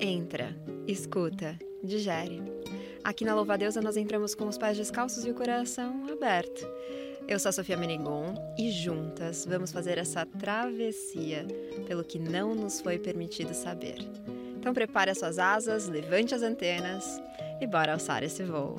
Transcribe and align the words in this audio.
Entra, 0.00 0.54
escuta, 0.86 1.58
digere. 1.82 2.42
Aqui 3.02 3.24
na 3.24 3.34
Louva 3.34 3.56
Deusa 3.56 3.80
nós 3.80 3.96
entramos 3.96 4.34
com 4.34 4.46
os 4.46 4.58
pés 4.58 4.76
descalços 4.76 5.24
e 5.24 5.30
o 5.30 5.34
coração 5.34 6.04
aberto. 6.12 6.68
Eu 7.26 7.38
sou 7.38 7.48
a 7.48 7.52
Sofia 7.52 7.78
Menegon 7.78 8.34
e 8.58 8.70
juntas 8.70 9.46
vamos 9.46 9.72
fazer 9.72 9.96
essa 9.96 10.26
travessia 10.26 11.46
pelo 11.86 12.04
que 12.04 12.18
não 12.18 12.54
nos 12.54 12.80
foi 12.80 12.98
permitido 12.98 13.54
saber. 13.54 13.96
Então 14.58 14.74
prepare 14.74 15.12
as 15.12 15.18
suas 15.18 15.38
asas, 15.38 15.88
levante 15.88 16.34
as 16.34 16.42
antenas 16.42 17.20
e 17.60 17.66
bora 17.66 17.94
alçar 17.94 18.22
esse 18.22 18.42
voo. 18.42 18.76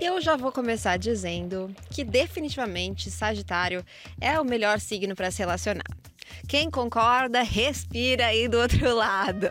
Eu 0.00 0.20
já 0.20 0.36
vou 0.36 0.52
começar 0.52 0.96
dizendo 0.96 1.74
que 1.90 2.04
definitivamente 2.04 3.10
Sagitário 3.10 3.84
é 4.20 4.38
o 4.40 4.44
melhor 4.44 4.78
signo 4.78 5.16
para 5.16 5.30
se 5.30 5.40
relacionar. 5.40 5.85
Quem 6.48 6.70
concorda, 6.70 7.42
respira 7.42 8.26
aí 8.26 8.46
do 8.48 8.58
outro 8.58 8.94
lado. 8.94 9.50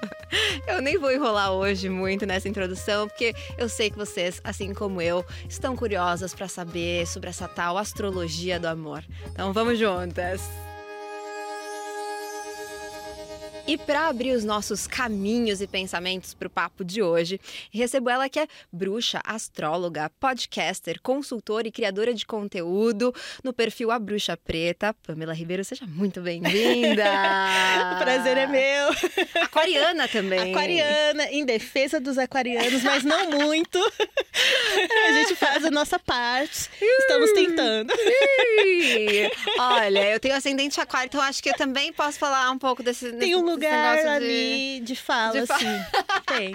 Eu 0.66 0.82
nem 0.82 0.98
vou 0.98 1.12
enrolar 1.12 1.52
hoje 1.52 1.90
muito 1.90 2.26
nessa 2.26 2.48
introdução, 2.48 3.08
porque 3.08 3.34
eu 3.58 3.68
sei 3.68 3.90
que 3.90 3.98
vocês, 3.98 4.40
assim 4.44 4.74
como 4.74 5.02
eu, 5.02 5.26
estão 5.50 5.76
curiosas 5.76 6.34
para 6.34 6.48
saber 6.48 7.06
sobre 7.06 7.30
essa 7.30 7.48
tal 7.48 7.78
astrologia 7.78 8.60
do 8.60 8.68
amor. 8.68 9.04
Então 9.28 9.52
vamos 9.52 9.78
juntas! 9.78 10.65
E 13.68 13.80
para 13.80 14.08
abrir 14.08 14.32
os 14.34 14.44
nossos 14.44 14.86
caminhos 14.86 15.60
e 15.60 15.66
pensamentos 15.66 16.36
para 16.36 16.48
o 16.48 16.52
papo 16.52 16.86
de 16.86 17.02
hoje, 17.02 17.42
recebo 17.72 18.12
ela 18.12 18.30
que 18.30 18.40
é 18.40 18.48
bruxa, 18.72 19.20
astróloga, 19.26 20.12
podcaster, 20.20 21.02
consultora 21.02 21.68
e 21.68 21.72
criadora 21.72 22.14
de 22.14 22.28
conteúdo 22.28 23.12
no 23.44 23.52
perfil 23.52 23.90
A 23.90 23.98
Bruxa 23.98 24.38
Preta. 24.38 24.94
Pamela 24.94 25.34
Ribeiro, 25.34 25.64
seja 25.64 25.88
muito 25.88 26.22
bem-vinda! 26.22 27.06
o 27.96 28.04
prazer 28.04 28.38
é 28.38 28.46
meu! 28.46 28.90
Aquariana 29.42 30.08
também. 30.08 30.52
Aquariana, 30.52 31.24
em 31.32 31.44
defesa 31.44 32.00
dos 32.00 32.20
aquarianos, 32.20 32.84
mas 32.84 33.04
não 33.04 33.32
muito. 33.32 33.80
a 35.10 35.14
gente 35.14 35.36
faz 35.36 35.66
a 35.66 35.72
nossa 35.72 35.98
parte. 35.98 36.70
Estamos 36.80 37.32
tentando. 37.32 37.92
Olha, 39.58 40.12
eu 40.12 40.20
tenho 40.20 40.36
ascendente 40.36 40.80
aquário, 40.80 41.08
então 41.08 41.22
acho 41.22 41.42
que 41.42 41.50
eu 41.50 41.56
também 41.56 41.92
posso 41.92 42.20
falar 42.20 42.52
um 42.52 42.60
pouco 42.60 42.84
desse. 42.84 43.12
Tem 43.14 43.36
um 43.36 43.55
lugar 43.56 44.06
ali 44.08 44.80
de, 44.80 44.86
de 44.86 44.96
fala, 44.96 45.46
de 45.46 45.52
assim. 45.52 45.66
Tem. 46.26 46.54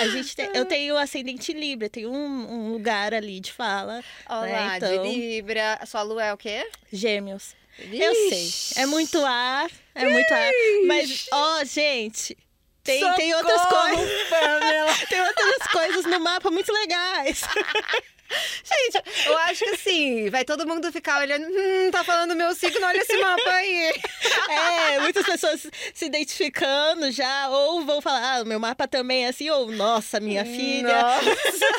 A 0.00 0.08
gente 0.08 0.34
tem, 0.34 0.50
eu 0.52 0.64
tenho 0.64 0.96
ascendente 0.96 1.52
Libra, 1.52 1.88
tenho 1.88 2.10
um, 2.10 2.52
um 2.52 2.72
lugar 2.72 3.14
ali 3.14 3.38
de 3.38 3.52
fala. 3.52 4.02
Olá, 4.28 4.42
né? 4.42 4.76
então, 4.76 5.02
de 5.02 5.08
Libra. 5.08 5.78
A 5.80 5.86
sua 5.86 6.02
lua 6.02 6.24
é 6.24 6.32
o 6.32 6.36
quê? 6.36 6.68
Gêmeos. 6.92 7.54
Ixi. 7.78 8.02
Eu 8.02 8.14
sei. 8.14 8.82
É 8.82 8.86
muito 8.86 9.24
ar, 9.24 9.70
é 9.94 10.08
muito 10.08 10.34
ar. 10.34 10.50
Mas, 10.86 11.26
ó, 11.32 11.64
gente, 11.64 12.36
tem, 12.82 13.14
tem 13.14 13.34
outras 13.34 13.62
coisas. 13.66 14.10
tem 15.08 15.20
outras 15.20 15.66
coisas 15.70 16.04
no 16.06 16.20
mapa 16.20 16.50
muito 16.50 16.72
legais. 16.72 17.42
Gente, 18.62 19.26
eu 19.26 19.36
acho 19.38 19.64
que 19.64 19.70
assim, 19.70 20.30
vai 20.30 20.44
todo 20.44 20.64
mundo 20.64 20.92
ficar 20.92 21.18
olhando, 21.18 21.46
hum, 21.46 21.90
tá 21.90 22.04
falando 22.04 22.36
meu 22.36 22.54
signo, 22.54 22.86
olha 22.86 22.98
esse 22.98 23.16
mapa 23.16 23.50
aí. 23.50 23.92
É, 24.50 24.98
muitas 25.00 25.24
pessoas 25.24 25.66
se 25.94 26.06
identificando 26.06 27.10
já, 27.12 27.48
ou 27.48 27.84
vão 27.84 28.00
falar, 28.00 28.38
ah, 28.38 28.44
meu 28.44 28.58
mapa 28.58 28.88
também 28.88 29.24
é 29.24 29.28
assim, 29.28 29.48
ou 29.48 29.70
nossa, 29.70 30.18
minha 30.18 30.44
filha. 30.44 31.02
Nossa. 31.02 31.70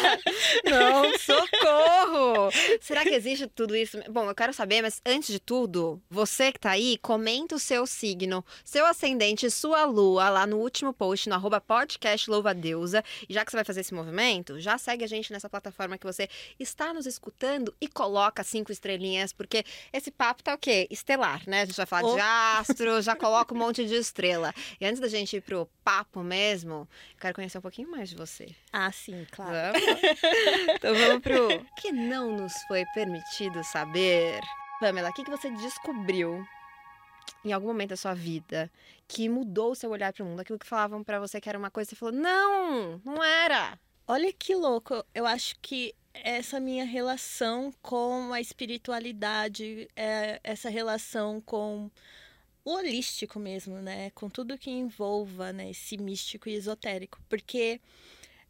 Não, 0.70 1.18
socorro! 1.18 2.50
Será 2.80 3.04
que 3.04 3.14
existe 3.14 3.48
tudo 3.48 3.76
isso? 3.76 4.00
Bom, 4.10 4.30
eu 4.30 4.36
quero 4.36 4.54
saber, 4.54 4.82
mas 4.82 5.02
antes 5.06 5.30
de 5.30 5.40
tudo, 5.40 6.02
você 6.10 6.52
que 6.52 6.60
tá 6.60 6.72
aí, 6.72 6.98
comenta 7.00 7.56
o 7.56 7.60
seu 7.60 7.86
signo, 7.86 8.46
seu 8.64 8.86
ascendente, 8.86 9.50
sua 9.50 9.84
lua 9.86 10.30
lá 10.30 10.48
no 10.48 10.58
último 10.58 10.94
post, 10.94 11.28
no 11.28 11.36
arroba 11.36 11.60
podcast 11.60 12.30
Louva 12.30 12.54
Deusa. 12.54 13.04
E 13.28 13.34
já 13.34 13.44
que 13.44 13.52
você 13.52 13.58
vai 13.58 13.66
fazer 13.66 13.82
esse 13.82 13.94
movimento, 13.94 14.60
já 14.60 14.78
segue 14.78 15.04
a 15.04 15.08
gente 15.08 15.32
nessa 15.32 15.50
plataforma 15.50 15.98
que 15.98 16.06
você 16.06 16.30
está 16.60 16.94
nos 16.94 17.06
escutando 17.06 17.73
e 17.80 17.88
coloca 17.88 18.44
cinco 18.44 18.72
estrelinhas, 18.72 19.34
porque 19.34 19.64
esse 19.92 20.11
papo 20.11 20.44
tá 20.44 20.54
o 20.54 20.58
quê? 20.58 20.88
Estelar, 20.90 21.42
né? 21.48 21.61
A 21.61 21.66
gente 21.66 21.78
vai 21.78 21.86
falar 21.86 22.08
oh. 22.08 22.11
de 22.11 22.22
astro, 22.60 23.02
já 23.02 23.16
coloca 23.16 23.54
um 23.54 23.58
monte 23.58 23.86
de 23.86 23.96
estrela. 23.96 24.54
E 24.80 24.86
antes 24.86 25.00
da 25.00 25.08
gente 25.08 25.38
ir 25.38 25.42
pro 25.42 25.70
papo 25.84 26.24
mesmo, 26.24 26.88
quero 27.20 27.34
conhecer 27.34 27.58
um 27.58 27.62
pouquinho 27.62 27.90
mais 27.90 28.10
de 28.10 28.16
você. 28.16 28.56
Ah, 28.72 28.92
sim, 28.92 29.26
claro. 29.32 29.80
Vamos? 29.80 30.02
então 30.76 30.96
vamos 30.96 31.22
pro 31.22 31.66
que 31.78 31.92
não 31.92 32.36
nos 32.38 32.54
foi 32.68 32.86
permitido 32.94 33.64
saber. 33.64 34.42
Pamela, 34.80 35.10
o 35.10 35.14
que, 35.14 35.24
que 35.24 35.30
você 35.30 35.50
descobriu 35.52 36.46
em 37.46 37.54
algum 37.54 37.68
momento 37.68 37.90
da 37.90 37.98
sua 37.98 38.14
vida 38.14 38.72
que 39.08 39.30
mudou 39.30 39.72
o 39.72 39.76
seu 39.76 39.92
olhar 39.92 40.12
para 40.12 40.23
o 40.23 40.26
mundo? 40.26 40.40
Aquilo 40.40 40.60
que 40.60 40.66
falavam 40.66 41.04
para 41.04 41.20
você 41.20 41.40
que 41.40 41.48
era 41.48 41.58
uma 41.58 41.70
coisa, 41.70 41.90
você 41.90 41.96
falou: 41.96 42.16
"Não, 42.16 43.00
não 43.06 43.23
era". 43.23 43.78
Olha 44.08 44.34
que 44.34 44.56
louco. 44.56 45.06
Eu 45.14 45.26
acho 45.26 45.56
que 45.62 45.96
essa 46.14 46.60
minha 46.60 46.86
relação 46.86 47.73
com 47.82 48.34
a 48.34 48.42
espiritualidade, 48.42 49.88
é, 49.96 50.40
essa 50.44 50.70
relação 50.70 51.42
com 51.42 51.90
holístico 52.64 53.39
mesmo, 53.39 53.76
né? 53.82 54.11
Com 54.11 54.30
tudo 54.30 54.58
que 54.58 54.70
envolva 54.70 55.52
né? 55.52 55.70
esse 55.72 55.98
místico 55.98 56.49
e 56.49 56.54
esotérico. 56.54 57.20
Porque 57.27 57.82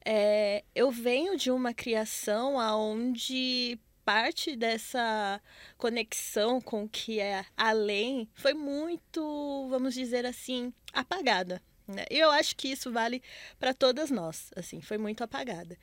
é, 0.06 0.64
eu 0.74 0.92
venho 0.92 1.38
de 1.38 1.52
uma 1.52 1.74
criação 1.74 2.56
onde 2.56 3.80
parte 4.04 4.56
dessa 4.56 5.40
conexão 5.78 6.60
com 6.60 6.84
o 6.84 6.90
que 6.90 7.20
é 7.20 7.46
além 7.56 8.28
foi 8.34 8.54
muito, 8.54 9.68
vamos 9.70 9.94
dizer 9.94 10.26
assim, 10.26 10.74
apagada. 10.92 11.62
Né? 11.88 12.06
E 12.10 12.18
eu 12.18 12.32
acho 12.32 12.56
que 12.56 12.70
isso 12.70 12.92
vale 12.92 13.22
para 13.60 13.74
todas 13.74 14.10
nós, 14.10 14.50
assim, 14.56 14.82
foi 14.82 14.98
muito 14.98 15.24
apagada. 15.24 15.78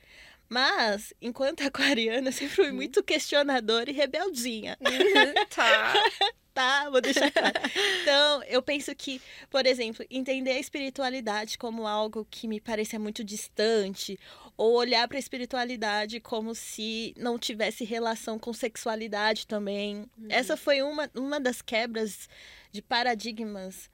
Mas, 0.49 1.13
enquanto 1.21 1.61
aquariana, 1.65 2.29
eu 2.29 2.33
sempre 2.33 2.55
fui 2.55 2.69
uhum. 2.69 2.75
muito 2.75 3.03
questionadora 3.03 3.89
e 3.89 3.93
rebeldinha. 3.93 4.77
Uhum, 4.81 5.45
tá. 5.49 5.93
tá, 6.59 6.89
vou 6.89 6.99
deixar 6.99 7.31
claro. 7.31 7.53
Então, 8.01 8.43
eu 8.43 8.61
penso 8.61 8.93
que, 8.93 9.21
por 9.49 9.65
exemplo, 9.65 10.05
entender 10.09 10.51
a 10.51 10.59
espiritualidade 10.59 11.57
como 11.57 11.87
algo 11.87 12.27
que 12.29 12.47
me 12.47 12.59
parecia 12.59 12.99
muito 12.99 13.23
distante, 13.23 14.19
ou 14.57 14.73
olhar 14.73 15.07
para 15.07 15.17
a 15.17 15.19
espiritualidade 15.19 16.19
como 16.19 16.53
se 16.53 17.13
não 17.17 17.39
tivesse 17.39 17.85
relação 17.85 18.37
com 18.37 18.51
sexualidade 18.51 19.47
também. 19.47 20.05
Uhum. 20.17 20.27
Essa 20.27 20.57
foi 20.57 20.81
uma, 20.81 21.09
uma 21.15 21.39
das 21.39 21.61
quebras 21.61 22.27
de 22.71 22.81
paradigmas, 22.81 23.89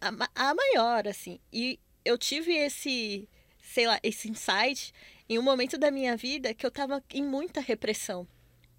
a, 0.00 0.08
a 0.34 0.54
maior, 0.54 1.06
assim. 1.06 1.38
E 1.52 1.78
eu 2.04 2.16
tive 2.16 2.54
esse, 2.54 3.28
sei 3.60 3.86
lá, 3.86 4.00
esse 4.02 4.30
insight 4.30 4.94
em 5.28 5.38
um 5.38 5.42
momento 5.42 5.76
da 5.76 5.90
minha 5.90 6.16
vida 6.16 6.54
que 6.54 6.64
eu 6.64 6.68
estava 6.68 7.04
em 7.12 7.22
muita 7.22 7.60
repressão, 7.60 8.26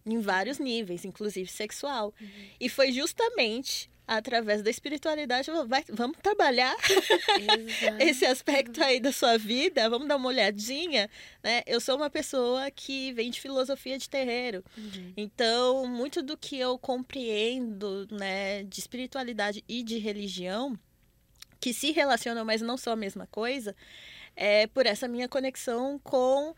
em 0.05 0.19
vários 0.19 0.59
níveis, 0.59 1.05
inclusive 1.05 1.49
sexual. 1.49 2.13
Uhum. 2.19 2.27
E 2.59 2.69
foi 2.69 2.91
justamente 2.91 3.89
através 4.09 4.63
da 4.63 4.71
espiritualidade, 4.71 5.51
vai, 5.67 5.85
vamos 5.87 6.17
trabalhar 6.17 6.75
esse 7.99 8.25
aspecto 8.25 8.83
aí 8.83 8.99
da 8.99 9.11
sua 9.11 9.37
vida, 9.37 9.87
vamos 9.87 10.07
dar 10.07 10.15
uma 10.15 10.29
olhadinha, 10.29 11.07
né? 11.43 11.61
Eu 11.67 11.79
sou 11.79 11.95
uma 11.95 12.09
pessoa 12.09 12.71
que 12.71 13.13
vem 13.13 13.29
de 13.29 13.39
filosofia 13.39 13.99
de 13.99 14.09
terreiro, 14.09 14.63
uhum. 14.75 15.13
então 15.15 15.85
muito 15.85 16.23
do 16.23 16.35
que 16.35 16.57
eu 16.57 16.75
compreendo, 16.79 18.07
né, 18.09 18.63
de 18.63 18.79
espiritualidade 18.79 19.63
e 19.67 19.83
de 19.83 19.99
religião, 19.99 20.77
que 21.59 21.71
se 21.71 21.91
relacionam, 21.91 22.43
mas 22.43 22.61
não 22.61 22.77
são 22.77 22.93
a 22.93 22.95
mesma 22.95 23.27
coisa, 23.27 23.75
é, 24.35 24.65
por 24.65 24.87
essa 24.87 25.07
minha 25.07 25.29
conexão 25.29 25.99
com 25.99 26.55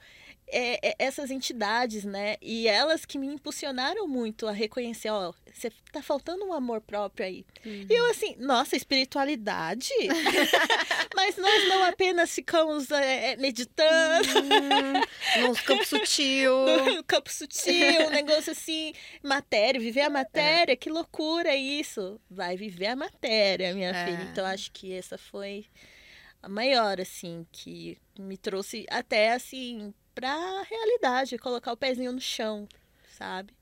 é, 0.52 0.90
é, 0.90 0.96
essas 1.00 1.32
entidades, 1.32 2.04
né? 2.04 2.36
E 2.42 2.68
elas 2.68 3.06
que 3.06 3.18
me 3.18 3.28
impulsionaram 3.28 4.08
muito 4.08 4.48
a 4.48 4.52
reconhecer, 4.52 5.10
ó, 5.10 5.34
você 5.52 5.72
tá 5.92 6.02
faltando 6.02 6.46
um 6.46 6.54
amor 6.54 6.82
próprio 6.82 7.26
aí. 7.26 7.46
Uhum. 7.66 7.86
E 7.90 7.94
eu 7.94 8.10
assim, 8.10 8.36
nossa, 8.38 8.76
espiritualidade? 8.76 9.90
Mas 11.16 11.38
nós 11.38 11.68
não 11.68 11.84
apenas 11.84 12.34
ficamos 12.34 12.92
é, 12.92 13.34
é 13.34 13.36
meditando. 13.38 14.30
Uhum. 14.40 15.48
No 15.48 15.56
campo 15.64 15.86
sutil. 15.86 16.52
No 16.92 17.04
campo 17.04 17.32
sutil, 17.32 18.08
um 18.08 18.10
negócio 18.10 18.52
assim, 18.52 18.94
matéria, 19.24 19.80
viver 19.80 20.02
a 20.02 20.10
matéria, 20.10 20.76
que 20.76 20.90
loucura 20.90 21.56
isso. 21.56 22.20
Vai 22.30 22.58
viver 22.58 22.88
a 22.88 22.96
matéria, 22.96 23.74
minha 23.74 23.94
filha. 23.94 24.28
Então 24.32 24.46
acho 24.46 24.72
que 24.72 24.94
essa 24.94 25.18
foi 25.18 25.66
a 26.42 26.50
maior, 26.50 27.00
assim, 27.00 27.46
que 27.52 27.98
me 28.18 28.36
trouxe 28.36 28.86
até, 28.90 29.34
assim, 29.34 29.94
pra 30.14 30.62
realidade, 30.64 31.38
colocar 31.38 31.72
o 31.72 31.78
pezinho 31.78 32.12
no 32.12 32.22
chão, 32.22 32.68
sabe? 33.18 33.54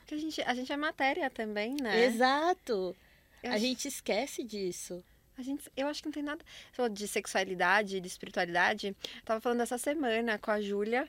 Porque 0.00 0.14
a 0.14 0.18
gente, 0.18 0.42
a 0.42 0.54
gente 0.54 0.72
é 0.72 0.76
matéria 0.76 1.30
também, 1.30 1.76
né? 1.80 2.04
Exato. 2.04 2.96
Eu 3.42 3.50
a 3.50 3.54
acho... 3.54 3.64
gente 3.64 3.88
esquece 3.88 4.44
disso. 4.44 5.02
A 5.36 5.42
gente, 5.42 5.70
eu 5.76 5.88
acho 5.88 6.02
que 6.02 6.08
não 6.08 6.12
tem 6.12 6.22
nada. 6.22 6.44
de 6.92 7.08
sexualidade, 7.08 8.00
de 8.00 8.06
espiritualidade. 8.06 8.88
Eu 8.88 9.22
tava 9.24 9.40
falando 9.40 9.62
essa 9.62 9.78
semana 9.78 10.38
com 10.38 10.50
a 10.50 10.60
Júlia 10.60 11.08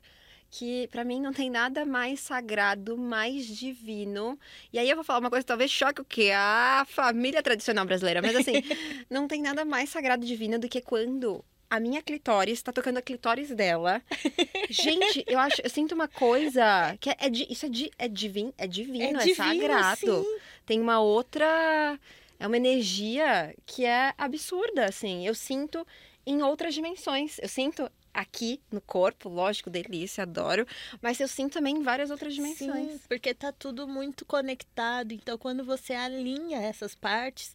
que 0.50 0.88
para 0.88 1.04
mim 1.04 1.20
não 1.20 1.34
tem 1.34 1.50
nada 1.50 1.86
mais 1.86 2.22
sagrado, 2.22 2.98
mais 2.98 3.46
divino. 3.46 4.40
E 4.72 4.80
aí 4.80 4.90
eu 4.90 4.96
vou 4.96 5.04
falar 5.04 5.20
uma 5.20 5.30
coisa 5.30 5.44
que 5.44 5.48
talvez 5.48 5.70
choque 5.70 6.02
o 6.02 6.06
quê? 6.06 6.32
A 6.34 6.86
família 6.88 7.44
tradicional 7.44 7.86
brasileira. 7.86 8.22
Mas 8.22 8.36
assim, 8.36 8.54
não 9.10 9.28
tem 9.28 9.42
nada 9.42 9.66
mais 9.66 9.90
sagrado 9.90 10.24
e 10.24 10.28
divino 10.28 10.58
do 10.58 10.70
que 10.70 10.82
quando 10.82 11.44
a 11.70 11.80
minha 11.80 12.02
clitóris 12.02 12.62
tá 12.62 12.72
tocando 12.72 12.98
a 12.98 13.02
clitóris 13.02 13.50
dela. 13.52 14.02
Gente, 14.70 15.24
eu 15.28 15.40
acho, 15.40 15.62
eu 15.62 15.70
sinto 15.70 15.94
uma 15.94 16.08
coisa 16.08 16.98
que 17.00 17.10
é, 17.10 17.18
é 17.20 17.30
isso 17.50 17.66
é, 17.66 17.70
di, 17.70 17.92
é, 17.98 18.08
divin, 18.08 18.54
é 18.58 18.68
divino, 18.68 19.20
é, 19.20 19.24
é 19.24 19.26
divino, 19.26 19.36
sagrado. 19.36 20.24
Sim. 20.24 20.38
Tem 20.66 20.80
uma 20.82 21.00
outra, 21.00 22.00
é 22.40 22.48
uma 22.48 22.58
energia 22.58 23.56
que 23.66 23.86
é 23.86 24.14
absurda, 24.18 24.86
assim. 24.86 25.26
Eu 25.28 25.36
sinto 25.36 25.86
em 26.26 26.42
outras 26.42 26.74
dimensões. 26.74 27.38
Eu 27.40 27.48
sinto 27.48 27.90
aqui 28.14 28.62
no 28.72 28.80
corpo, 28.82 29.28
lógico, 29.28 29.70
delícia, 29.70 30.24
adoro, 30.24 30.66
mas 31.02 31.20
eu 31.20 31.28
sinto 31.28 31.54
também 31.54 31.76
em 31.76 31.84
várias 31.84 32.10
outras 32.10 32.34
dimensões. 32.34 32.94
Sim, 32.94 33.00
porque 33.10 33.34
tá 33.34 33.52
tudo 33.52 33.88
muito 33.88 34.26
conectado. 34.26 35.12
Então, 35.12 35.38
quando 35.38 35.64
você 35.64 35.94
alinha 35.94 36.60
essas 36.60 36.96
partes, 36.96 37.54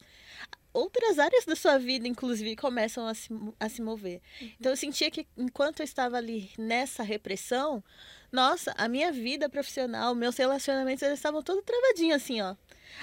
outras 0.73 1.19
áreas 1.19 1.45
da 1.45 1.57
sua 1.57 1.79
vida, 1.79 2.07
inclusive, 2.07 2.57
começam 2.57 3.07
a 3.07 3.15
se, 3.15 3.29
a 3.59 3.69
se 3.69 3.83
mover. 3.83 4.21
Uhum. 4.41 4.53
Então, 4.59 4.73
eu 4.73 4.77
sentia 4.77 5.11
que 5.11 5.27
enquanto 5.37 5.81
eu 5.81 5.85
estava 5.85 6.17
ali 6.17 6.51
nessa 6.59 7.03
repressão, 7.03 7.83
nossa, 8.31 8.75
a 8.77 8.89
minha 8.89 9.13
vida 9.13 9.49
profissional, 9.49 10.15
meus 10.15 10.37
relacionamentos, 10.37 11.03
eles 11.03 11.19
estavam 11.19 11.43
todos 11.43 11.65
travadinhos 11.65 12.23
assim, 12.23 12.41
ó. 12.41 12.55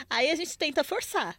Aí 0.10 0.30
a 0.30 0.36
gente 0.36 0.58
tenta 0.58 0.84
forçar. 0.84 1.38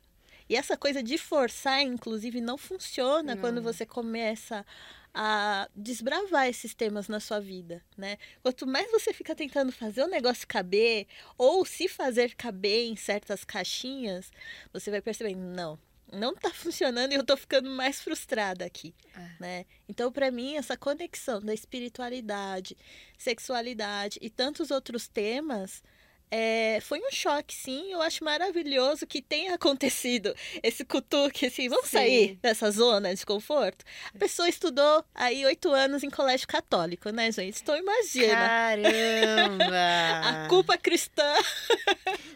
E 0.48 0.56
essa 0.56 0.76
coisa 0.76 1.02
de 1.02 1.18
forçar, 1.18 1.82
inclusive, 1.82 2.40
não 2.40 2.56
funciona 2.56 3.34
não. 3.34 3.40
quando 3.40 3.60
você 3.60 3.84
começa 3.84 4.64
a 5.12 5.68
desbravar 5.74 6.48
esses 6.48 6.74
temas 6.74 7.08
na 7.08 7.20
sua 7.20 7.40
vida, 7.40 7.82
né? 7.96 8.16
Quanto 8.42 8.66
mais 8.66 8.90
você 8.90 9.12
fica 9.12 9.34
tentando 9.34 9.72
fazer 9.72 10.02
o 10.02 10.08
negócio 10.08 10.46
caber 10.46 11.06
ou 11.36 11.64
se 11.64 11.88
fazer 11.88 12.34
caber 12.34 12.86
em 12.86 12.96
certas 12.96 13.44
caixinhas, 13.44 14.30
você 14.72 14.90
vai 14.90 15.02
perceber, 15.02 15.34
não, 15.34 15.78
não 16.12 16.34
tá 16.34 16.50
funcionando 16.54 17.12
e 17.12 17.16
eu 17.16 17.24
tô 17.24 17.36
ficando 17.36 17.70
mais 17.70 18.00
frustrada 18.00 18.64
aqui, 18.64 18.94
é. 19.14 19.30
né? 19.40 19.66
Então, 19.88 20.10
para 20.10 20.30
mim, 20.30 20.56
essa 20.56 20.76
conexão 20.76 21.40
da 21.40 21.54
espiritualidade, 21.54 22.76
sexualidade 23.16 24.18
e 24.22 24.30
tantos 24.30 24.70
outros 24.70 25.08
temas 25.08 25.82
é, 26.30 26.78
foi 26.82 27.00
um 27.00 27.10
choque, 27.10 27.54
sim. 27.54 27.92
Eu 27.92 28.02
acho 28.02 28.22
maravilhoso 28.24 29.06
que 29.06 29.22
tenha 29.22 29.54
acontecido 29.56 30.34
esse 30.62 30.84
cutuque, 30.84 31.46
assim, 31.46 31.68
vamos 31.68 31.86
sim. 31.86 31.96
sair 31.98 32.38
dessa 32.42 32.70
zona 32.70 33.14
de 33.14 33.24
conforto. 33.24 33.84
A 34.14 34.18
pessoa 34.18 34.48
estudou 34.48 35.04
aí 35.14 35.44
oito 35.46 35.70
anos 35.70 36.02
em 36.02 36.10
colégio 36.10 36.46
católico, 36.46 37.10
né, 37.10 37.30
gente? 37.32 37.60
Então 37.62 37.76
imagina. 37.76 38.34
Caramba! 38.34 39.64
a 40.44 40.48
culpa 40.48 40.76
cristã. 40.76 41.34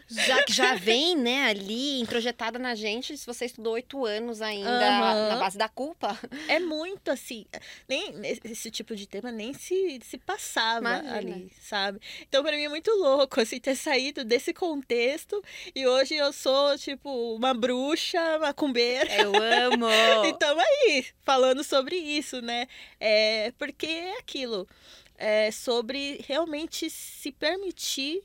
já 0.09 0.43
que 0.43 0.53
já 0.53 0.75
vem, 0.75 1.15
né, 1.15 1.47
ali 1.47 1.99
introjetada 1.99 2.59
na 2.59 2.75
gente, 2.75 3.17
se 3.17 3.25
você 3.25 3.45
estudou 3.45 3.73
oito 3.73 4.05
anos 4.05 4.41
ainda 4.41 4.69
uhum. 4.69 5.29
na 5.29 5.37
base 5.37 5.57
da 5.57 5.69
culpa. 5.69 6.17
É 6.47 6.59
muito 6.59 7.09
assim. 7.09 7.45
Nem 7.87 8.13
esse 8.45 8.69
tipo 8.71 8.95
de 8.95 9.07
tema 9.07 9.31
nem 9.31 9.53
se, 9.53 9.99
se 10.03 10.17
passava 10.17 10.79
Imagina. 10.79 11.17
ali, 11.17 11.51
sabe? 11.61 11.99
Então, 12.27 12.43
para 12.43 12.55
mim 12.55 12.63
é 12.63 12.69
muito 12.69 12.91
louco, 12.91 13.39
assim, 13.39 13.59
ter 13.59 13.75
saído 13.83 14.23
desse 14.23 14.53
contexto 14.53 15.43
e 15.75 15.85
hoje 15.85 16.15
eu 16.15 16.31
sou, 16.31 16.77
tipo, 16.77 17.35
uma 17.35 17.53
bruxa 17.53 18.39
macumbeira. 18.39 19.13
Eu 19.13 19.33
amo! 19.35 19.87
então 20.25 20.57
aí, 20.57 21.05
falando 21.21 21.63
sobre 21.63 21.97
isso, 21.97 22.41
né? 22.41 22.65
É, 22.99 23.51
porque 23.57 23.85
é 23.85 24.17
aquilo. 24.19 24.67
É 25.17 25.51
sobre 25.51 26.23
realmente 26.25 26.89
se 26.89 27.31
permitir. 27.31 28.23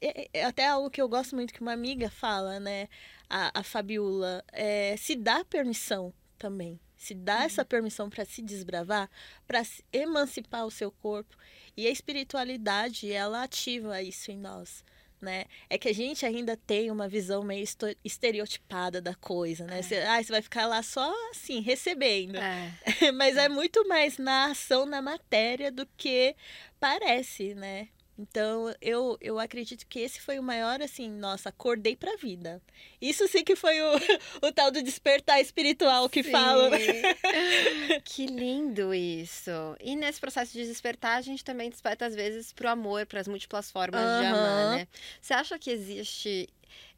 É, 0.00 0.28
é 0.32 0.44
até 0.44 0.68
algo 0.68 0.88
que 0.88 1.02
eu 1.02 1.08
gosto 1.08 1.34
muito 1.34 1.52
que 1.52 1.60
uma 1.60 1.72
amiga 1.72 2.08
fala, 2.08 2.60
né? 2.60 2.88
A, 3.28 3.60
a 3.60 3.62
Fabiola. 3.64 4.44
É, 4.52 4.94
se 4.96 5.16
dá 5.16 5.44
permissão 5.44 6.14
também 6.38 6.78
se 7.04 7.14
dá 7.14 7.38
uhum. 7.38 7.42
essa 7.42 7.64
permissão 7.64 8.08
para 8.08 8.24
se 8.24 8.40
desbravar, 8.40 9.10
para 9.46 9.62
emancipar 9.92 10.64
o 10.64 10.70
seu 10.70 10.90
corpo. 10.90 11.36
E 11.76 11.86
a 11.86 11.90
espiritualidade, 11.90 13.12
ela 13.12 13.42
ativa 13.42 14.00
isso 14.00 14.30
em 14.30 14.38
nós. 14.38 14.82
Né? 15.20 15.46
É 15.70 15.78
que 15.78 15.88
a 15.88 15.94
gente 15.94 16.26
ainda 16.26 16.54
tem 16.54 16.90
uma 16.90 17.08
visão 17.08 17.42
meio 17.42 17.64
estereotipada 18.04 19.00
da 19.00 19.14
coisa, 19.14 19.64
né? 19.64 19.78
É. 19.78 19.82
Você, 19.82 19.96
ah, 19.96 20.22
você 20.22 20.30
vai 20.30 20.42
ficar 20.42 20.66
lá 20.66 20.82
só 20.82 21.10
assim, 21.30 21.60
recebendo. 21.60 22.36
É. 22.36 22.72
Mas 23.12 23.36
é 23.38 23.48
muito 23.48 23.88
mais 23.88 24.18
na 24.18 24.50
ação, 24.50 24.84
na 24.84 25.00
matéria 25.00 25.72
do 25.72 25.86
que 25.96 26.36
parece, 26.78 27.54
né? 27.54 27.88
Então, 28.16 28.72
eu, 28.80 29.18
eu 29.20 29.40
acredito 29.40 29.86
que 29.86 29.98
esse 29.98 30.20
foi 30.20 30.38
o 30.38 30.42
maior, 30.42 30.80
assim, 30.80 31.10
nossa, 31.10 31.48
acordei 31.48 31.96
pra 31.96 32.16
vida. 32.16 32.62
Isso 33.00 33.26
sim 33.26 33.42
que 33.42 33.56
foi 33.56 33.80
o, 33.80 33.96
o 34.46 34.52
tal 34.52 34.70
do 34.70 34.82
despertar 34.82 35.40
espiritual 35.40 36.08
que 36.08 36.22
sim. 36.22 36.30
falam. 36.30 36.70
que 38.04 38.26
lindo 38.26 38.94
isso. 38.94 39.50
E 39.80 39.96
nesse 39.96 40.20
processo 40.20 40.52
de 40.52 40.64
despertar, 40.64 41.18
a 41.18 41.22
gente 41.22 41.44
também 41.44 41.68
desperta, 41.68 42.06
às 42.06 42.14
vezes, 42.14 42.52
pro 42.52 42.68
amor, 42.68 43.04
para 43.06 43.20
as 43.20 43.26
múltiplas 43.26 43.70
formas 43.70 44.00
uhum. 44.00 44.20
de 44.20 44.26
amar, 44.26 44.76
né? 44.76 44.88
Você 45.20 45.34
acha 45.34 45.58
que 45.58 45.70
existe 45.70 46.48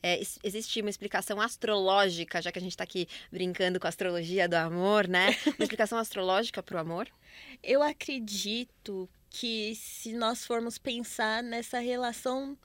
é, 0.02 0.20
existe 0.44 0.80
uma 0.80 0.90
explicação 0.90 1.40
astrológica, 1.40 2.40
já 2.40 2.52
que 2.52 2.58
a 2.58 2.62
gente 2.62 2.72
está 2.72 2.84
aqui 2.84 3.08
brincando 3.30 3.80
com 3.80 3.86
a 3.86 3.88
astrologia 3.88 4.48
do 4.48 4.54
amor, 4.54 5.08
né? 5.08 5.36
Uma 5.46 5.64
explicação 5.64 5.98
astrológica 5.98 6.62
para 6.62 6.76
o 6.76 6.80
amor? 6.80 7.08
Eu 7.62 7.82
acredito 7.82 9.08
que 9.38 9.74
se 9.74 10.14
nós 10.14 10.46
formos 10.46 10.78
pensar 10.78 11.42
nessa 11.42 11.78
relação 11.78 12.56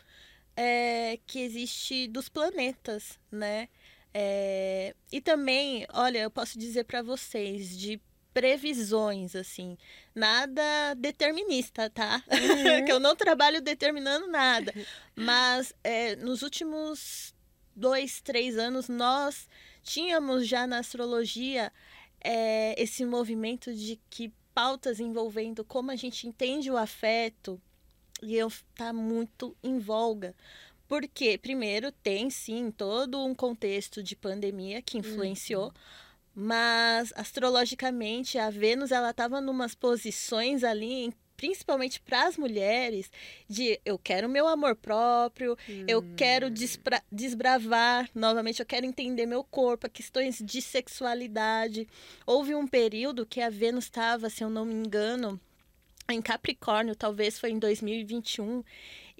é, 0.55 1.19
que 1.27 1.39
existe 1.39 2.07
dos 2.07 2.29
planetas, 2.29 3.19
né? 3.29 3.67
É, 4.13 4.95
e 5.11 5.19
também, 5.19 5.85
olha, 5.91 6.19
eu 6.19 6.31
posso 6.31 6.57
dizer 6.57 6.85
para 6.85 7.01
vocês 7.01 7.77
de 7.77 7.99
previsões, 8.33 9.35
assim, 9.35 9.77
nada 10.15 10.93
determinista, 10.93 11.89
tá? 11.89 12.23
Uhum. 12.31 12.85
que 12.87 12.91
eu 12.91 13.01
não 13.01 13.17
trabalho 13.17 13.61
determinando 13.61 14.27
nada, 14.27 14.73
mas 15.13 15.73
é, 15.83 16.15
nos 16.15 16.41
últimos 16.41 17.35
dois, 17.75 18.21
três 18.21 18.57
anos 18.57 18.87
nós 18.87 19.49
tínhamos 19.83 20.47
já 20.47 20.65
na 20.65 20.77
astrologia 20.77 21.69
é, 22.23 22.81
esse 22.81 23.03
movimento 23.03 23.73
de 23.73 23.99
que 24.09 24.31
pautas 24.53 24.99
envolvendo 24.99 25.63
como 25.63 25.91
a 25.91 25.95
gente 25.95 26.27
entende 26.27 26.69
o 26.69 26.77
afeto 26.77 27.61
e 28.21 28.35
eu 28.35 28.51
tá 28.75 28.93
muito 28.93 29.55
em 29.63 29.79
voga. 29.79 30.35
Porque, 30.87 31.37
primeiro, 31.37 31.91
tem 31.91 32.29
sim 32.29 32.69
todo 32.69 33.23
um 33.25 33.33
contexto 33.33 34.03
de 34.03 34.15
pandemia 34.15 34.81
que 34.81 34.97
influenciou, 34.97 35.67
uhum. 35.67 35.71
mas 36.35 37.13
astrologicamente 37.15 38.37
a 38.37 38.49
Vênus 38.49 38.91
ela 38.91 39.11
estava 39.11 39.39
numas 39.39 39.73
posições 39.73 40.63
ali 40.63 41.05
em 41.05 41.13
principalmente 41.41 41.99
para 41.99 42.27
as 42.27 42.37
mulheres, 42.37 43.09
de 43.49 43.81
eu 43.83 43.97
quero 43.97 44.29
meu 44.29 44.47
amor 44.47 44.75
próprio, 44.75 45.57
hum. 45.67 45.85
eu 45.87 46.05
quero 46.15 46.51
desbravar 47.11 48.07
novamente, 48.13 48.59
eu 48.59 48.65
quero 48.65 48.85
entender 48.85 49.25
meu 49.25 49.43
corpo, 49.43 49.89
questões 49.89 50.37
de 50.37 50.61
sexualidade. 50.61 51.87
Houve 52.27 52.53
um 52.53 52.67
período 52.67 53.25
que 53.25 53.41
a 53.41 53.49
Vênus 53.49 53.85
estava, 53.85 54.29
se 54.29 54.43
eu 54.43 54.51
não 54.51 54.65
me 54.65 54.75
engano, 54.75 55.41
em 56.07 56.21
Capricórnio, 56.21 56.95
talvez 56.95 57.39
foi 57.39 57.49
em 57.49 57.57
2021, 57.57 58.63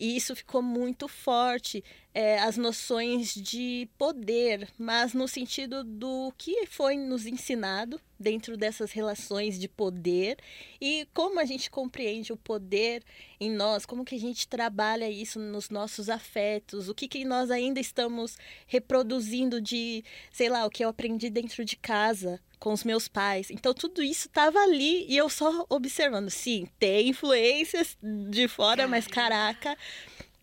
e 0.02 0.18
isso 0.18 0.36
ficou 0.36 0.64
muito 0.64 1.08
forte, 1.08 1.84
é, 2.12 2.40
as 2.40 2.58
noções 2.58 3.36
de 3.36 3.88
poder, 4.00 4.68
mas 4.76 5.14
no 5.14 5.28
sentido 5.28 5.84
do 5.84 6.34
que 6.40 6.66
foi 6.66 6.98
nos 6.98 7.28
ensinado 7.28 8.02
dentro 8.20 8.58
dessas 8.58 8.92
relações 8.92 9.60
de 9.60 9.68
poder 9.68 10.40
e 10.82 11.08
como 11.14 11.40
a 11.40 11.46
gente 11.46 11.70
compreende 11.70 12.34
o 12.34 12.38
poder 12.38 13.04
em 13.40 13.52
nós, 13.52 13.86
como 13.86 14.04
que 14.04 14.16
a 14.16 14.20
gente 14.20 14.48
trabalha 14.48 15.08
isso 15.08 15.40
nos 15.40 15.70
nossos 15.70 16.10
afetos, 16.10 16.90
o 16.90 16.96
que, 16.96 17.08
que 17.08 17.24
nós 17.24 17.52
ainda 17.52 17.80
estamos 17.80 18.40
reproduzindo 18.66 19.62
de, 19.62 20.04
sei 20.32 20.50
lá, 20.50 20.66
o 20.66 20.70
que 20.72 20.84
eu 20.84 20.90
aprendi 20.90 21.30
dentro 21.30 21.64
de 21.64 21.76
casa, 21.76 22.42
com 22.62 22.72
os 22.72 22.84
meus 22.84 23.08
pais. 23.08 23.50
Então 23.50 23.74
tudo 23.74 24.04
isso 24.04 24.28
estava 24.28 24.60
ali 24.60 25.06
e 25.10 25.18
eu 25.18 25.28
só 25.28 25.66
observando. 25.68 26.30
Sim, 26.30 26.68
tem 26.80 27.10
influências 27.10 27.98
de 28.30 28.48
fora, 28.48 28.88
mas 28.88 29.08
caraca, 29.08 29.76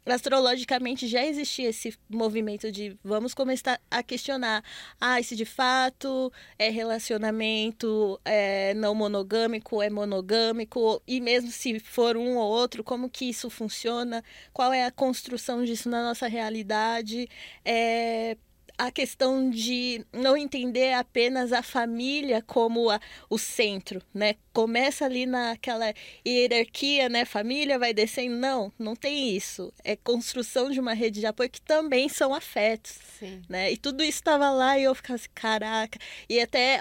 astrologicamente 0.04 1.06
já 1.06 1.24
existia 1.24 1.68
esse 1.68 1.96
movimento 2.08 2.72
de 2.72 2.98
vamos 3.04 3.34
começar 3.34 3.80
a 3.88 4.02
questionar. 4.02 4.64
Ah 5.00 5.22
se 5.22 5.36
de 5.36 5.44
fato 5.44 6.32
é 6.58 6.68
relacionamento 6.70 8.20
é 8.24 8.74
não 8.74 8.96
monogâmico 8.96 9.80
é 9.80 9.88
monogâmico? 9.88 11.00
E 11.06 11.20
mesmo 11.20 11.52
se 11.52 11.78
for 11.78 12.16
um 12.16 12.36
ou 12.36 12.50
outro 12.50 12.82
como 12.82 13.08
que 13.08 13.26
isso 13.26 13.48
funciona? 13.48 14.24
Qual 14.52 14.72
é 14.72 14.84
a 14.84 14.90
construção 14.90 15.64
disso 15.64 15.88
na 15.88 16.02
nossa 16.02 16.26
realidade? 16.26 17.28
É 17.64 18.36
a 18.78 18.92
questão 18.92 19.50
de 19.50 20.06
não 20.12 20.36
entender 20.36 20.92
apenas 20.92 21.52
a 21.52 21.62
família 21.62 22.40
como 22.40 22.88
a, 22.88 23.00
o 23.28 23.36
centro, 23.36 24.00
né? 24.14 24.36
Começa 24.52 25.04
ali 25.04 25.26
naquela 25.26 25.92
hierarquia, 26.24 27.08
né? 27.08 27.24
Família 27.24 27.76
vai 27.76 27.92
descendo. 27.92 28.36
Não, 28.36 28.72
não 28.78 28.94
tem 28.94 29.36
isso. 29.36 29.72
É 29.82 29.96
construção 29.96 30.70
de 30.70 30.78
uma 30.78 30.94
rede 30.94 31.18
de 31.18 31.26
apoio 31.26 31.50
que 31.50 31.60
também 31.60 32.08
são 32.08 32.32
afetos, 32.32 32.96
Sim. 33.18 33.42
né? 33.48 33.72
E 33.72 33.76
tudo 33.76 34.04
isso 34.04 34.18
estava 34.18 34.48
lá 34.50 34.78
e 34.78 34.84
eu 34.84 34.94
ficava 34.94 35.16
assim, 35.16 35.28
caraca. 35.34 35.98
E 36.28 36.40
até 36.40 36.80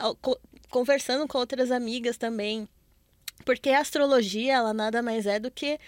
conversando 0.70 1.28
com 1.28 1.40
outras 1.40 1.72
amigas 1.72 2.16
também. 2.16 2.70
Porque 3.44 3.70
a 3.70 3.80
astrologia, 3.80 4.54
ela 4.54 4.74
nada 4.74 5.02
mais 5.02 5.26
é 5.26 5.40
do 5.40 5.50
que 5.50 5.80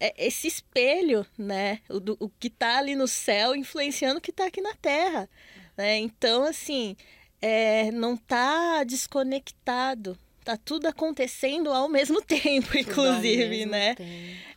é, 0.00 0.26
esse 0.26 0.46
espelho, 0.46 1.24
né? 1.38 1.80
O, 1.88 2.00
do, 2.00 2.16
o 2.20 2.28
que 2.28 2.48
está 2.48 2.78
ali 2.78 2.94
no 2.94 3.06
céu 3.06 3.54
influenciando 3.54 4.18
o 4.18 4.20
que 4.20 4.30
está 4.30 4.46
aqui 4.46 4.60
na 4.60 4.74
Terra. 4.74 5.28
Né? 5.76 5.98
Então, 5.98 6.44
assim, 6.44 6.96
é, 7.40 7.90
não 7.92 8.14
está 8.14 8.84
desconectado. 8.84 10.16
Tá 10.44 10.58
tudo 10.58 10.86
acontecendo 10.86 11.72
ao 11.72 11.88
mesmo 11.88 12.20
tempo, 12.24 12.76
inclusive, 12.76 13.48
mesmo 13.48 13.72
né? 13.72 13.94
Tempo. 13.94 14.10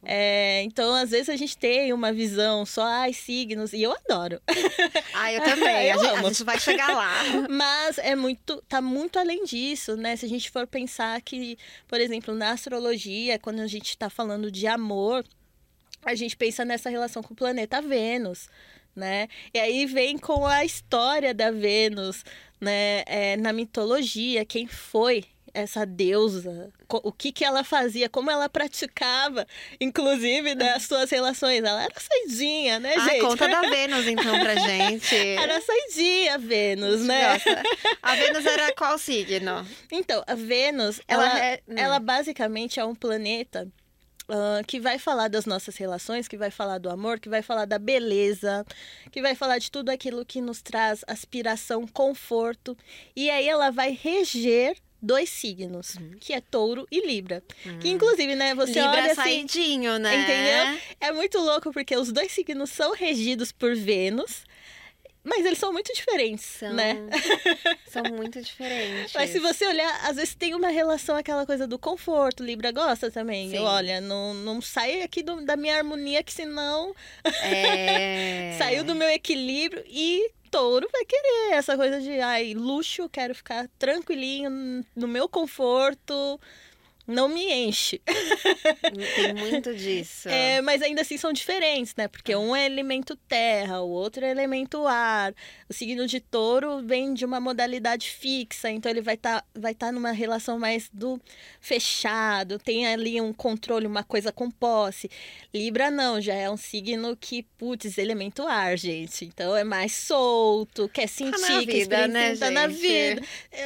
É, 0.03 0.61
então, 0.63 0.93
às 0.93 1.11
vezes, 1.11 1.29
a 1.29 1.35
gente 1.37 1.57
tem 1.57 1.93
uma 1.93 2.11
visão 2.11 2.65
só, 2.65 2.83
ai, 2.83 3.13
signos, 3.13 3.71
e 3.71 3.83
eu 3.83 3.93
adoro. 3.93 4.41
Ah, 5.19 5.33
eu 5.33 5.41
também. 5.43 5.87
eu 5.87 5.99
a, 5.99 6.03
gente, 6.03 6.15
a, 6.15 6.23
gente, 6.23 6.43
vai 6.43 6.59
chegar 6.59 6.95
lá. 6.95 7.11
Mas 7.49 7.97
é 7.97 8.15
muito, 8.15 8.61
tá 8.67 8.79
muito 8.79 9.17
além 9.17 9.43
disso, 9.45 9.95
né? 9.97 10.15
Se 10.15 10.25
a 10.25 10.29
gente 10.29 10.51
for 10.51 10.67
pensar 10.67 11.19
que, 11.21 11.57
por 11.87 11.99
exemplo, 11.99 12.35
na 12.35 12.51
astrologia, 12.51 13.39
quando 13.39 13.61
a 13.61 13.67
gente 13.67 13.89
está 13.89 14.09
falando 14.09 14.51
de 14.51 14.67
amor, 14.67 15.25
a 16.05 16.13
gente 16.13 16.37
pensa 16.37 16.63
nessa 16.63 16.89
relação 16.89 17.23
com 17.23 17.33
o 17.33 17.37
planeta 17.37 17.81
Vênus 17.81 18.47
né? 18.97 19.27
E 19.53 19.59
aí 19.59 19.85
vem 19.85 20.17
com 20.17 20.45
a 20.45 20.65
história 20.65 21.33
da 21.33 21.51
Vênus, 21.51 22.25
né? 22.59 23.03
É, 23.05 23.37
na 23.37 23.53
mitologia, 23.53 24.43
quem 24.43 24.67
foi 24.67 25.23
essa 25.53 25.85
deusa, 25.85 26.71
o 26.87 27.11
que, 27.11 27.31
que 27.31 27.43
ela 27.43 27.63
fazia, 27.63 28.07
como 28.07 28.29
ela 28.29 28.47
praticava, 28.47 29.47
inclusive, 29.81 30.53
das 30.53 30.83
suas 30.83 31.09
relações. 31.09 31.63
Ela 31.63 31.83
era 31.83 31.95
saidinha, 31.99 32.79
né, 32.79 32.93
ah, 32.95 33.09
gente? 33.09 33.21
conta 33.21 33.47
da 33.47 33.61
Vênus, 33.69 34.05
então, 34.05 34.39
pra 34.39 34.55
gente. 34.55 35.15
era 35.15 35.59
saidinha, 35.59 36.37
Vênus, 36.37 37.01
né? 37.01 37.33
Nossa. 37.33 37.63
A 38.03 38.15
Vênus 38.15 38.45
era 38.45 38.71
qual 38.75 38.99
signo? 38.99 39.67
Então, 39.91 40.23
a 40.27 40.35
Vênus, 40.35 41.01
ela, 41.07 41.25
ela, 41.25 41.39
é... 41.39 41.59
Hum. 41.67 41.73
ela 41.75 41.99
basicamente 41.99 42.79
é 42.79 42.85
um 42.85 42.93
planeta 42.93 43.67
Uh, 44.29 44.61
que 44.67 44.77
vai 44.77 44.99
falar 44.99 45.29
das 45.29 45.45
nossas 45.45 45.77
relações, 45.77 46.27
que 46.27 46.35
vai 46.35 46.51
falar 46.51 46.79
do 46.79 46.89
amor, 46.89 47.17
que 47.17 47.29
vai 47.29 47.41
falar 47.41 47.63
da 47.63 47.79
beleza, 47.79 48.65
que 49.09 49.21
vai 49.21 49.33
falar 49.33 49.57
de 49.57 49.71
tudo 49.71 49.89
aquilo 49.89 50.25
que 50.25 50.41
nos 50.41 50.61
traz 50.61 51.01
aspiração, 51.07 51.87
conforto. 51.87 52.77
E 53.15 53.29
aí 53.29 53.47
ela 53.47 53.71
vai 53.71 53.91
reger 53.91 54.75
dois 55.01 55.29
signos, 55.29 55.95
uhum. 55.95 56.17
que 56.19 56.33
é 56.33 56.41
touro 56.41 56.87
e 56.91 57.05
libra. 57.05 57.43
Uhum. 57.65 57.79
Que 57.79 57.89
inclusive, 57.89 58.35
né, 58.35 58.53
você 58.53 58.73
libra 58.73 58.89
olha 58.89 59.11
assim, 59.11 59.15
saidinho, 59.15 59.97
né? 59.99 60.15
Entendeu? 60.15 60.81
É 60.99 61.11
muito 61.11 61.37
louco 61.37 61.71
porque 61.71 61.95
os 61.95 62.11
dois 62.11 62.31
signos 62.31 62.69
são 62.69 62.93
regidos 62.93 63.51
por 63.51 63.75
Vênus. 63.75 64.43
Mas 65.27 65.45
eles 65.45 65.59
são 65.59 65.73
muito 65.73 65.93
diferentes, 65.93 66.45
são, 66.45 66.73
né? 66.73 66.95
São 67.91 68.03
muito 68.03 68.41
diferentes. 68.41 69.11
Mas 69.13 69.29
se 69.29 69.39
você 69.39 69.65
olhar, 69.65 70.07
às 70.07 70.15
vezes 70.15 70.33
tem 70.33 70.55
uma 70.55 70.69
relação, 70.69 71.17
aquela 71.17 71.45
coisa 71.45 71.67
do 71.67 71.77
conforto. 71.77 72.43
Libra 72.43 72.71
gosta 72.71 73.11
também. 73.11 73.57
Olha, 73.59 73.99
não, 73.99 74.33
não 74.33 74.61
sai 74.61 75.01
aqui 75.01 75.21
do, 75.21 75.43
da 75.43 75.57
minha 75.57 75.75
harmonia, 75.75 76.23
que 76.23 76.33
senão 76.33 76.95
é... 77.43 78.55
saiu 78.59 78.85
do 78.85 78.95
meu 78.95 79.09
equilíbrio. 79.09 79.83
E 79.87 80.31
touro 80.49 80.87
vai 80.93 81.03
querer 81.03 81.55
essa 81.55 81.75
coisa 81.75 81.99
de, 81.99 82.21
ai, 82.21 82.53
luxo, 82.53 83.09
quero 83.09 83.35
ficar 83.35 83.67
tranquilinho 83.77 84.85
no 84.95 85.07
meu 85.07 85.27
conforto 85.27 86.39
não 87.07 87.29
me 87.29 87.51
enche. 87.53 88.01
Tem 89.15 89.33
muito 89.33 89.73
disso. 89.73 90.27
É, 90.27 90.61
mas 90.61 90.81
ainda 90.81 91.01
assim 91.01 91.17
são 91.17 91.31
diferentes, 91.31 91.95
né? 91.95 92.07
Porque 92.09 92.35
um 92.35 92.53
é 92.53 92.65
elemento 92.65 93.15
terra, 93.15 93.81
o 93.81 93.89
outro 93.89 94.25
é 94.25 94.29
elemento 94.29 94.85
ar. 94.85 95.33
O 95.69 95.73
signo 95.73 96.05
de 96.05 96.19
touro 96.19 96.81
vem 96.83 97.13
de 97.13 97.23
uma 97.23 97.39
modalidade 97.39 98.09
fixa, 98.09 98.69
então 98.69 98.91
ele 98.91 99.01
vai 99.01 99.15
estar 99.15 99.41
tá, 99.41 99.47
vai 99.55 99.73
tá 99.73 99.91
numa 99.91 100.11
relação 100.11 100.59
mais 100.59 100.89
do 100.91 101.19
fechado, 101.61 102.59
tem 102.59 102.85
ali 102.87 103.21
um 103.21 103.31
controle, 103.31 103.87
uma 103.87 104.03
coisa 104.03 104.31
com 104.31 104.51
posse. 104.51 105.09
Libra 105.53 105.89
não, 105.89 106.19
já 106.19 106.33
é 106.33 106.49
um 106.49 106.57
signo 106.57 107.15
que, 107.15 107.43
putz, 107.57 107.97
elemento 107.97 108.45
ar, 108.45 108.77
gente. 108.77 109.23
Então 109.23 109.55
é 109.55 109.63
mais 109.63 109.93
solto, 109.93 110.89
quer 110.89 111.07
sentir, 111.07 111.31
tá 111.31 111.49
na 111.49 111.59
vida, 111.61 112.07
né, 112.07 112.35
tá 112.35 112.51
na 112.51 112.67
vida. 112.67 113.21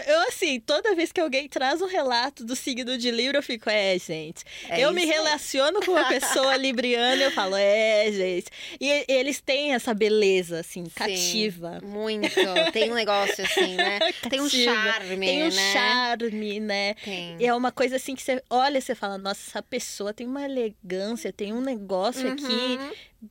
Eu, 0.07 0.27
assim, 0.27 0.60
toda 0.60 0.95
vez 0.95 1.12
que 1.12 1.19
alguém 1.19 1.50
traz 1.50 1.81
um 1.81 1.88
relato 1.88 2.45
do 2.45 2.55
signo 2.55 2.98
de 2.98 3.10
Libra, 3.10 3.30
eu 3.38 3.43
fico, 3.43 3.69
é, 3.69 3.97
gente. 3.97 4.43
É 4.69 4.81
eu 4.81 4.91
me 4.91 5.05
relaciono 5.05 5.79
aí. 5.79 5.85
com 5.85 5.91
uma 5.91 6.07
pessoa 6.07 6.55
libriana, 6.57 7.23
eu 7.23 7.31
falo, 7.31 7.55
é, 7.55 8.11
gente. 8.11 8.47
E 8.79 9.05
eles 9.07 9.41
têm 9.41 9.73
essa 9.73 9.93
beleza, 9.93 10.59
assim, 10.59 10.85
Sim, 10.85 10.91
cativa. 10.93 11.79
Muito. 11.83 12.29
Tem 12.71 12.91
um 12.91 12.95
negócio 12.95 13.43
assim, 13.43 13.75
né? 13.75 14.00
Tem 14.29 14.41
um 14.41 14.50
charme, 14.50 15.25
Tem 15.25 15.43
um 15.43 15.50
né? 15.50 15.73
charme, 15.73 16.59
né? 16.59 16.93
Tem. 16.95 17.38
E 17.39 17.45
é 17.45 17.53
uma 17.53 17.71
coisa 17.71 17.95
assim 17.95 18.15
que 18.15 18.21
você 18.21 18.41
olha 18.50 18.77
e 18.77 18.81
você 18.81 18.95
fala, 18.95 19.17
nossa, 19.17 19.41
essa 19.50 19.61
pessoa 19.61 20.13
tem 20.13 20.27
uma 20.27 20.43
elegância, 20.43 21.31
tem 21.31 21.53
um 21.53 21.61
negócio 21.61 22.27
uhum. 22.27 22.33
aqui 22.33 22.79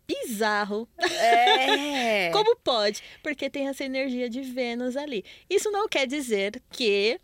bizarro. 0.06 0.88
É. 0.98 2.30
Como 2.32 2.56
pode? 2.56 3.02
Porque 3.22 3.50
tem 3.50 3.68
essa 3.68 3.84
energia 3.84 4.28
de 4.28 4.40
Vênus 4.42 4.96
ali. 4.96 5.24
Isso 5.48 5.70
não 5.70 5.88
quer 5.88 6.06
dizer 6.06 6.62
que 6.70 7.20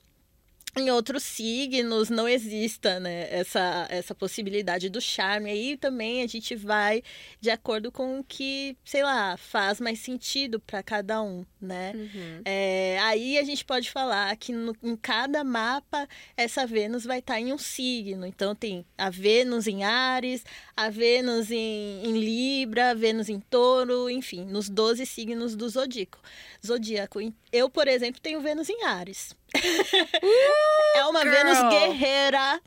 em 0.77 0.91
outros 0.91 1.23
signos 1.23 2.11
não 2.11 2.29
exista 2.29 3.01
né, 3.01 3.29
essa, 3.31 3.87
essa 3.89 4.15
possibilidade 4.15 4.91
do 4.91 5.01
charme. 5.01 5.51
Aí 5.51 5.77
também 5.77 6.23
a 6.23 6.27
gente 6.27 6.55
vai 6.55 7.03
de 7.41 7.51
acordo 7.51 7.91
com 7.91 8.21
o 8.21 8.25
que, 8.25 8.77
sei 8.85 9.03
lá, 9.03 9.37
faz 9.39 9.81
mais 9.81 9.99
sentido 10.01 10.61
para 10.61 10.83
cada 10.83 11.23
um, 11.23 11.47
né? 11.59 11.93
Uhum. 11.95 12.43
É, 12.45 12.99
aí 13.03 13.39
a 13.39 13.43
gente 13.43 13.65
pode 13.65 13.91
falar 13.91 14.37
que 14.37 14.53
no, 14.53 14.77
em 14.83 14.97
cada 14.97 15.43
mapa 15.43 16.07
essa 16.37 16.67
Vênus 16.67 17.05
vai 17.05 17.21
estar 17.21 17.35
tá 17.35 17.41
em 17.41 17.53
um 17.55 17.59
signo. 17.59 18.27
Então 18.27 18.55
tem 18.55 18.85
a 18.99 19.09
Vênus 19.09 19.67
em 19.67 19.83
Ares, 19.83 20.45
a 20.77 20.91
Vênus 20.91 21.51
em, 21.51 22.03
em 22.05 22.19
Libra, 22.19 22.91
a 22.91 22.95
Vênus 22.95 23.31
em 23.31 23.41
Touro, 23.41 24.11
enfim, 24.11 24.45
nos 24.45 24.69
12 24.69 25.07
signos 25.07 25.57
do 25.57 25.69
zodíaco. 25.69 26.19
Zodíaco. 26.65 27.21
Eu, 27.51 27.71
por 27.71 27.89
exemplo, 27.89 28.21
tenho 28.21 28.41
Vênus 28.41 28.69
em 28.69 28.85
Ares. 28.85 29.35
Uh, 29.57 30.99
é 30.99 31.05
uma 31.07 31.21
girl. 31.21 31.33
Vênus 31.33 31.59
guerreira. 31.71 32.61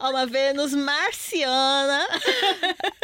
é 0.00 0.04
uma 0.04 0.26
Vênus 0.26 0.74
marciana. 0.74 2.06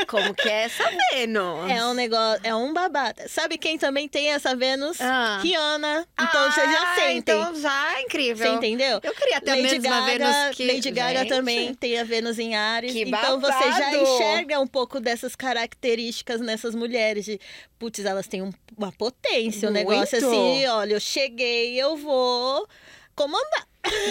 Como 0.07 0.35
que 0.35 0.49
é 0.49 0.65
essa 0.65 0.85
Vênus? 1.13 1.71
É 1.71 1.85
um 1.85 1.95
negócio, 1.95 2.41
é 2.45 2.55
um 2.55 2.73
babado. 2.73 3.23
Sabe 3.29 3.59
quem 3.59 3.79
também 3.79 4.09
tem 4.09 4.33
essa 4.33 4.55
Vênus? 4.55 5.01
Ah. 5.01 5.39
Kiana. 5.43 6.07
Então 6.21 6.45
ah, 6.45 6.51
você 6.51 6.61
já 6.61 6.95
sente. 6.95 7.19
Então 7.19 7.55
já 7.55 7.99
é 7.99 8.03
incrível. 8.03 8.47
Você 8.47 8.57
entendeu? 8.57 9.01
Eu 9.03 9.15
queria 9.15 9.41
ter 9.41 9.51
Lady 9.51 9.79
Gaga, 9.79 10.07
Vênus 10.07 10.57
que... 10.57 10.67
Lady 10.67 10.91
Gaga 10.91 11.19
Gente. 11.21 11.29
também 11.29 11.75
tem 11.75 11.99
a 11.99 12.05
Vênus 12.05 12.39
em 12.39 12.57
Ares. 12.57 12.93
Que 12.93 13.03
então 13.03 13.39
babado. 13.39 13.41
você 13.41 13.73
já 13.73 13.97
enxerga 13.97 14.61
um 14.61 14.67
pouco 14.67 15.01
dessas 15.01 15.35
características 15.35 16.41
nessas 16.41 16.75
mulheres. 16.75 17.25
De, 17.25 17.41
putz, 17.79 18.05
elas 18.05 18.27
têm 18.27 18.43
um, 18.43 18.51
uma 18.77 18.93
potência, 18.93 19.71
Muito. 19.71 19.87
um 19.87 19.91
negócio 19.91 20.19
assim. 20.19 20.67
Olha, 20.67 20.95
eu 20.95 21.01
cheguei, 21.01 21.81
eu 21.81 21.97
vou 21.97 22.69
comandar. 23.15 23.69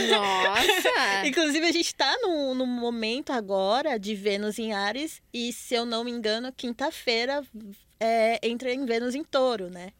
Nossa! 0.10 1.28
Inclusive, 1.28 1.66
a 1.66 1.72
gente 1.72 1.94
tá 1.94 2.18
num, 2.22 2.56
num 2.56 2.66
momento 2.66 3.32
agora 3.32 4.00
de 4.00 4.16
Vênus 4.16 4.58
em 4.58 4.74
Ares, 4.74 5.22
e 5.34 5.52
se 5.54 5.76
eu 5.76 5.86
não 5.86 6.04
me 6.04 6.12
engano, 6.12 6.52
quinta-feira 6.52 7.44
é, 8.00 8.40
entra 8.48 8.74
em 8.74 8.86
Vênus 8.86 9.16
em 9.16 9.24
touro, 9.24 9.70
né? 9.70 9.92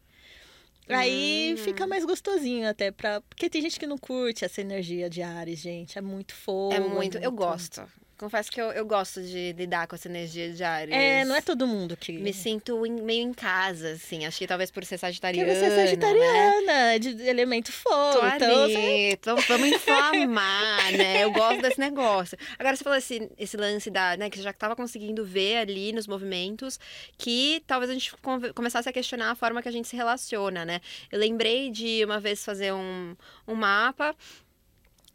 Aí 0.88 1.52
hum. 1.52 1.56
fica 1.58 1.86
mais 1.86 2.04
gostosinho 2.04 2.68
até 2.68 2.90
pra. 2.90 3.20
Porque 3.20 3.50
tem 3.50 3.60
gente 3.60 3.78
que 3.78 3.86
não 3.86 3.98
curte 3.98 4.44
essa 4.44 4.60
energia 4.60 5.10
de 5.10 5.22
Ares, 5.22 5.58
gente. 5.58 5.98
É 5.98 6.00
muito 6.00 6.34
fogo. 6.34 6.72
É 6.72 6.80
muito. 6.80 7.18
Eu 7.18 7.30
gosto. 7.30 7.86
Confesso 8.18 8.50
que 8.50 8.60
eu, 8.60 8.72
eu 8.72 8.84
gosto 8.84 9.22
de 9.22 9.52
lidar 9.52 9.86
com 9.86 9.94
essa 9.94 10.08
energia 10.08 10.52
de 10.52 10.64
Ares. 10.64 10.92
É, 10.92 11.24
não 11.24 11.36
é 11.36 11.40
todo 11.40 11.68
mundo 11.68 11.96
que. 11.96 12.12
Me 12.12 12.32
sinto 12.32 12.84
em, 12.84 13.00
meio 13.00 13.22
em 13.22 13.32
casa, 13.32 13.92
assim. 13.92 14.26
Acho 14.26 14.38
que 14.38 14.46
talvez 14.46 14.72
por 14.72 14.84
ser 14.84 14.98
sagitariana. 14.98 15.46
Porque 15.46 15.60
você 15.60 15.72
é 15.72 15.84
sagitariana, 15.84 16.66
né? 16.66 16.98
de 16.98 17.22
elemento 17.22 17.70
fogo. 17.70 18.18
Tô 18.18 18.26
então, 18.26 18.64
ali, 18.64 19.16
tô, 19.18 19.36
vamos 19.36 19.68
inflamar, 19.68 20.92
né? 20.92 21.22
Eu 21.22 21.30
gosto 21.30 21.62
desse 21.62 21.78
negócio. 21.78 22.36
Agora, 22.58 22.74
você 22.74 22.82
falou 22.82 22.98
esse, 22.98 23.30
esse 23.38 23.56
lance 23.56 23.88
da, 23.88 24.16
né, 24.16 24.28
que 24.28 24.36
você 24.36 24.42
já 24.42 24.50
estava 24.50 24.74
conseguindo 24.74 25.24
ver 25.24 25.58
ali 25.58 25.92
nos 25.92 26.08
movimentos 26.08 26.80
que 27.16 27.62
talvez 27.68 27.88
a 27.88 27.94
gente 27.94 28.12
começasse 28.52 28.88
a 28.88 28.92
questionar 28.92 29.30
a 29.30 29.34
forma 29.36 29.62
que 29.62 29.68
a 29.68 29.72
gente 29.72 29.86
se 29.86 29.94
relaciona, 29.94 30.64
né? 30.64 30.80
Eu 31.12 31.20
lembrei 31.20 31.70
de 31.70 32.04
uma 32.04 32.18
vez 32.18 32.44
fazer 32.44 32.72
um, 32.72 33.14
um 33.46 33.54
mapa 33.54 34.16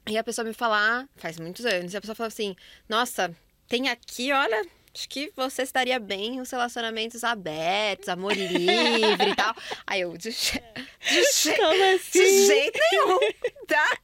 e 0.07 0.17
a 0.17 0.23
pessoa 0.23 0.45
me 0.45 0.53
falar, 0.53 1.07
faz 1.15 1.39
muitos 1.39 1.65
anos, 1.65 1.93
e 1.93 1.97
a 1.97 2.01
pessoa 2.01 2.15
fala 2.15 2.27
assim: 2.27 2.55
Nossa, 2.87 3.35
tem 3.67 3.89
aqui, 3.89 4.31
olha, 4.31 4.65
acho 4.93 5.09
que 5.09 5.31
você 5.35 5.63
estaria 5.63 5.99
bem 5.99 6.39
os 6.41 6.51
relacionamentos 6.51 7.23
abertos, 7.23 8.09
amor 8.09 8.33
livre 8.33 9.29
e 9.31 9.35
tal. 9.35 9.55
Aí 9.87 10.01
eu, 10.01 10.15
de, 10.17 10.29
de, 11.09 11.55
Como 11.57 11.83
assim? 11.95 12.19
de 12.19 12.45
jeito 12.47 12.79
nenhum, 12.91 13.19
tá? 13.67 13.97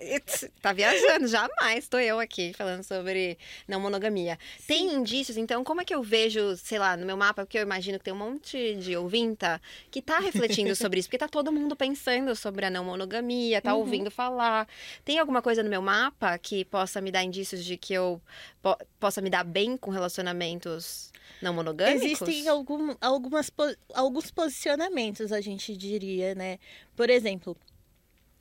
Tá 0.62 0.74
viajando, 0.74 1.27
jamais 1.27 1.88
tô 1.88 1.98
eu 2.00 2.20
aqui 2.20 2.53
falando 2.53 2.84
sobre 2.84 3.38
não 3.68 3.79
monogamia. 3.79 4.38
Tem 4.68 4.94
indícios, 4.94 5.38
então, 5.38 5.63
como 5.63 5.82
é 5.82 5.86
que 5.86 5.94
eu 5.94 6.01
vejo, 6.03 6.56
sei 6.58 6.77
lá, 6.79 6.98
no 6.98 7.06
meu 7.06 7.15
mapa, 7.18 7.44
porque 7.46 7.58
eu 7.58 7.62
imagino 7.63 7.98
que 7.98 8.03
tem 8.06 8.13
um 8.13 8.18
monte 8.18 8.75
de 8.75 8.96
ouvinta 8.98 9.62
que 9.89 10.01
tá 10.01 10.20
refletindo 10.20 10.75
sobre 10.75 11.00
isso, 11.00 11.08
porque 11.10 11.18
tá 11.18 11.27
todo 11.27 11.51
mundo 11.51 11.75
pensando 11.75 12.36
sobre 12.36 12.65
a 12.65 12.70
não 12.70 12.84
monogamia, 12.86 13.62
tá 13.62 13.74
Uhum. 13.74 13.79
ouvindo 13.79 14.12
falar. 14.12 14.68
Tem 15.06 15.20
alguma 15.20 15.41
coisa 15.41 15.63
no 15.63 15.70
meu 15.70 15.82
mapa 15.82 16.38
que 16.38 16.65
possa 16.65 17.00
me 17.01 17.12
dar 17.12 17.24
indícios 17.24 17.63
de 17.63 17.77
que 17.77 17.94
eu 17.94 18.22
po- 18.62 18.77
possa 19.00 19.22
me 19.22 19.29
dar 19.29 19.44
bem 19.44 19.77
com 19.77 19.91
relacionamentos 19.91 21.12
não 21.41 21.53
monogâmicos? 21.53 22.03
Existem 22.03 22.48
algum, 22.48 22.96
algumas, 23.00 23.51
alguns 23.93 24.31
posicionamentos, 24.31 25.31
a 25.31 25.41
gente 25.41 25.75
diria, 25.75 26.36
né? 26.36 26.60
Por 26.96 27.10
exemplo, 27.10 27.55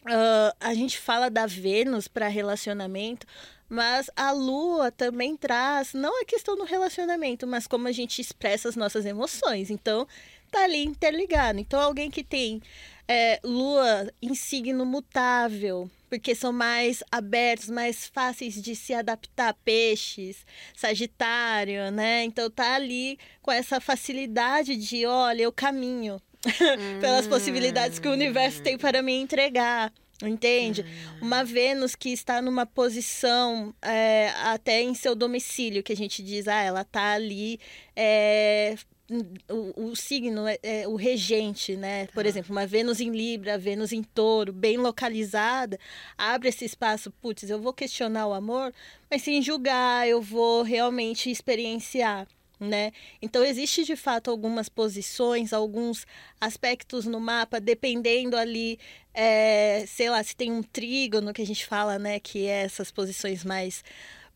ah, 0.07 0.55
a 0.61 0.75
gente 0.75 0.99
fala 0.99 1.29
da 1.29 1.47
Vênus 1.47 2.09
para 2.09 2.29
relacionamento, 2.29 3.27
mas 3.69 4.11
a 4.17 4.33
Lua 4.33 4.91
também 4.91 5.37
traz, 5.37 5.93
não 5.93 6.23
a 6.23 6.25
questão 6.25 6.57
do 6.57 6.65
relacionamento, 6.65 7.47
mas 7.47 7.67
como 7.67 7.89
a 7.89 7.93
gente 7.93 8.21
expressa 8.21 8.69
as 8.69 8.77
nossas 8.77 9.05
emoções. 9.05 9.71
Então, 9.71 10.07
tá 10.51 10.65
ali 10.65 10.85
interligado. 10.85 11.59
Então, 11.59 11.81
alguém 11.81 12.11
que 12.11 12.25
tem 12.25 12.63
é, 13.07 13.39
Lua 13.45 14.11
em 14.23 14.35
signo 14.35 14.87
mutável, 14.87 15.91
porque 16.09 16.35
são 16.35 16.53
mais 16.53 17.03
abertos, 17.11 17.69
mais 17.69 18.07
fáceis 18.07 18.55
de 18.55 18.75
se 18.75 18.95
adaptar, 18.95 19.55
peixes, 19.65 20.45
Sagitário, 20.75 21.91
né? 21.91 22.25
Então 22.25 22.51
tá 22.51 22.75
ali 22.75 23.19
com 23.43 23.51
essa 23.51 23.81
facilidade 23.81 24.77
de, 24.77 25.07
olha, 25.07 25.43
eu 25.43 25.53
caminho 25.53 26.21
pelas 27.01 27.27
possibilidades 27.27 27.99
que 27.99 28.09
o 28.09 28.13
universo 28.13 28.63
tem 28.63 28.79
para 28.79 29.03
me 29.03 29.15
entregar. 29.15 29.93
Entende? 30.21 30.85
Uma 31.23 31.45
Vênus 31.45 31.95
que 31.95 32.09
está 32.09 32.43
numa 32.43 32.67
posição 32.67 33.73
é, 33.81 34.31
até 34.43 34.83
em 34.83 34.93
seu 34.93 35.15
domicílio, 35.15 35.81
que 35.81 35.93
a 35.93 35.97
gente 35.97 36.25
diz, 36.25 36.49
ah, 36.49 36.61
ela 36.61 36.83
tá 36.83 37.13
ali. 37.13 37.61
é, 37.95 38.75
o, 39.49 39.91
o 39.91 39.97
signo 39.97 40.47
é, 40.47 40.59
é 40.63 40.89
o 40.89 40.95
regente, 40.97 41.77
né? 41.77 42.07
Por 42.09 42.23
Tá. 42.25 42.29
exemplo, 42.29 42.53
uma 42.53 42.67
Vênus 42.67 43.01
em 43.01 43.11
Libra, 43.11 43.57
Vênus 43.57 43.93
em 43.93 44.03
Touro, 44.03 44.53
bem 44.53 44.77
localizada, 44.77 45.79
abre 46.17 46.49
esse 46.49 46.65
espaço. 46.65 47.11
Putz, 47.11 47.49
eu 47.49 47.61
vou 47.61 47.73
questionar 47.73 48.27
o 48.27 48.35
amor, 48.35 48.73
mas 49.11 49.23
sem 49.23 49.41
julgar, 49.43 50.07
eu 50.07 50.21
vou 50.21 50.63
realmente 50.63 51.31
experienciar 51.31 52.27
né? 52.61 52.91
Então 53.23 53.45
existe 53.45 53.85
de 53.85 53.95
fato 53.95 54.31
algumas 54.31 54.69
posições, 54.69 55.53
alguns 55.53 56.05
aspectos 56.41 57.07
no 57.07 57.21
mapa, 57.21 57.61
dependendo 57.61 58.37
ali, 58.37 58.79
é, 59.15 59.85
sei 59.87 60.11
lá, 60.11 60.23
se 60.23 60.35
tem 60.35 60.51
um 60.51 60.63
trígono 60.63 61.33
que 61.33 61.41
a 61.43 61.47
gente 61.47 61.65
fala, 61.65 61.99
né, 61.99 62.19
que 62.19 62.47
é 62.47 62.63
essas 62.65 62.91
posições 62.91 63.45
mais 63.45 63.85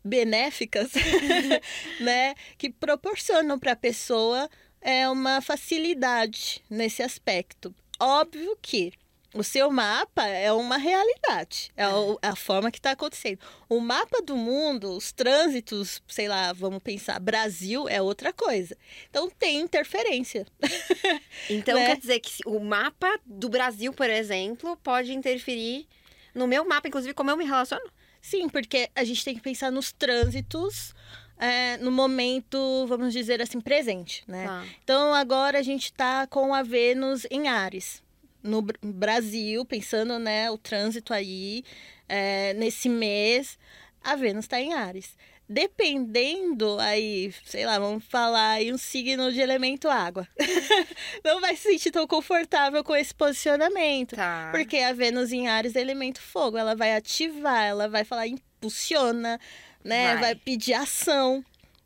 benéficas, 0.05 0.91
né, 2.01 2.35
que 2.59 2.71
proporcionam 2.71 3.59
para 3.59 3.73
a 3.73 3.77
pessoa 3.77 4.49
é 4.81 5.09
uma 5.09 5.41
facilidade 5.41 6.63
nesse 6.69 7.03
aspecto. 7.03 7.75
Óbvio 8.01 8.57
que 8.61 8.93
o 9.35 9.43
seu 9.43 9.71
mapa 9.71 10.27
é 10.27 10.53
uma 10.53 10.77
realidade, 10.77 11.71
é 11.77 11.89
o- 11.89 12.19
a 12.21 12.37
forma 12.37 12.71
que 12.71 12.79
está 12.79 12.91
acontecendo. 12.91 13.39
O 13.69 13.81
mapa 13.81 14.21
do 14.21 14.37
mundo, 14.37 14.95
os 14.95 15.11
trânsitos, 15.13 16.03
sei 16.07 16.29
lá, 16.29 16.53
vamos 16.53 16.81
pensar, 16.83 17.19
Brasil 17.19 17.89
é 17.89 18.03
outra 18.03 18.33
coisa. 18.33 18.77
Então 19.09 19.31
tem 19.31 19.61
interferência. 19.61 20.47
Então 21.49 21.75
né? 21.75 21.87
quer 21.87 21.97
dizer 21.99 22.21
que 22.21 22.43
o 22.47 22.61
mapa 22.61 23.09
do 23.25 23.49
Brasil, 23.49 23.93
por 23.93 24.09
exemplo, 24.09 24.77
pode 24.77 25.13
interferir 25.13 25.87
no 26.35 26.47
meu 26.47 26.65
mapa, 26.65 26.89
inclusive 26.89 27.15
como 27.15 27.31
eu 27.31 27.37
me 27.37 27.45
relaciono? 27.45 27.85
Sim, 28.23 28.49
porque 28.49 28.89
a 28.95 29.03
gente 29.05 29.23
tem 29.25 29.35
que 29.35 29.41
pensar 29.43 29.71
nos 29.71 29.93
trânsitos 29.93 30.95
é, 31.37 31.77
no 31.79 31.91
momento, 31.91 32.87
vamos 32.87 33.13
dizer 33.13 33.43
assim, 33.43 33.61
presente, 33.61 34.23
né? 34.29 34.47
Tá. 34.47 34.65
Então 34.85 35.13
agora 35.13 35.59
a 35.59 35.63
gente 35.63 35.87
está 35.87 36.25
com 36.29 36.55
a 36.55 36.63
Vênus 36.63 37.27
em 37.31 37.49
Ares. 37.49 38.01
No 38.43 38.63
Br- 38.63 38.77
Brasil, 38.83 39.65
pensando, 39.65 40.19
né, 40.19 40.51
o 40.51 40.57
trânsito 40.57 41.13
aí, 41.13 41.65
é, 42.09 42.55
nesse 42.55 42.89
mês, 42.89 43.59
a 44.03 44.15
Vênus 44.17 44.45
está 44.45 44.61
em 44.61 44.73
Ares. 44.73 45.17
Dependendo 45.53 46.79
aí, 46.81 47.31
sei 47.45 47.67
lá, 47.67 47.79
vamos 47.79 48.03
falar 48.07 48.53
aí 48.53 48.73
um 48.73 48.79
signo 48.79 49.31
de 49.31 49.39
elemento 49.39 49.87
água. 49.87 50.27
Não 51.23 51.43
vai 51.43 51.55
se 51.57 51.71
sentir 51.71 51.91
tão 51.91 52.07
confortável 52.07 52.83
com 52.83 52.97
esse 52.97 53.15
posicionamento. 53.15 54.17
Tá. 54.17 54.49
Porque 54.51 54.79
a 54.79 54.95
Vênus 54.95 55.31
em 55.31 55.49
Ares 55.49 55.77
é 55.77 55.81
elemento 55.83 56.23
fogo, 56.23 56.57
ela 56.57 56.75
vai 56.75 56.95
ativar, 56.95 57.65
ela 57.65 57.87
vai 57.87 58.03
falar 58.03 58.27
impulsiona, 58.27 59.39
né? 59.85 60.15
Vai. 60.15 60.21
Vai, 60.21 60.35
pedir 60.37 60.73
ação, 60.73 61.45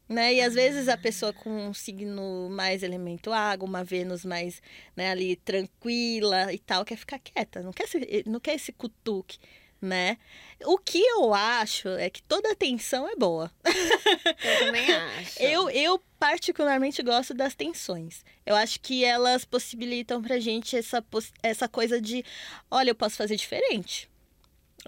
né? 0.09 0.35
E 0.35 0.40
às 0.40 0.55
vezes 0.55 0.88
a 0.88 0.96
pessoa 0.96 1.33
com 1.33 1.50
um 1.50 1.74
signo 1.74 2.48
mais 2.48 2.85
elemento 2.85 3.33
água, 3.33 3.68
uma 3.68 3.83
Vênus 3.83 4.24
mais, 4.24 4.62
né, 4.94 5.11
ali 5.11 5.35
tranquila 5.35 6.52
e 6.52 6.59
tal, 6.61 6.85
quer 6.85 6.96
ficar 6.96 7.18
quieta, 7.18 7.64
não 7.64 7.72
quer 7.72 7.85
esse, 7.85 8.22
não 8.26 8.38
quer 8.38 8.55
esse 8.55 8.70
cutuque, 8.70 9.38
né? 9.80 10.18
O 10.64 10.78
que 10.78 10.98
eu 10.98 11.34
acho 11.34 11.88
é 11.88 12.08
que 12.08 12.22
toda 12.22 12.54
tensão 12.54 13.08
é 13.08 13.14
boa. 13.14 13.50
Eu 13.64 14.66
também 14.66 14.90
acho. 14.92 15.42
Eu, 15.42 15.68
eu 15.70 16.02
particularmente 16.18 17.02
gosto 17.02 17.34
das 17.34 17.54
tensões. 17.54 18.24
Eu 18.44 18.56
acho 18.56 18.80
que 18.80 19.04
elas 19.04 19.44
possibilitam 19.44 20.22
pra 20.22 20.38
gente 20.38 20.76
essa, 20.76 21.04
essa 21.42 21.68
coisa 21.68 22.00
de, 22.00 22.24
olha, 22.70 22.90
eu 22.90 22.94
posso 22.94 23.16
fazer 23.16 23.36
diferente. 23.36 24.08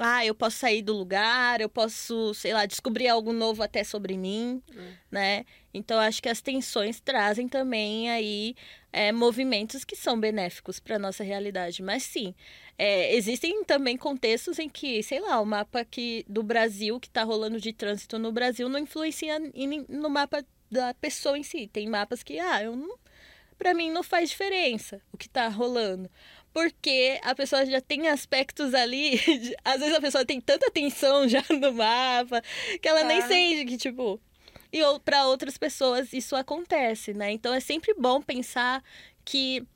Ah, 0.01 0.25
eu 0.25 0.35
posso 0.35 0.57
sair 0.59 0.83
do 0.83 0.93
lugar, 0.95 1.61
eu 1.61 1.69
posso, 1.69 2.33
sei 2.35 2.53
lá, 2.53 2.65
descobrir 2.67 3.09
algo 3.09 3.33
novo 3.33 3.63
até 3.63 3.83
sobre 3.85 4.17
mim, 4.17 4.63
Hum. 4.75 4.93
né? 5.11 5.45
Então, 5.75 5.99
acho 5.99 6.23
que 6.23 6.29
as 6.29 6.41
tensões 6.41 7.01
trazem 7.01 7.49
também 7.49 8.11
aí 8.11 8.55
é, 8.93 9.13
movimentos 9.13 9.85
que 9.85 9.95
são 9.97 10.19
benéficos 10.19 10.81
para 10.81 10.99
nossa 10.99 11.23
realidade. 11.23 11.83
Mas 11.83 12.03
sim, 12.05 12.35
é, 12.79 13.15
existem 13.15 13.65
também 13.65 13.97
contextos 13.97 14.59
em 14.59 14.69
que, 14.69 15.03
sei 15.03 15.21
lá, 15.21 15.41
o 15.41 15.45
mapa 15.47 15.85
que, 15.85 16.25
do 16.29 16.43
Brasil 16.43 16.99
que 16.99 17.09
está 17.09 17.23
rolando 17.23 17.61
de 17.61 17.73
trânsito 17.73 18.19
no 18.19 18.33
Brasil 18.33 18.69
não 18.69 18.79
influencia 18.79 19.39
no 19.89 20.09
mapa 20.09 20.45
da 20.71 20.95
pessoa 20.95 21.37
em 21.39 21.43
si. 21.43 21.67
Tem 21.67 21.89
mapas 21.89 22.23
que, 22.23 22.39
ah, 22.39 22.63
eu 22.63 22.75
não, 22.77 22.97
para 23.59 23.75
mim 23.75 23.91
não 23.91 24.03
faz 24.03 24.31
diferença 24.31 25.01
o 25.13 25.17
que 25.17 25.27
está 25.27 25.49
rolando. 25.49 26.11
Porque 26.53 27.21
a 27.23 27.35
pessoa 27.35 27.65
já 27.67 27.81
tem 27.81 28.09
aspectos 28.09 28.75
ali, 28.75 29.17
de- 29.39 29.57
às 29.65 29.81
vezes 29.81 29.95
a 29.95 30.01
pessoa 30.01 30.25
tem 30.25 30.41
tanta 30.41 30.71
tensão 30.71 31.29
já 31.29 31.45
no 31.51 31.73
mapa, 31.73 32.43
que 32.81 32.89
ela 32.89 33.05
nem 33.05 33.21
sente 33.23 33.65
que, 33.65 33.77
tipo, 33.77 34.21
e 34.73 34.81
para 35.05 35.27
outras 35.27 35.57
pessoas 35.57 36.13
isso 36.13 36.37
acontece, 36.37 37.15
né? 37.15 37.31
Então 37.33 37.53
é 37.55 37.61
sempre 37.61 37.95
bom 37.95 38.21
pensar 38.21 38.83
que 39.25 39.67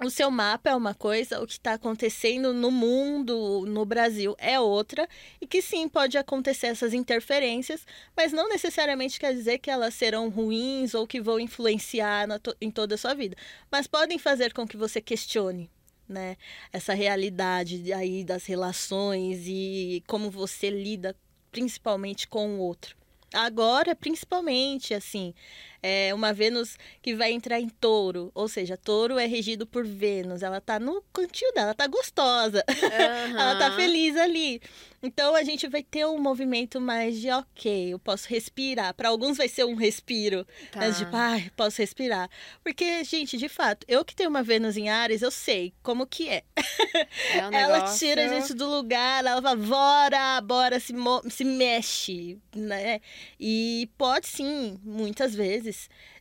o 0.00 0.10
seu 0.10 0.28
mapa 0.28 0.70
é 0.70 0.74
uma 0.74 0.92
coisa, 0.92 1.40
o 1.40 1.46
que 1.46 1.52
está 1.52 1.74
acontecendo 1.74 2.52
no 2.52 2.70
mundo, 2.70 3.64
no 3.66 3.84
Brasil 3.84 4.34
é 4.38 4.58
outra, 4.58 5.08
e 5.40 5.46
que 5.46 5.62
sim, 5.62 5.88
pode 5.88 6.18
acontecer 6.18 6.66
essas 6.66 6.92
interferências, 6.92 7.86
mas 8.16 8.32
não 8.32 8.48
necessariamente 8.48 9.20
quer 9.20 9.32
dizer 9.32 9.58
que 9.58 9.70
elas 9.70 9.94
serão 9.94 10.28
ruins 10.30 10.94
ou 10.94 11.06
que 11.06 11.20
vão 11.20 11.38
influenciar 11.38 12.26
na 12.26 12.40
em 12.60 12.70
toda 12.72 12.96
a 12.96 12.98
sua 12.98 13.14
vida, 13.14 13.36
mas 13.70 13.86
podem 13.86 14.18
fazer 14.18 14.52
com 14.52 14.66
que 14.66 14.76
você 14.76 15.00
questione. 15.00 15.70
Né? 16.08 16.36
Essa 16.72 16.94
realidade 16.94 17.92
aí 17.92 18.24
das 18.24 18.44
relações 18.46 19.44
e 19.46 20.02
como 20.06 20.30
você 20.30 20.68
lida 20.68 21.16
principalmente 21.50 22.26
com 22.28 22.56
o 22.56 22.58
outro. 22.58 22.96
Agora, 23.32 23.96
principalmente, 23.96 24.94
assim, 24.94 25.34
é 25.86 26.14
uma 26.14 26.32
Vênus 26.32 26.78
que 27.02 27.14
vai 27.14 27.30
entrar 27.32 27.60
em 27.60 27.68
touro. 27.68 28.32
Ou 28.34 28.48
seja, 28.48 28.74
touro 28.76 29.18
é 29.18 29.26
regido 29.26 29.66
por 29.66 29.86
Vênus. 29.86 30.42
Ela 30.42 30.58
tá 30.60 30.80
no 30.80 31.02
cantinho 31.12 31.52
dela, 31.52 31.66
ela 31.68 31.74
tá 31.74 31.86
gostosa. 31.86 32.64
ela 33.30 33.56
tá 33.58 33.76
feliz 33.76 34.16
ali. 34.16 34.62
Então 35.02 35.34
a 35.36 35.42
gente 35.42 35.68
vai 35.68 35.82
ter 35.82 36.06
um 36.06 36.18
movimento 36.18 36.80
mais 36.80 37.20
de 37.20 37.28
ok, 37.30 37.92
eu 37.92 37.98
posso 37.98 38.26
respirar. 38.30 38.94
Para 38.94 39.10
alguns 39.10 39.36
vai 39.36 39.48
ser 39.48 39.64
um 39.64 39.74
respiro. 39.74 40.46
Tá. 40.72 40.80
Né? 40.80 40.92
Tipo, 40.94 41.14
ai, 41.14 41.50
posso 41.54 41.82
respirar. 41.82 42.30
Porque, 42.62 43.04
gente, 43.04 43.36
de 43.36 43.48
fato, 43.50 43.84
eu 43.86 44.02
que 44.02 44.14
tenho 44.16 44.30
uma 44.30 44.42
Vênus 44.42 44.78
em 44.78 44.88
Ares, 44.88 45.20
eu 45.20 45.30
sei 45.30 45.74
como 45.82 46.06
que 46.06 46.30
é. 46.30 46.42
É 47.34 47.46
um 47.46 47.52
Ela 47.52 47.74
negócio- 47.74 47.98
tira 47.98 48.24
a 48.24 48.28
gente 48.28 48.54
do 48.54 48.66
lugar, 48.66 49.22
ela 49.22 49.42
fala, 49.42 49.56
bora, 49.56 50.40
bora, 50.40 50.80
se, 50.80 50.94
se 51.28 51.44
mexe, 51.44 52.38
né? 52.56 53.00
E 53.38 53.90
pode 53.98 54.26
sim, 54.26 54.78
muitas 54.82 55.34
vezes, 55.34 55.73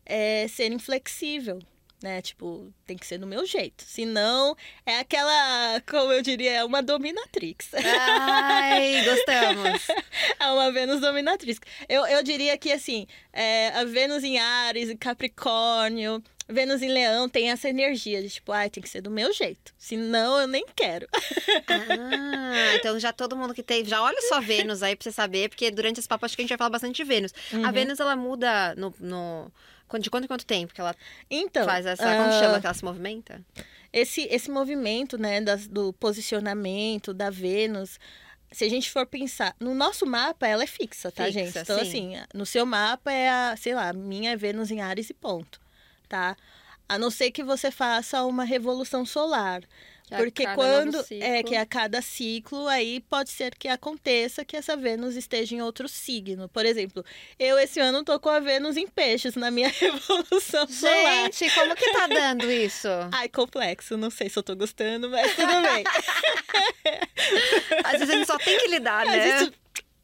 é, 0.06 0.48
ser 0.48 0.72
inflexível, 0.72 1.60
né? 2.04 2.22
Tipo, 2.22 2.72
tem 2.86 2.98
que 2.98 3.08
ser 3.08 3.18
do 3.18 3.26
meu 3.26 3.46
jeito. 3.46 3.86
Senão, 3.88 4.58
é 4.86 5.00
aquela, 5.00 5.82
como 5.89 6.12
eu 6.12 6.22
diria, 6.22 6.52
é 6.52 6.63
uma 6.63 6.84
dominatrix. 6.84 7.70
Ai, 7.74 9.02
gostamos. 9.08 9.88
é 10.38 10.48
uma 10.48 10.70
Vênus 10.70 11.00
dominatrix. 11.00 11.62
Eu, 11.88 12.06
eu 12.06 12.22
diria 12.22 12.58
que, 12.58 12.74
assim, 12.74 13.08
é, 13.32 13.70
a 13.70 13.86
Vênus 13.86 14.22
em 14.22 14.38
Ares, 14.38 14.89
em 14.89 14.98
Capricórnio, 14.98 16.22
Vênus 16.50 16.82
em 16.82 16.89
Leão 16.89 17.30
tem 17.30 17.52
essa 17.52 17.70
energia 17.70 18.22
de 18.22 18.30
tipo, 18.30 18.52
ai, 18.52 18.70
tem 18.70 18.84
que 18.84 18.89
ser 18.89 19.00
do 19.00 19.10
meu 19.10 19.32
jeito. 19.32 19.74
Senão 19.78 20.42
eu 20.42 20.48
nem 20.48 20.66
quero. 20.76 21.08
ah, 21.70 22.76
então 22.76 23.00
já 23.00 23.13
todo 23.13 23.38
mundo 23.38 23.54
que 23.54 23.63
tem. 23.63 23.86
Já 23.86 24.02
olha 24.04 24.20
só 24.24 24.42
Vênus 24.42 24.84
aí 24.84 24.94
pra 24.94 25.06
você 25.06 25.12
saber, 25.13 25.48
porque 25.48 25.72
durante 25.72 26.02
esse 26.02 26.08
papo 26.08 26.26
acho 26.26 26.36
que 26.36 26.42
a 26.42 26.44
gente 26.44 26.50
vai 26.50 26.58
falar 26.58 26.70
bastante 26.70 26.98
de 26.98 27.04
Vênus. 27.06 27.34
Uhum. 27.54 27.66
A 27.66 27.72
Vênus, 27.72 28.00
ela 28.00 28.16
muda 28.18 28.76
no, 28.76 28.94
no. 29.00 29.52
De 29.99 30.10
quanto 30.10 30.25
em 30.25 30.27
quanto 30.27 30.45
tempo 30.45 30.73
que 30.73 30.82
ela 30.82 30.95
então, 31.29 31.65
faz 31.65 31.86
essa. 31.86 32.03
Como 32.03 32.29
uh... 32.29 32.39
chama 32.39 32.60
que 32.60 32.65
ela 32.65 32.73
se 32.73 32.84
movimenta? 32.84 33.41
Esse, 33.91 34.21
esse 34.32 34.49
movimento, 34.49 35.17
né, 35.17 35.39
das, 35.39 35.67
do 35.67 35.93
posicionamento 35.93 37.13
da 37.13 37.29
Vênus 37.29 37.99
se 38.51 38.63
a 38.63 38.69
gente 38.69 38.91
for 38.91 39.03
pensar, 39.08 39.56
no 39.60 39.73
nosso 39.73 40.06
mapa 40.06 40.47
ela 40.47 40.62
é 40.62 40.67
fixa, 40.67 41.12
tá, 41.12 41.25
fixa, 41.25 41.39
gente? 41.39 41.58
Então, 41.58 41.79
sim. 41.79 42.15
assim, 42.15 42.25
no 42.36 42.45
seu 42.45 42.67
mapa 42.67 43.12
é 43.12 43.27
a, 43.27 43.56
sei 43.58 43.73
lá, 43.73 43.91
minha 43.93 44.34
é 44.34 44.36
Vênus 44.36 44.69
em 44.69 44.79
Ares 44.79 45.10
e 45.10 45.13
ponto 45.13 45.60
tá? 46.13 46.38
A 46.93 46.97
não 46.99 47.10
ser 47.10 47.32
que 47.32 47.43
você 47.43 47.71
faça 47.71 48.23
uma 48.23 48.43
revolução 48.43 49.03
solar. 49.03 49.62
Que 50.08 50.15
porque 50.15 50.45
quando 50.53 51.03
é 51.19 51.41
que 51.41 51.56
a 51.56 51.65
cada 51.65 52.03
ciclo 52.03 52.67
aí 52.67 52.99
pode 52.99 53.32
ser 53.32 53.56
que 53.56 53.67
aconteça 53.67 54.45
que 54.45 54.56
essa 54.56 54.77
Vênus 54.77 55.15
esteja 55.15 55.56
em 55.56 55.62
outro 55.63 55.88
signo. 55.88 56.47
Por 56.49 56.67
exemplo, 56.67 57.03
eu 57.39 57.58
esse 57.58 57.79
ano 57.79 58.03
tô 58.03 58.19
com 58.19 58.29
a 58.29 58.39
Vênus 58.39 58.77
em 58.77 58.86
peixes 58.86 59.36
na 59.36 59.49
minha 59.49 59.69
revolução 59.73 60.67
solar. 60.67 61.32
Gente, 61.32 61.49
como 61.56 61.75
que 61.75 61.91
tá 61.93 62.06
dando 62.06 62.51
isso? 62.51 62.88
Ai, 63.12 63.27
complexo, 63.27 63.97
não 63.97 64.12
sei 64.12 64.29
se 64.29 64.38
eu 64.38 64.43
tô 64.43 64.56
gostando, 64.56 65.10
mas 65.10 65.36
tudo 65.36 65.53
bem. 65.63 65.84
Às 67.86 67.93
vezes 67.93 68.10
a 68.10 68.17
gente 68.17 68.27
só 68.27 68.38
tem 68.38 68.60
que 68.60 68.67
lidar, 68.67 69.03
né? 69.03 69.51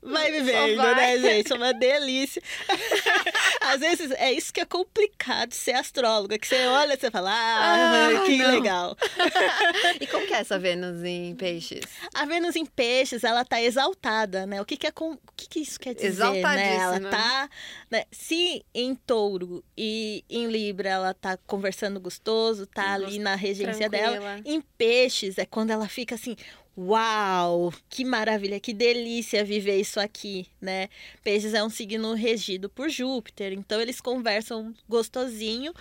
Vai 0.02 0.32
vivendo, 0.32 0.78
vai. 0.78 0.96
né, 0.96 1.20
gente? 1.20 1.52
É 1.52 1.56
uma 1.56 1.74
delícia. 1.74 2.42
Às 3.62 3.82
vezes 3.82 4.12
é 4.12 4.32
isso 4.32 4.54
que 4.54 4.62
é 4.62 4.66
complicado 4.66 5.52
ser 5.52 5.74
astróloga, 5.74 6.40
que 6.40 6.48
você 6.48 6.66
olha 6.68 6.94
e 6.94 6.98
você 6.98 7.12
fala, 7.12 7.32
ah, 7.32 8.08
ah 8.08 8.26
que 8.26 8.38
não. 8.38 8.52
legal. 8.52 8.98
e 10.00 10.08
como 10.08 10.26
que 10.26 10.34
é 10.34 10.38
essa 10.38 10.58
Vênus 10.58 11.04
em 11.04 11.36
peixes? 11.36 11.84
A 12.14 12.26
Vênus 12.26 12.56
em 12.56 12.66
peixes, 12.66 13.26
ela 13.26 13.44
tá 13.44 13.62
exaltada, 13.62 14.46
né? 14.46 14.62
O 14.62 14.66
que 14.66 14.78
que, 14.78 14.88
é 14.88 14.92
com... 14.92 15.12
o 15.12 15.20
que, 15.36 15.50
que 15.50 15.60
isso 15.60 15.78
quer 15.80 15.94
dizer, 15.94 16.32
né? 16.42 16.78
Ela 16.78 17.00
tá... 17.02 17.50
Né? 17.92 18.06
Se 18.12 18.64
em 18.74 18.96
touro 18.96 19.64
e 19.78 20.24
em 20.30 20.48
libra 20.48 20.90
ela 20.90 21.14
tá 21.14 21.38
conversando 21.46 22.00
gostoso, 22.00 22.66
tá 22.66 22.94
ali 22.94 23.20
na 23.20 23.36
regência 23.36 23.90
Tranquila. 23.90 24.20
dela. 24.20 24.42
Em 24.46 24.62
peixes 24.62 25.38
é 25.38 25.46
quando 25.46 25.72
ela 25.72 25.88
fica 25.88 26.16
assim, 26.16 26.36
Uau, 26.78 27.74
que 27.90 28.06
maravilha, 28.06 28.60
que 28.60 28.74
delícia 28.74 29.44
viver 29.44 29.80
isso 29.82 30.00
aqui, 30.00 30.48
né? 30.62 30.88
Peixes 31.22 31.54
é 31.54 31.62
um 31.62 31.70
signo 31.70 32.14
regido 32.14 32.70
por 32.70 32.90
Júpiter, 32.90 33.52
então 33.52 33.82
eles 33.82 34.00
conversam 34.00 34.74
gostosinho. 34.88 35.74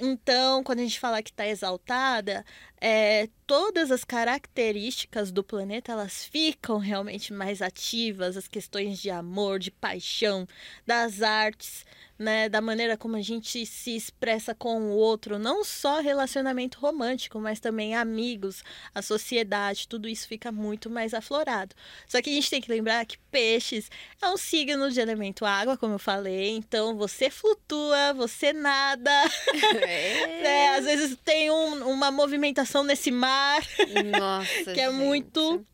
Então, 0.00 0.62
quando 0.62 0.80
a 0.80 0.82
gente 0.82 1.00
fala 1.00 1.22
que 1.22 1.30
está 1.30 1.46
exaltada, 1.46 2.44
é, 2.80 3.28
todas 3.46 3.90
as 3.90 4.04
características 4.04 5.30
do 5.30 5.42
planeta 5.44 5.92
elas 5.92 6.24
ficam 6.24 6.78
realmente 6.78 7.32
mais 7.32 7.62
ativas, 7.62 8.36
as 8.36 8.48
questões 8.48 8.98
de 8.98 9.10
amor, 9.10 9.58
de 9.58 9.70
paixão, 9.70 10.46
das 10.86 11.22
artes 11.22 11.86
né, 12.18 12.48
da 12.48 12.60
maneira 12.60 12.96
como 12.96 13.16
a 13.16 13.20
gente 13.20 13.64
se 13.66 13.96
expressa 13.96 14.54
com 14.54 14.80
o 14.82 14.90
outro, 14.90 15.38
não 15.38 15.64
só 15.64 16.00
relacionamento 16.00 16.78
romântico, 16.78 17.40
mas 17.40 17.60
também 17.60 17.94
amigos, 17.94 18.62
a 18.94 19.02
sociedade, 19.02 19.88
tudo 19.88 20.08
isso 20.08 20.28
fica 20.28 20.52
muito 20.52 20.88
mais 20.88 21.14
aflorado. 21.14 21.74
Só 22.06 22.20
que 22.22 22.30
a 22.30 22.32
gente 22.32 22.50
tem 22.50 22.60
que 22.60 22.70
lembrar 22.70 23.04
que 23.06 23.18
peixes 23.30 23.90
é 24.20 24.28
um 24.28 24.36
signo 24.36 24.90
de 24.90 25.00
elemento 25.00 25.44
água, 25.44 25.76
como 25.76 25.94
eu 25.94 25.98
falei, 25.98 26.50
então 26.50 26.96
você 26.96 27.30
flutua, 27.30 28.12
você 28.14 28.52
nada. 28.52 29.10
É. 29.82 30.42
é, 30.44 30.76
às 30.76 30.84
vezes 30.84 31.16
tem 31.24 31.50
um, 31.50 31.88
uma 31.88 32.10
movimentação 32.10 32.84
nesse 32.84 33.10
mar 33.10 33.62
Nossa, 34.18 34.72
que 34.72 34.80
é 34.80 34.90
muito 34.90 35.64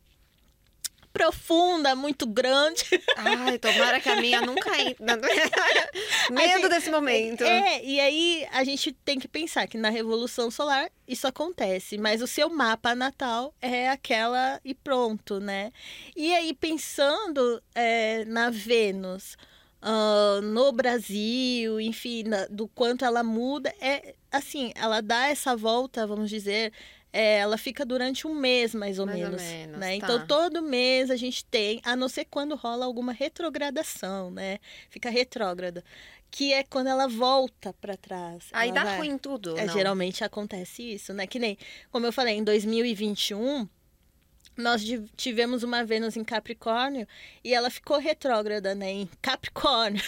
profunda, 1.12 1.94
muito 1.94 2.27
grande. 2.27 2.85
Ai, 3.16 3.59
tomara 3.59 4.01
que 4.01 4.09
a 4.09 4.16
minha 4.16 4.40
nunca 4.40 4.81
entre. 4.81 5.05
Medo 6.31 6.62
gente, 6.62 6.68
desse 6.68 6.90
momento. 6.90 7.44
É, 7.44 7.85
e 7.85 8.01
aí 8.01 8.47
a 8.53 8.64
gente 8.64 8.92
tem 8.92 9.18
que 9.18 9.29
pensar 9.29 9.66
que 9.66 9.77
na 9.77 9.90
Revolução 9.90 10.51
Solar 10.51 10.90
isso 11.07 11.27
acontece, 11.27 11.99
mas 11.99 12.23
o 12.23 12.27
seu 12.27 12.49
mapa 12.49 12.94
natal 12.94 13.55
é 13.61 13.88
aquela 13.88 14.61
e 14.64 14.75
pronto, 14.75 15.40
né? 15.40 15.73
E 16.16 16.35
aí, 16.35 16.55
pensando 16.55 17.62
é, 17.75 18.25
na 18.25 18.51
Vênus. 18.51 19.37
Uh, 19.81 20.42
no 20.42 20.73
Brasil, 20.73 21.81
enfim, 21.81 22.25
na, 22.25 22.47
do 22.47 22.66
quanto 22.66 23.05
ela 23.05 23.23
muda, 23.23 23.73
é 23.81 24.16
assim, 24.29 24.73
ela 24.75 25.01
dá 25.01 25.29
essa 25.29 25.57
volta, 25.57 26.05
vamos 26.05 26.29
dizer, 26.29 26.73
é, 27.12 27.38
ela 27.38 27.57
fica 27.57 27.85
durante 27.85 28.27
um 28.27 28.35
mês, 28.35 28.75
mais 28.75 28.99
ou 28.99 29.07
mais 29.07 29.18
menos. 29.18 29.42
Ou 29.42 29.49
menos 29.49 29.79
né? 29.79 29.88
Tá. 29.88 29.94
Então, 29.94 30.27
todo 30.27 30.62
mês 30.62 31.11
a 31.11 31.16
gente 31.16 31.44
tem, 31.44 31.81
a 31.85 31.97
não 31.97 32.09
ser 32.09 32.27
quando 32.27 32.55
rola 32.55 32.85
alguma 32.85 33.12
retrogradação, 33.12 34.31
né? 34.31 34.59
Fica 34.90 35.11
retrógrada. 35.11 35.85
Que 36.31 36.53
é 36.53 36.62
quando 36.62 36.88
ela 36.88 37.09
volta 37.09 37.73
para 37.81 37.97
trás. 37.97 38.49
Aí 38.53 38.71
dá 38.71 38.85
vai... 38.85 38.99
ruim 38.99 39.16
tudo. 39.16 39.59
É, 39.59 39.66
geralmente 39.68 40.23
acontece 40.23 40.83
isso, 40.83 41.14
né? 41.14 41.27
Que 41.27 41.38
nem, 41.38 41.57
como 41.90 42.05
eu 42.05 42.12
falei, 42.12 42.35
em 42.35 42.44
2021 42.44 43.66
nós 44.59 44.83
tivemos 45.16 45.62
uma 45.62 45.85
Vênus 45.85 46.16
em 46.16 46.25
Capricórnio 46.25 47.07
e 47.44 47.55
ela 47.55 47.71
ficou 47.71 47.99
retrógrada, 47.99 48.75
né, 48.75 48.90
em 48.90 49.11
Capricórnio. 49.23 50.03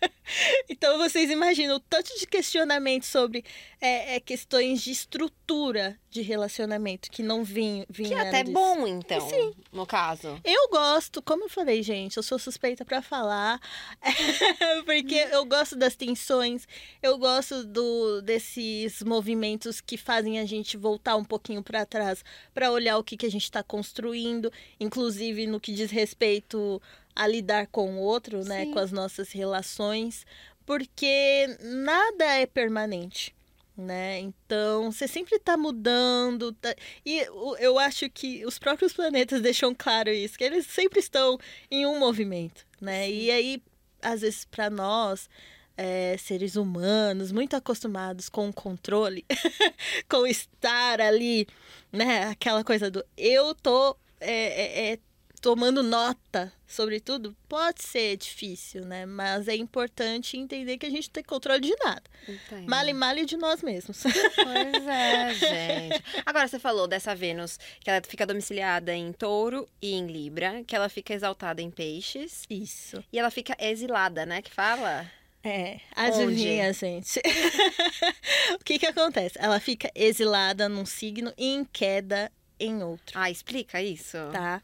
então 0.68 0.98
vocês 0.98 1.30
imaginam 1.30 1.76
o 1.76 1.80
tanto 1.80 2.16
de 2.18 2.26
questionamento 2.26 3.06
sobre 3.06 3.42
é, 3.80 4.16
é, 4.16 4.20
questões 4.20 4.82
de 4.82 4.90
estrutura 4.90 5.98
de 6.16 6.22
relacionamento 6.22 7.10
que 7.10 7.22
não 7.22 7.44
vinha. 7.44 7.84
vinha 7.90 8.08
que 8.08 8.14
é 8.14 8.28
até 8.28 8.42
disso. 8.42 8.54
bom, 8.54 8.86
então, 8.86 9.28
Sim. 9.28 9.52
no 9.70 9.86
caso. 9.86 10.40
Eu 10.42 10.70
gosto, 10.70 11.20
como 11.20 11.44
eu 11.44 11.48
falei, 11.48 11.82
gente, 11.82 12.16
eu 12.16 12.22
sou 12.22 12.38
suspeita 12.38 12.86
para 12.86 13.02
falar, 13.02 13.60
porque 14.86 15.28
eu 15.30 15.44
gosto 15.44 15.76
das 15.76 15.94
tensões, 15.94 16.66
eu 17.02 17.18
gosto 17.18 17.64
do, 17.64 18.22
desses 18.22 19.02
movimentos 19.02 19.80
que 19.80 19.98
fazem 19.98 20.38
a 20.38 20.46
gente 20.46 20.78
voltar 20.78 21.16
um 21.16 21.24
pouquinho 21.24 21.62
para 21.62 21.84
trás 21.84 22.24
para 22.54 22.72
olhar 22.72 22.96
o 22.96 23.04
que, 23.04 23.16
que 23.16 23.26
a 23.26 23.30
gente 23.30 23.44
está 23.44 23.62
construindo, 23.62 24.50
inclusive 24.80 25.46
no 25.46 25.60
que 25.60 25.72
diz 25.72 25.90
respeito 25.90 26.80
a 27.14 27.26
lidar 27.26 27.66
com 27.66 27.96
o 27.96 28.00
outro, 28.00 28.42
né, 28.42 28.64
Sim. 28.64 28.72
com 28.72 28.78
as 28.78 28.90
nossas 28.90 29.32
relações, 29.32 30.26
porque 30.64 31.58
nada 31.60 32.24
é 32.24 32.46
permanente 32.46 33.36
né? 33.76 34.20
Então, 34.20 34.90
você 34.90 35.06
sempre 35.06 35.36
está 35.36 35.56
mudando. 35.56 36.52
Tá... 36.52 36.74
E 37.04 37.18
eu 37.58 37.78
acho 37.78 38.08
que 38.10 38.44
os 38.46 38.58
próprios 38.58 38.92
planetas 38.92 39.40
deixam 39.42 39.74
claro 39.74 40.10
isso, 40.10 40.38
que 40.38 40.44
eles 40.44 40.66
sempre 40.66 41.00
estão 41.00 41.38
em 41.70 41.86
um 41.86 41.98
movimento, 41.98 42.66
né? 42.80 43.06
Sim. 43.06 43.12
E 43.12 43.30
aí, 43.30 43.62
às 44.00 44.22
vezes, 44.22 44.44
para 44.44 44.70
nós, 44.70 45.28
é, 45.76 46.16
seres 46.18 46.56
humanos, 46.56 47.30
muito 47.32 47.54
acostumados 47.54 48.28
com 48.28 48.48
o 48.48 48.52
controle, 48.52 49.24
com 50.08 50.26
estar 50.26 51.00
ali, 51.00 51.46
né? 51.92 52.24
Aquela 52.24 52.64
coisa 52.64 52.90
do 52.90 53.04
eu 53.16 53.54
tô 53.54 53.96
é, 54.20 54.90
é, 54.90 54.92
é 54.92 54.98
tomando 55.40 55.82
nota 55.82 56.52
sobre 56.66 57.00
tudo, 57.00 57.36
pode 57.48 57.82
ser 57.82 58.16
difícil, 58.16 58.84
né? 58.84 59.06
Mas 59.06 59.48
é 59.48 59.54
importante 59.54 60.36
entender 60.36 60.78
que 60.78 60.86
a 60.86 60.90
gente 60.90 61.08
tem 61.10 61.22
controle 61.22 61.60
de 61.60 61.74
nada. 61.84 62.02
Entendo. 62.28 62.68
Male 62.68 62.92
male 62.92 63.24
de 63.24 63.36
nós 63.36 63.62
mesmos. 63.62 64.02
Pois 64.36 64.86
é, 64.86 65.34
gente. 65.34 66.04
Agora 66.24 66.48
você 66.48 66.58
falou 66.58 66.86
dessa 66.86 67.14
Vênus 67.14 67.58
que 67.80 67.90
ela 67.90 68.00
fica 68.06 68.26
domiciliada 68.26 68.94
em 68.94 69.12
Touro 69.12 69.68
e 69.80 69.94
em 69.94 70.06
Libra, 70.06 70.62
que 70.66 70.74
ela 70.74 70.88
fica 70.88 71.14
exaltada 71.14 71.62
em 71.62 71.70
Peixes. 71.70 72.44
Isso. 72.48 73.02
E 73.12 73.18
ela 73.18 73.30
fica 73.30 73.56
exilada, 73.58 74.26
né? 74.26 74.42
Que 74.42 74.52
fala? 74.52 75.10
É, 75.42 75.78
adivinha, 75.94 76.68
Onde? 76.68 76.78
gente. 76.78 77.20
o 78.60 78.64
que 78.64 78.78
que 78.78 78.86
acontece? 78.86 79.38
Ela 79.38 79.60
fica 79.60 79.90
exilada 79.94 80.68
num 80.68 80.84
signo 80.84 81.32
e 81.38 81.54
em 81.54 81.64
queda 81.64 82.32
em 82.58 82.82
outro. 82.82 83.18
Ah, 83.18 83.30
explica 83.30 83.80
isso. 83.80 84.16
Tá. 84.32 84.60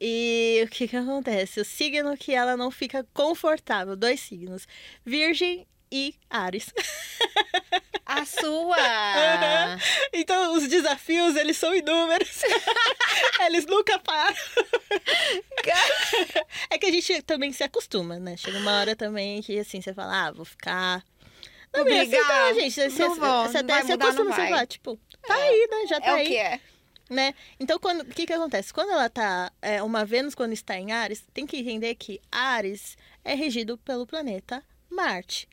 E 0.00 0.62
o 0.64 0.68
que 0.68 0.88
que 0.88 0.96
acontece? 0.96 1.60
O 1.60 1.64
signo 1.64 2.16
que 2.16 2.32
ela 2.34 2.56
não 2.56 2.70
fica 2.70 3.06
confortável, 3.12 3.94
dois 3.96 4.20
signos, 4.20 4.66
Virgem 5.04 5.66
e 5.92 6.14
Ares. 6.30 6.72
A 8.06 8.24
sua! 8.40 8.76
Então, 10.12 10.54
os 10.54 10.66
desafios, 10.68 11.36
eles 11.36 11.56
são 11.58 11.74
inúmeros. 11.74 12.42
eles 13.44 13.66
nunca 13.66 13.98
param. 13.98 14.36
é 16.70 16.78
que 16.78 16.86
a 16.86 16.92
gente 16.92 17.22
também 17.22 17.52
se 17.52 17.62
acostuma, 17.62 18.18
né? 18.18 18.36
Chega 18.36 18.58
uma 18.58 18.80
hora 18.80 18.96
também 18.96 19.42
que, 19.42 19.58
assim, 19.58 19.80
você 19.82 19.92
fala, 19.92 20.28
ah, 20.28 20.32
vou 20.32 20.44
ficar 20.44 21.04
Não, 21.74 21.84
me 21.84 21.92
Obrigar. 21.92 22.20
aceitar, 22.22 22.54
gente. 22.54 22.90
Você, 22.90 23.02
Não 23.02 23.14
vou, 23.16 23.42
você 23.48 23.62
não 23.62 23.68
vai 23.68 23.78
até 23.78 23.86
se 23.86 23.92
acostuma, 23.92 24.34
você 24.34 24.48
vai, 24.48 24.66
tipo, 24.66 24.98
tá 25.26 25.34
aí, 25.34 25.68
né? 25.70 25.86
Já 25.88 26.00
tá 26.00 26.06
É 26.06 26.10
aí. 26.14 26.24
o 26.24 26.28
que 26.28 26.36
é. 26.36 26.60
Né? 27.10 27.34
Então, 27.58 27.78
quando, 27.78 28.02
o 28.02 28.04
que 28.06 28.24
que 28.24 28.32
acontece? 28.32 28.72
Quando 28.72 28.92
ela 28.92 29.10
tá, 29.10 29.50
é, 29.60 29.82
uma 29.82 30.04
Vênus 30.04 30.34
quando 30.34 30.52
está 30.52 30.78
em 30.78 30.92
Ares, 30.92 31.24
tem 31.34 31.44
que 31.44 31.58
entender 31.58 31.96
que 31.96 32.20
Ares 32.30 32.96
é 33.24 33.34
regido 33.34 33.76
pelo 33.76 34.06
planeta 34.06 34.62
Marte, 34.88 35.48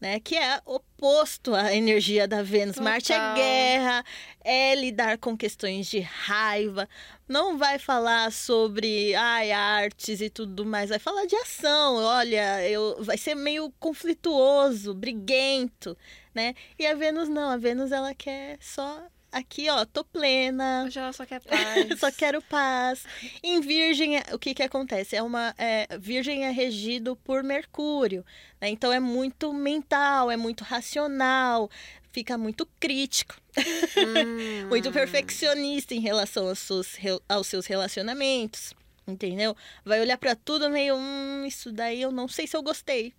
né? 0.00 0.20
Que 0.20 0.36
é 0.36 0.60
oposto 0.64 1.52
à 1.52 1.74
energia 1.74 2.28
da 2.28 2.42
Vênus. 2.44 2.78
Marte 2.78 3.12
é 3.12 3.16
Total. 3.16 3.34
guerra, 3.34 4.04
é 4.44 4.74
lidar 4.76 5.18
com 5.18 5.36
questões 5.36 5.88
de 5.88 5.98
raiva, 5.98 6.88
não 7.28 7.58
vai 7.58 7.76
falar 7.78 8.30
sobre 8.30 9.12
ai, 9.16 9.50
artes 9.50 10.20
e 10.20 10.30
tudo 10.30 10.64
mais, 10.64 10.90
vai 10.90 11.00
falar 11.00 11.26
de 11.26 11.34
ação. 11.34 11.96
Olha, 11.96 12.68
eu, 12.68 13.02
vai 13.02 13.18
ser 13.18 13.34
meio 13.34 13.68
conflituoso, 13.80 14.94
briguento, 14.94 15.98
né? 16.32 16.54
E 16.78 16.86
a 16.86 16.94
Vênus 16.94 17.28
não, 17.28 17.50
a 17.50 17.56
Vênus 17.56 17.90
ela 17.90 18.14
quer 18.14 18.58
só 18.60 19.02
aqui, 19.32 19.68
ó, 19.70 19.84
tô 19.84 20.04
plena, 20.04 20.84
Hoje 20.86 20.98
ela 20.98 21.12
só 21.12 21.24
quer 21.26 21.40
paz. 21.44 21.98
só 22.00 22.10
quero 22.10 22.40
paz. 22.42 23.04
Em 23.42 23.60
Virgem, 23.60 24.18
o 24.32 24.38
que 24.38 24.54
que 24.54 24.62
acontece? 24.62 25.16
É 25.16 25.22
uma 25.22 25.54
é, 25.58 25.86
Virgem 25.98 26.44
é 26.44 26.50
regido 26.50 27.16
por 27.16 27.42
Mercúrio, 27.42 28.24
né? 28.60 28.68
Então 28.68 28.92
é 28.92 29.00
muito 29.00 29.52
mental, 29.52 30.30
é 30.30 30.36
muito 30.36 30.64
racional, 30.64 31.70
fica 32.12 32.36
muito 32.38 32.66
crítico, 32.78 33.36
Hum. 33.96 34.68
muito 34.68 34.90
perfeccionista 34.92 35.94
em 35.94 36.00
relação 36.00 36.48
aos 36.48 36.58
seus, 36.60 36.96
aos 37.28 37.46
seus 37.46 37.66
relacionamentos. 37.66 38.72
Entendeu? 39.10 39.56
Vai 39.84 40.00
olhar 40.00 40.16
pra 40.16 40.34
tudo 40.34 40.70
meio, 40.70 40.96
hum, 40.96 41.44
isso 41.46 41.72
daí 41.72 42.00
eu 42.02 42.12
não 42.12 42.28
sei 42.28 42.46
se 42.46 42.56
eu 42.56 42.62
gostei. 42.62 43.12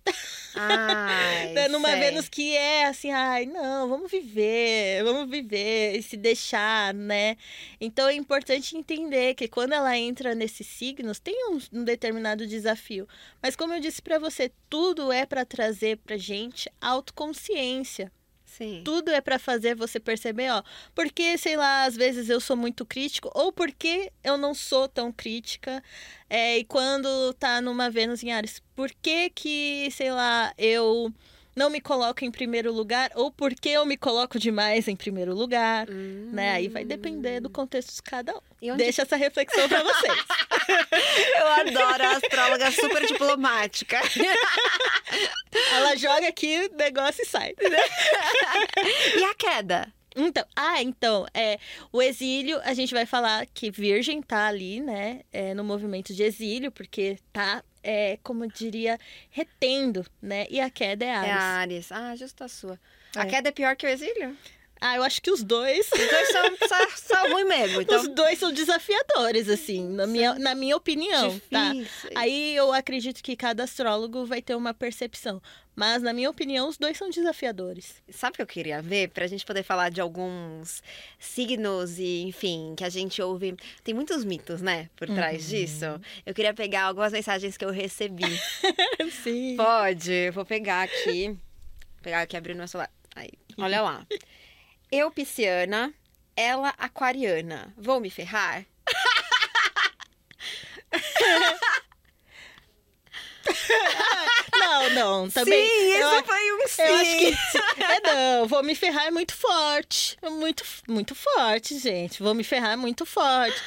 Ai? 0.54 1.52
Numa 1.68 1.90
sei. 1.90 2.00
Vênus 2.00 2.28
que 2.28 2.56
é 2.56 2.86
assim, 2.86 3.10
ai, 3.10 3.46
não, 3.46 3.88
vamos 3.88 4.10
viver, 4.10 5.04
vamos 5.04 5.30
viver 5.30 5.96
e 5.96 6.02
se 6.02 6.16
deixar, 6.16 6.94
né? 6.94 7.36
Então 7.80 8.08
é 8.08 8.14
importante 8.14 8.76
entender 8.76 9.34
que 9.34 9.48
quando 9.48 9.72
ela 9.72 9.96
entra 9.96 10.34
nesses 10.34 10.66
signos, 10.66 11.18
tem 11.18 11.34
um, 11.50 11.58
um 11.72 11.84
determinado 11.84 12.46
desafio. 12.46 13.06
Mas 13.42 13.54
como 13.56 13.74
eu 13.74 13.80
disse 13.80 14.00
pra 14.00 14.18
você, 14.18 14.50
tudo 14.68 15.12
é 15.12 15.26
pra 15.26 15.44
trazer 15.44 15.98
pra 15.98 16.16
gente 16.16 16.70
autoconsciência. 16.80 18.10
Sim. 18.56 18.82
Tudo 18.84 19.10
é 19.10 19.20
pra 19.20 19.38
fazer 19.38 19.74
você 19.74 19.98
perceber, 19.98 20.50
ó, 20.50 20.62
porque, 20.94 21.38
sei 21.38 21.56
lá, 21.56 21.84
às 21.84 21.96
vezes 21.96 22.28
eu 22.28 22.38
sou 22.38 22.54
muito 22.54 22.84
crítico, 22.84 23.30
ou 23.34 23.50
porque 23.50 24.12
eu 24.22 24.36
não 24.36 24.52
sou 24.52 24.86
tão 24.86 25.10
crítica. 25.10 25.82
É, 26.28 26.58
e 26.58 26.64
quando 26.64 27.32
tá 27.34 27.62
numa 27.62 27.88
Vênus 27.88 28.22
em 28.22 28.30
Ares, 28.30 28.62
por 28.74 28.90
que 29.00 29.30
que, 29.30 29.88
sei 29.92 30.12
lá, 30.12 30.52
eu 30.58 31.10
não 31.54 31.70
me 31.70 31.80
coloco 31.80 32.24
em 32.24 32.30
primeiro 32.30 32.72
lugar, 32.72 33.10
ou 33.14 33.30
por 33.30 33.54
que 33.54 33.68
eu 33.68 33.84
me 33.84 33.96
coloco 33.96 34.38
demais 34.38 34.88
em 34.88 34.96
primeiro 34.96 35.34
lugar, 35.34 35.86
né? 35.88 36.52
Aí 36.52 36.68
vai 36.68 36.84
depender 36.84 37.40
do 37.40 37.50
contexto 37.50 37.94
de 37.94 38.02
cada 38.02 38.34
um. 38.34 38.40
Onde 38.62 38.76
Deixa 38.76 39.02
essa 39.02 39.16
reflexão 39.16 39.68
pra 39.68 39.82
vocês. 39.82 40.24
Eu 41.38 41.46
adoro 41.46 42.04
a 42.04 42.16
astróloga 42.16 42.70
super 42.70 43.04
diplomática. 43.06 44.00
Ela 45.72 45.96
joga 45.96 46.28
aqui 46.28 46.68
o 46.72 46.76
negócio 46.76 47.22
e 47.22 47.26
sai. 47.26 47.54
E 49.16 49.24
a 49.24 49.34
queda? 49.34 49.92
Então, 50.14 50.44
ah, 50.54 50.82
então, 50.82 51.26
é, 51.32 51.58
o 51.90 52.02
exílio, 52.02 52.60
a 52.64 52.74
gente 52.74 52.92
vai 52.92 53.06
falar 53.06 53.46
que 53.46 53.70
Virgem 53.70 54.22
tá 54.22 54.46
ali, 54.46 54.80
né, 54.80 55.20
é, 55.32 55.54
no 55.54 55.64
movimento 55.64 56.12
de 56.12 56.22
exílio, 56.22 56.70
porque 56.70 57.18
tá, 57.32 57.64
é, 57.82 58.18
como 58.22 58.44
eu 58.44 58.48
diria, 58.50 58.98
retendo, 59.30 60.04
né, 60.20 60.46
e 60.50 60.60
a 60.60 60.70
queda 60.70 61.04
é 61.04 61.08
É 61.08 61.14
Ares. 61.14 61.32
a 61.32 61.38
Ares. 61.58 61.92
Ah, 61.92 62.16
justo 62.16 62.44
a 62.44 62.48
sua. 62.48 62.78
A 63.16 63.22
É. 63.22 63.26
queda 63.26 63.48
é 63.48 63.52
pior 63.52 63.76
que 63.76 63.86
o 63.86 63.88
exílio? 63.88 64.36
Ah, 64.84 64.96
eu 64.96 65.04
acho 65.04 65.22
que 65.22 65.30
os 65.30 65.44
dois, 65.44 65.86
Os 65.92 66.10
dois 66.10 66.28
são, 66.30 66.56
são, 66.96 67.32
ruins 67.32 67.46
mesmo, 67.46 67.82
então... 67.82 68.00
os 68.00 68.08
dois 68.08 68.36
são 68.36 68.52
desafiadores, 68.52 69.48
assim, 69.48 69.86
na 69.86 70.08
minha, 70.08 70.34
na 70.34 70.56
minha 70.56 70.76
opinião, 70.76 71.40
tá? 71.48 71.72
Aí 72.16 72.56
eu 72.56 72.72
acredito 72.72 73.22
que 73.22 73.36
cada 73.36 73.62
astrólogo 73.62 74.26
vai 74.26 74.42
ter 74.42 74.56
uma 74.56 74.74
percepção, 74.74 75.40
mas 75.76 76.02
na 76.02 76.12
minha 76.12 76.28
opinião, 76.28 76.68
os 76.68 76.76
dois 76.76 76.98
são 76.98 77.08
desafiadores. 77.08 78.02
Sabe 78.10 78.32
o 78.32 78.36
que 78.38 78.42
eu 78.42 78.46
queria 78.46 78.82
ver? 78.82 79.10
Pra 79.10 79.28
gente 79.28 79.46
poder 79.46 79.62
falar 79.62 79.88
de 79.88 80.00
alguns 80.00 80.82
signos 81.16 82.00
e, 82.00 82.22
enfim, 82.22 82.74
que 82.76 82.82
a 82.82 82.88
gente 82.88 83.22
ouve. 83.22 83.54
Tem 83.84 83.94
muitos 83.94 84.24
mitos, 84.24 84.60
né? 84.60 84.90
Por 84.96 85.06
trás 85.06 85.48
disso. 85.48 85.84
Eu 86.26 86.34
queria 86.34 86.52
pegar 86.52 86.86
algumas 86.86 87.12
mensagens 87.12 87.56
que 87.56 87.64
eu 87.64 87.70
recebi. 87.70 88.24
Sim. 89.22 89.56
Pode, 89.56 90.30
vou 90.30 90.44
pegar 90.44 90.82
aqui. 90.82 91.28
Vou 91.28 92.02
pegar 92.02 92.22
aqui, 92.22 92.36
abrir 92.36 92.54
no 92.54 92.58
meu 92.58 92.68
celular. 92.68 92.90
Aí, 93.14 93.30
olha 93.56 93.80
lá. 93.80 94.06
Eu, 94.92 95.10
pisciana, 95.10 95.90
ela, 96.36 96.74
aquariana. 96.76 97.72
Vou 97.78 97.98
me 97.98 98.10
ferrar? 98.10 98.66
Não, 104.54 104.90
não, 104.90 105.30
também. 105.30 105.66
sim, 105.66 105.92
eu 105.94 106.12
isso 106.18 106.24
foi 106.26 106.52
um 106.52 106.68
sim. 106.68 106.82
Eu 106.82 106.94
acho 106.94 107.16
que. 107.16 107.32
É, 107.82 108.00
não, 108.00 108.46
vou 108.46 108.62
me 108.62 108.74
ferrar 108.74 109.06
é 109.06 109.10
muito 109.10 109.34
forte. 109.34 110.18
Muito, 110.22 110.62
muito 110.86 111.14
forte, 111.14 111.78
gente. 111.78 112.22
Vou 112.22 112.34
me 112.34 112.44
ferrar 112.44 112.72
é 112.72 112.76
muito 112.76 113.06
forte. 113.06 113.60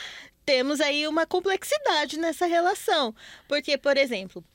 Temos 0.45 0.79
aí 0.79 1.07
uma 1.07 1.25
complexidade 1.25 2.19
nessa 2.19 2.45
relação. 2.45 3.15
Porque, 3.47 3.79
por 3.79 3.97
exemplo. 3.97 4.45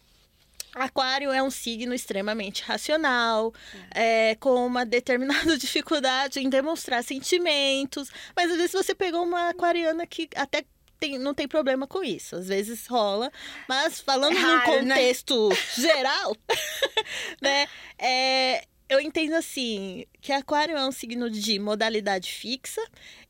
Aquário 0.74 1.30
é 1.32 1.42
um 1.42 1.50
signo 1.50 1.92
extremamente 1.94 2.62
racional, 2.62 3.52
é, 3.92 4.34
com 4.36 4.64
uma 4.66 4.84
determinada 4.86 5.56
dificuldade 5.58 6.40
em 6.40 6.48
demonstrar 6.48 7.02
sentimentos. 7.04 8.10
Mas 8.36 8.50
às 8.50 8.56
vezes 8.56 8.72
você 8.72 8.94
pegou 8.94 9.22
uma 9.24 9.48
aquariana 9.50 10.06
que 10.06 10.28
até 10.36 10.64
tem- 10.98 11.18
não 11.18 11.34
tem 11.34 11.48
problema 11.48 11.86
com 11.86 12.04
isso. 12.04 12.36
Às 12.36 12.48
vezes 12.48 12.86
rola. 12.86 13.32
Mas 13.68 14.00
falando 14.00 14.36
É 14.36 14.40
num 14.40 14.56
raro, 14.58 14.82
né? 14.82 14.94
contexto 14.94 15.48
geral, 15.76 16.36
né? 17.40 17.66
É, 17.98 18.64
eu 18.88 19.00
entendo 19.00 19.34
assim 19.34 20.04
que 20.20 20.32
Aquário 20.32 20.76
é 20.76 20.84
um 20.86 20.92
signo 20.92 21.30
de 21.30 21.58
modalidade 21.58 22.30
fixa 22.32 22.82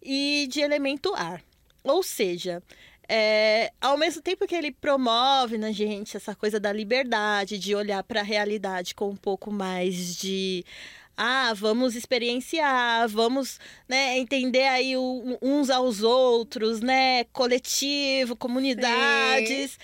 e 0.03 0.46
de 0.50 0.61
elemento 0.61 1.14
ar. 1.14 1.42
Ou 1.83 2.03
seja, 2.03 2.62
é, 3.12 3.72
ao 3.80 3.96
mesmo 3.98 4.22
tempo 4.22 4.46
que 4.46 4.54
ele 4.54 4.70
promove 4.70 5.58
na 5.58 5.72
gente 5.72 6.16
essa 6.16 6.32
coisa 6.34 6.60
da 6.60 6.72
liberdade, 6.72 7.58
de 7.58 7.74
olhar 7.74 8.02
para 8.04 8.20
a 8.20 8.24
realidade 8.24 8.94
com 8.94 9.08
um 9.10 9.16
pouco 9.16 9.50
mais 9.52 10.16
de 10.16 10.64
ah, 11.16 11.52
vamos 11.54 11.96
experienciar, 11.96 13.06
vamos 13.08 13.58
né, 13.88 14.16
entender 14.16 14.66
aí 14.68 14.96
o- 14.96 15.36
uns 15.42 15.68
aos 15.68 16.02
outros, 16.02 16.80
né? 16.80 17.24
Coletivo, 17.24 18.34
comunidades. 18.36 19.78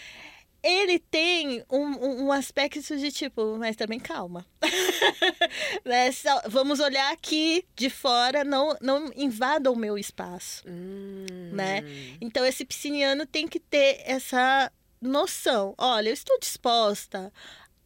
Ele 0.67 0.99
tem 0.99 1.63
um, 1.71 2.25
um, 2.25 2.33
aspecto 2.33 2.97
de 2.97 3.13
tipo, 3.13 3.57
mas 3.57 3.77
também 3.77 4.01
calma. 4.01 4.45
Né, 5.85 6.11
só- 6.11 6.43
Vamos 6.49 6.81
olhar 6.81 7.13
aqui 7.13 7.65
de 7.77 7.89
fora, 7.89 8.43
não, 8.43 8.77
não 8.81 9.11
invada 9.15 9.71
o 9.71 9.77
meu 9.77 9.97
espaço. 9.97 10.65
Hum. 10.67 11.51
Né? 11.53 11.83
Então, 12.21 12.45
esse 12.45 12.65
pisciniano 12.65 13.25
tem 13.25 13.47
que 13.47 13.61
ter 13.61 14.03
essa 14.05 14.73
noção. 15.01 15.75
Olha, 15.79 16.09
eu 16.09 16.15
estou 16.15 16.39
disposta 16.41 17.33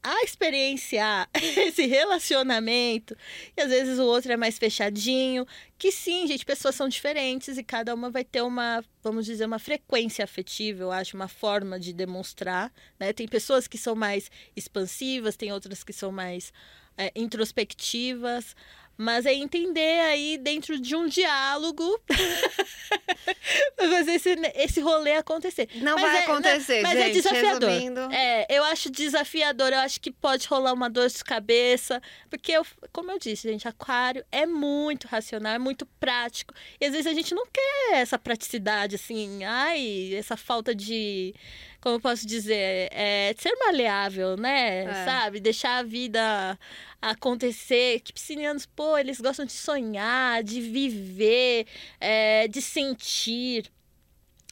a 0.02 0.22
experienciar 0.22 1.28
esse 1.34 1.86
relacionamento. 1.86 3.16
E 3.56 3.60
às 3.60 3.68
vezes 3.68 3.98
o 3.98 4.04
outro 4.04 4.32
é 4.32 4.36
mais 4.36 4.58
fechadinho. 4.58 5.46
Que 5.78 5.92
sim, 5.92 6.26
gente, 6.26 6.44
pessoas 6.44 6.74
são 6.74 6.88
diferentes 6.88 7.56
e 7.58 7.62
cada 7.62 7.94
uma 7.94 8.10
vai 8.10 8.24
ter 8.24 8.42
uma, 8.42 8.84
vamos 9.02 9.26
dizer, 9.26 9.46
uma 9.46 9.58
frequência 9.58 10.24
afetiva, 10.24 10.82
eu 10.82 10.92
acho, 10.92 11.16
uma 11.16 11.28
forma 11.28 11.78
de 11.78 11.92
demonstrar. 11.92 12.72
Né? 12.98 13.12
Tem 13.12 13.28
pessoas 13.28 13.66
que 13.66 13.78
são 13.78 13.94
mais 13.94 14.30
expansivas, 14.56 15.36
tem 15.36 15.52
outras 15.52 15.82
que 15.84 15.92
são 15.92 16.10
mais 16.10 16.52
é, 16.96 17.10
introspectivas. 17.14 18.54
Mas 19.02 19.24
é 19.24 19.32
entender 19.32 20.00
aí 20.00 20.36
dentro 20.36 20.78
de 20.78 20.94
um 20.94 21.06
diálogo 21.06 21.98
fazer 23.76 24.12
esse, 24.12 24.30
esse 24.54 24.80
rolê 24.82 25.14
acontecer. 25.14 25.68
Não 25.76 25.94
Mas 25.94 26.02
vai 26.02 26.16
é- 26.20 26.24
acontecer, 26.24 26.82
mas 26.82 26.92
gente. 26.92 27.02
é 27.02 27.10
desafiador. 27.10 27.70
Resumindo. 27.70 28.00
É, 28.12 28.46
eu 28.50 28.62
acho 28.64 28.90
desafiador, 28.90 29.72
eu 29.72 29.78
acho 29.78 29.98
que 30.02 30.10
pode 30.10 30.46
rolar 30.46 30.74
uma 30.74 30.90
dor 30.90 31.08
de 31.08 31.24
cabeça, 31.24 32.02
porque, 32.28 32.52
eu, 32.52 32.66
como 32.92 33.10
eu 33.10 33.18
disse, 33.18 33.50
gente, 33.50 33.66
aquário 33.66 34.22
é 34.30 34.44
muito 34.44 35.06
racional, 35.08 35.54
é 35.54 35.58
muito 35.58 35.86
prático, 35.98 36.52
e 36.78 36.84
às 36.84 36.92
vezes 36.92 37.06
a 37.06 37.14
gente 37.14 37.34
não 37.34 37.46
quer 37.46 37.94
essa 37.94 38.18
praticidade, 38.18 38.96
assim, 38.96 39.44
ai, 39.44 40.12
essa 40.14 40.36
falta 40.36 40.74
de, 40.74 41.34
como 41.80 41.96
eu 41.96 42.00
posso 42.00 42.26
dizer, 42.26 42.88
é, 42.92 43.32
de 43.34 43.42
ser 43.42 43.54
maleável, 43.56 44.36
né, 44.36 44.84
É. 44.84 45.04
sabe, 45.04 45.40
deixar 45.40 45.78
a 45.78 45.82
vida 45.82 46.58
acontecer, 47.00 48.00
que 48.00 48.12
piscinianos, 48.12 48.66
pô, 48.66 48.98
eles 48.98 49.20
gostam 49.20 49.44
de 49.46 49.52
sonhar, 49.52 50.42
de 50.42 50.60
viver, 50.60 51.66
é, 52.00 52.46
de 52.48 52.60
sentir, 52.60 53.70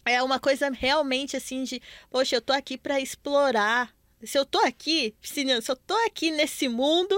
é 0.04 0.22
uma 0.22 0.40
coisa 0.40 0.70
realmente 0.70 1.36
assim 1.36 1.64
de, 1.64 1.82
poxa, 2.10 2.36
eu 2.36 2.40
tô 2.40 2.52
aqui 2.52 2.78
para 2.78 2.98
explorar, 3.00 3.92
Se 4.24 4.36
eu 4.36 4.44
tô 4.44 4.58
aqui, 4.58 5.14
pisciniano, 5.20 5.62
se 5.62 5.70
eu 5.70 5.76
tô 5.76 5.94
aqui 6.04 6.32
nesse 6.32 6.66
mundo, 6.66 7.14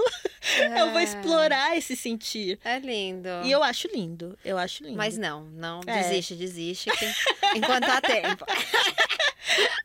é. 0.59 0.81
eu 0.81 0.91
vou 0.91 0.99
explorar 0.99 1.75
esse 1.75 1.95
sentir. 1.95 2.59
É 2.63 2.77
lindo. 2.77 3.27
E 3.43 3.51
eu 3.51 3.63
acho 3.63 3.87
lindo. 3.87 4.37
Eu 4.45 4.55
acho 4.55 4.83
lindo. 4.83 4.97
Mas 4.97 5.17
não, 5.17 5.45
não. 5.45 5.81
É. 5.87 6.03
Desiste, 6.03 6.35
desiste. 6.35 6.91
Que... 6.91 7.05
enquanto 7.57 7.85
há 7.85 7.99
tempo. 7.99 8.45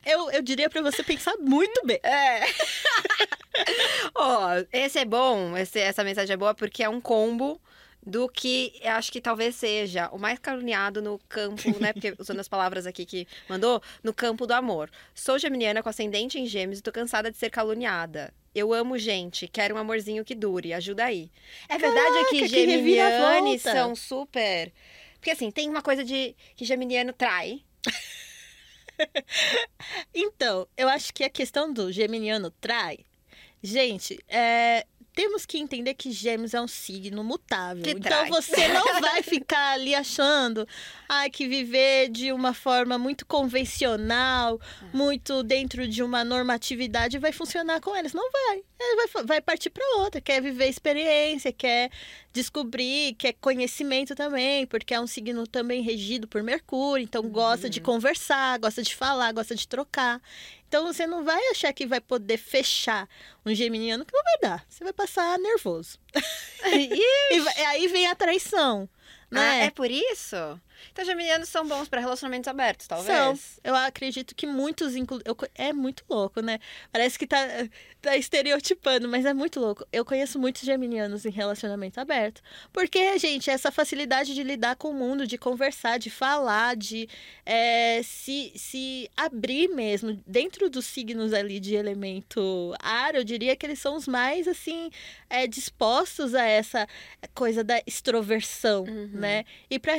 eu, 0.04 0.30
eu 0.30 0.42
diria 0.42 0.68
para 0.68 0.82
você 0.82 1.02
pensar 1.02 1.36
muito 1.38 1.84
bem. 1.84 2.00
É. 2.02 2.42
Ó, 4.14 4.48
oh, 4.48 4.66
esse 4.72 4.98
é 4.98 5.04
bom, 5.04 5.56
esse, 5.56 5.78
essa 5.78 6.04
mensagem 6.04 6.34
é 6.34 6.36
boa 6.36 6.54
porque 6.54 6.82
é 6.82 6.88
um 6.88 7.00
combo 7.00 7.60
do 8.06 8.28
que 8.28 8.72
acho 8.84 9.10
que 9.10 9.20
talvez 9.20 9.56
seja 9.56 10.08
o 10.12 10.18
mais 10.18 10.38
caluniado 10.38 11.02
no 11.02 11.18
campo, 11.28 11.62
né? 11.80 11.92
Porque 11.92 12.14
usando 12.20 12.38
as 12.38 12.46
palavras 12.46 12.86
aqui 12.86 13.04
que 13.04 13.26
mandou, 13.48 13.82
no 14.02 14.14
campo 14.14 14.46
do 14.46 14.52
amor. 14.52 14.88
Sou 15.12 15.38
geminiana 15.38 15.82
com 15.82 15.88
ascendente 15.88 16.38
em 16.38 16.46
gêmeos 16.46 16.78
e 16.78 16.82
tô 16.82 16.92
cansada 16.92 17.30
de 17.30 17.36
ser 17.36 17.50
caluniada. 17.50 18.32
Eu 18.54 18.72
amo 18.72 18.96
gente, 18.96 19.48
quero 19.48 19.74
um 19.74 19.78
amorzinho 19.78 20.24
que 20.24 20.34
dure, 20.34 20.72
ajuda 20.72 21.04
aí. 21.04 21.30
É 21.68 21.76
verdade 21.76 22.12
Caraca, 22.12 22.30
que 22.30 22.46
geminianes 22.46 23.62
são 23.62 23.94
super. 23.96 24.72
Porque 25.14 25.32
assim, 25.32 25.50
tem 25.50 25.68
uma 25.68 25.82
coisa 25.82 26.04
de 26.04 26.36
que 26.54 26.64
geminiano 26.64 27.12
trai. 27.12 27.62
então, 30.14 30.66
eu 30.76 30.88
acho 30.88 31.12
que 31.12 31.24
a 31.24 31.30
questão 31.30 31.72
do 31.72 31.92
geminiano 31.92 32.50
trai. 32.50 32.98
Gente, 33.62 34.18
é, 34.28 34.86
temos 35.16 35.46
que 35.46 35.56
entender 35.56 35.94
que 35.94 36.12
Gêmeos 36.12 36.52
é 36.52 36.60
um 36.60 36.68
signo 36.68 37.24
mutável. 37.24 37.82
Que 37.82 37.92
então 37.92 38.26
você 38.28 38.68
não 38.68 39.00
vai 39.00 39.22
ficar 39.22 39.72
ali 39.72 39.94
achando 39.94 40.68
ai, 41.08 41.30
que 41.30 41.48
viver 41.48 42.10
de 42.10 42.30
uma 42.32 42.52
forma 42.52 42.98
muito 42.98 43.24
convencional, 43.24 44.60
ah. 44.60 44.84
muito 44.92 45.42
dentro 45.42 45.88
de 45.88 46.02
uma 46.02 46.22
normatividade 46.22 47.18
vai 47.18 47.32
funcionar 47.32 47.80
com 47.80 47.96
eles. 47.96 48.12
Não 48.12 48.30
vai. 48.30 48.62
Ele 48.78 49.08
vai, 49.08 49.24
vai 49.24 49.40
partir 49.40 49.70
para 49.70 49.82
outra. 50.00 50.20
Quer 50.20 50.42
viver 50.42 50.68
experiência, 50.68 51.50
quer 51.50 51.90
descobrir, 52.30 53.14
quer 53.14 53.32
conhecimento 53.40 54.14
também, 54.14 54.66
porque 54.66 54.92
é 54.92 55.00
um 55.00 55.06
signo 55.06 55.46
também 55.46 55.80
regido 55.80 56.28
por 56.28 56.42
Mercúrio, 56.42 57.02
então 57.02 57.22
gosta 57.22 57.70
de 57.70 57.78
uhum. 57.78 57.86
conversar, 57.86 58.58
gosta 58.58 58.82
de 58.82 58.94
falar, 58.94 59.32
gosta 59.32 59.54
de 59.54 59.66
trocar. 59.66 60.20
Então 60.76 60.92
você 60.92 61.06
não 61.06 61.24
vai 61.24 61.40
achar 61.48 61.72
que 61.72 61.86
vai 61.86 62.02
poder 62.02 62.36
fechar 62.36 63.08
um 63.46 63.54
geminiano 63.54 64.04
que 64.04 64.12
não 64.12 64.22
vai 64.22 64.38
dar. 64.42 64.66
Você 64.68 64.84
vai 64.84 64.92
passar 64.92 65.38
nervoso. 65.38 65.98
e 66.66 67.64
aí 67.64 67.88
vem 67.88 68.06
a 68.06 68.14
traição. 68.14 68.86
Né? 69.30 69.40
Ah, 69.40 69.54
é 69.54 69.70
por 69.70 69.90
isso? 69.90 70.36
Então, 70.92 71.04
geminianos 71.04 71.48
são 71.48 71.66
bons 71.66 71.88
para 71.88 72.00
relacionamentos 72.00 72.48
abertos, 72.48 72.86
talvez? 72.86 73.06
São. 73.06 73.38
Eu 73.62 73.74
acredito 73.74 74.34
que 74.34 74.46
muitos, 74.46 74.96
inclu... 74.96 75.20
Eu... 75.24 75.36
é 75.54 75.72
muito 75.72 76.04
louco, 76.08 76.40
né? 76.40 76.58
Parece 76.92 77.18
que 77.18 77.26
tá, 77.26 77.38
tá 78.00 78.16
estereotipando, 78.16 79.08
mas 79.08 79.24
é 79.24 79.34
muito 79.34 79.60
louco. 79.60 79.86
Eu 79.92 80.04
conheço 80.04 80.38
muitos 80.38 80.62
geminianos 80.62 81.24
em 81.24 81.30
relacionamento 81.30 82.00
aberto. 82.00 82.40
Porque, 82.72 83.18
gente, 83.18 83.50
essa 83.50 83.70
facilidade 83.70 84.34
de 84.34 84.42
lidar 84.42 84.76
com 84.76 84.90
o 84.90 84.94
mundo, 84.94 85.26
de 85.26 85.36
conversar, 85.36 85.98
de 85.98 86.10
falar, 86.10 86.76
de 86.76 87.08
é, 87.44 88.00
se, 88.02 88.52
se 88.56 89.10
abrir 89.16 89.68
mesmo. 89.68 90.22
Dentro 90.26 90.70
dos 90.70 90.86
signos 90.86 91.32
ali 91.32 91.60
de 91.60 91.74
elemento 91.74 92.74
ar, 92.80 93.14
eu 93.14 93.24
diria 93.24 93.56
que 93.56 93.66
eles 93.66 93.78
são 93.78 93.96
os 93.96 94.06
mais, 94.06 94.46
assim, 94.48 94.90
é, 95.28 95.46
dispostos 95.46 96.34
a 96.34 96.44
essa 96.44 96.86
coisa 97.34 97.62
da 97.62 97.80
extroversão, 97.86 98.84
uhum. 98.84 99.10
né? 99.12 99.44
E 99.70 99.78
para 99.78 99.94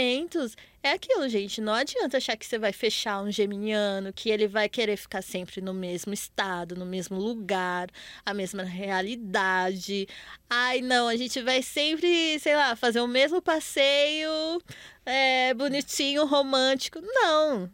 relacionamentos, 0.00 0.56
é 0.82 0.92
aquilo, 0.92 1.28
gente. 1.28 1.60
Não 1.60 1.74
adianta 1.74 2.16
achar 2.16 2.36
que 2.36 2.46
você 2.46 2.58
vai 2.58 2.72
fechar 2.72 3.22
um 3.22 3.30
geminiano, 3.30 4.12
que 4.12 4.30
ele 4.30 4.48
vai 4.48 4.68
querer 4.68 4.96
ficar 4.96 5.22
sempre 5.22 5.60
no 5.60 5.74
mesmo 5.74 6.12
estado, 6.12 6.74
no 6.74 6.86
mesmo 6.86 7.18
lugar, 7.18 7.88
a 8.24 8.32
mesma 8.32 8.62
realidade. 8.62 10.08
Ai, 10.48 10.80
não, 10.80 11.08
a 11.08 11.16
gente 11.16 11.40
vai 11.42 11.62
sempre, 11.62 12.38
sei 12.40 12.56
lá, 12.56 12.74
fazer 12.74 13.00
o 13.00 13.06
mesmo 13.06 13.42
passeio 13.42 14.30
é, 15.04 15.52
bonitinho, 15.54 16.24
romântico. 16.24 17.00
Não, 17.02 17.70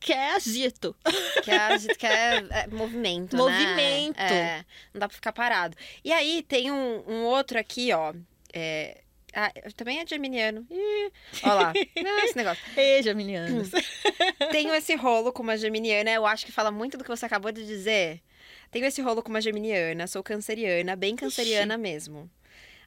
quer 0.00 0.34
agito. 0.34 0.96
Quer 1.44 1.60
agito, 1.60 1.96
quer 1.96 2.44
é, 2.50 2.66
movimento, 2.66 3.36
Movimento. 3.36 4.18
Né? 4.18 4.58
É, 4.58 4.64
não 4.92 5.00
dá 5.00 5.08
pra 5.08 5.14
ficar 5.14 5.32
parado. 5.32 5.76
E 6.04 6.12
aí 6.12 6.42
tem 6.42 6.72
um, 6.72 7.04
um 7.06 7.24
outro 7.24 7.58
aqui, 7.58 7.92
ó. 7.92 8.12
É, 8.52 9.02
ah, 9.38 9.52
também 9.76 10.00
é 10.00 10.06
geminiano. 10.06 10.66
Ih, 10.70 11.12
olha 11.42 11.54
lá. 11.54 11.72
Não, 12.02 12.18
esse 12.24 12.34
negócio. 12.34 12.64
Ei, 12.74 13.02
geminianos. 13.02 13.70
Tenho 14.50 14.74
esse 14.74 14.94
rolo 14.94 15.30
com 15.30 15.42
uma 15.42 15.58
geminiana. 15.58 16.10
Eu 16.10 16.24
acho 16.24 16.46
que 16.46 16.50
fala 16.52 16.70
muito 16.70 16.96
do 16.96 17.04
que 17.04 17.10
você 17.10 17.26
acabou 17.26 17.52
de 17.52 17.66
dizer. 17.66 18.22
Tenho 18.70 18.86
esse 18.86 19.02
rolo 19.02 19.22
com 19.22 19.28
uma 19.28 19.42
geminiana. 19.42 20.06
Sou 20.06 20.22
canceriana, 20.22 20.96
bem 20.96 21.14
canceriana 21.14 21.74
Ixi. 21.74 21.82
mesmo. 21.82 22.30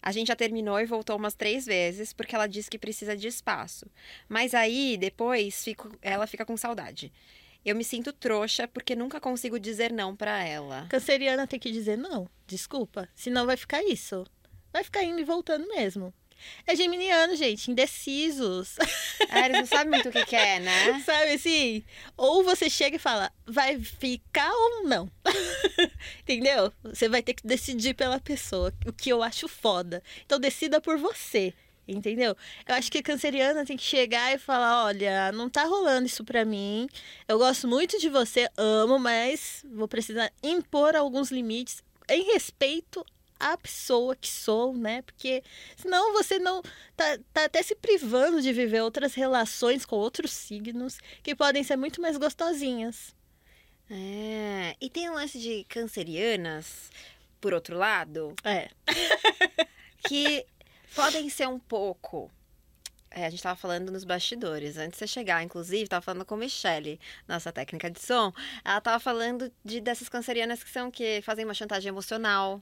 A 0.02 0.12
gente 0.12 0.30
já 0.30 0.36
terminou 0.36 0.80
e 0.80 0.88
voltou 0.88 1.18
umas 1.18 1.36
três 1.36 1.68
vezes 1.68 2.14
porque 2.14 2.34
ela 2.34 2.48
disse 2.48 2.68
que 2.68 2.80
precisa 2.80 3.16
de 3.16 3.28
espaço. 3.28 3.86
Mas 4.28 4.56
aí, 4.56 4.98
depois, 4.98 5.64
fico, 5.64 5.92
ela 6.02 6.26
fica 6.26 6.48
com 6.48 6.58
saudade. 6.58 7.14
Eu 7.64 7.76
me 7.76 7.84
sinto 7.84 8.12
trouxa 8.12 8.68
porque 8.68 8.96
nunca 8.96 9.22
consigo 9.22 9.60
dizer 9.60 9.94
não 9.94 10.16
para 10.16 10.44
ela. 10.44 10.88
Canceriana 10.90 11.46
tem 11.46 11.60
que 11.60 11.72
dizer 11.72 11.96
não. 11.96 12.28
Desculpa. 12.48 13.08
Senão 13.14 13.46
vai 13.46 13.56
ficar 13.56 13.84
isso. 13.84 14.26
Vai 14.74 14.84
ficar 14.84 15.04
indo 15.04 15.20
e 15.20 15.24
voltando 15.24 15.68
mesmo. 15.68 16.12
É 16.66 16.76
geminiano, 16.76 17.36
gente, 17.36 17.72
indecisos. 17.72 18.78
É, 19.30 19.46
eles 19.46 19.60
não 19.60 19.66
sabem 19.66 19.90
muito 19.90 20.10
o 20.10 20.12
que, 20.12 20.26
quer, 20.26 20.58
é, 20.58 20.60
né? 20.60 21.02
Sabe 21.06 21.34
assim? 21.34 21.84
Ou 22.18 22.44
você 22.44 22.70
chega 22.70 22.96
e 22.96 23.00
fala, 23.00 23.32
vai 23.46 23.80
ficar 23.80 24.52
ou 24.52 24.84
não. 24.84 25.12
Entendeu? 26.22 26.72
Você 26.84 27.10
vai 27.10 27.22
ter 27.22 27.34
que 27.34 27.46
decidir 27.46 27.94
pela 27.94 28.20
pessoa, 28.20 28.74
o 28.86 28.94
que 28.94 29.10
eu 29.10 29.24
acho 29.24 29.48
foda. 29.48 30.04
Então 30.26 30.40
decida 30.40 30.80
por 30.82 30.98
você. 30.98 31.54
Entendeu? 31.88 32.38
Eu 32.68 32.76
acho 32.76 32.92
que 32.92 33.00
a 33.00 33.04
canceriana 33.04 33.66
tem 33.66 33.76
que 33.76 33.84
chegar 33.84 34.32
e 34.32 34.38
falar: 34.38 34.86
olha, 34.86 35.32
não 35.32 35.50
tá 35.50 35.64
rolando 35.64 36.06
isso 36.06 36.24
pra 36.24 36.46
mim. 36.46 36.88
Eu 37.28 37.40
gosto 37.40 37.68
muito 37.68 37.98
de 38.00 38.10
você, 38.10 38.48
amo, 38.56 39.00
mas 39.00 39.66
vou 39.74 39.88
precisar 39.88 40.32
impor 40.44 40.96
alguns 40.96 41.32
limites 41.32 41.82
em 42.08 42.32
respeito 42.32 43.04
a 43.40 43.58
pessoa 43.58 44.16
que 44.16 44.28
sou, 44.28 44.76
né? 44.76 45.02
Porque 45.04 45.44
senão 45.78 46.14
você 46.14 46.38
não 46.38 46.62
tá, 46.96 47.18
tá 47.34 47.46
até 47.46 47.64
se 47.64 47.76
privando 47.76 48.42
de 48.42 48.52
viver 48.52 48.82
outras 48.82 49.14
relações 49.14 49.86
com 49.86 49.96
outros 49.96 50.32
signos 50.32 51.00
que 51.24 51.34
podem 51.34 51.64
ser 51.64 51.78
muito 51.78 52.02
mais 52.02 52.18
gostosinhas. 52.18 53.16
É, 53.90 54.76
e 54.80 54.90
tem 54.90 55.10
um 55.10 55.14
lance 55.14 55.40
de 55.40 55.64
cancerianas, 55.64 56.92
por 57.42 57.54
outro 57.54 57.78
lado. 57.78 58.36
É. 58.44 58.70
que 60.08 60.46
podem 60.94 61.30
ser 61.30 61.48
um 61.48 61.60
pouco. 61.60 62.30
É, 63.12 63.26
a 63.26 63.30
gente 63.30 63.40
estava 63.40 63.56
falando 63.56 63.92
nos 63.92 64.04
bastidores, 64.04 64.78
antes 64.78 64.92
de 64.92 64.98
você 65.00 65.08
chegar, 65.08 65.42
inclusive, 65.44 65.84
estava 65.84 66.02
falando 66.02 66.24
com 66.24 66.36
a 66.36 66.38
Michelle, 66.38 67.00
nossa 67.28 67.52
técnica 67.52 67.90
de 67.90 68.00
som. 68.00 68.32
Ela 68.64 68.78
estava 68.78 69.00
falando 69.00 69.52
de 69.66 69.82
dessas 69.82 70.08
cancerianas 70.08 70.64
que 70.64 70.70
são 70.70 70.92
que 70.92 71.22
fazem 71.24 71.44
uma 71.44 71.56
chantagem 71.56 71.90
emocional 71.90 72.62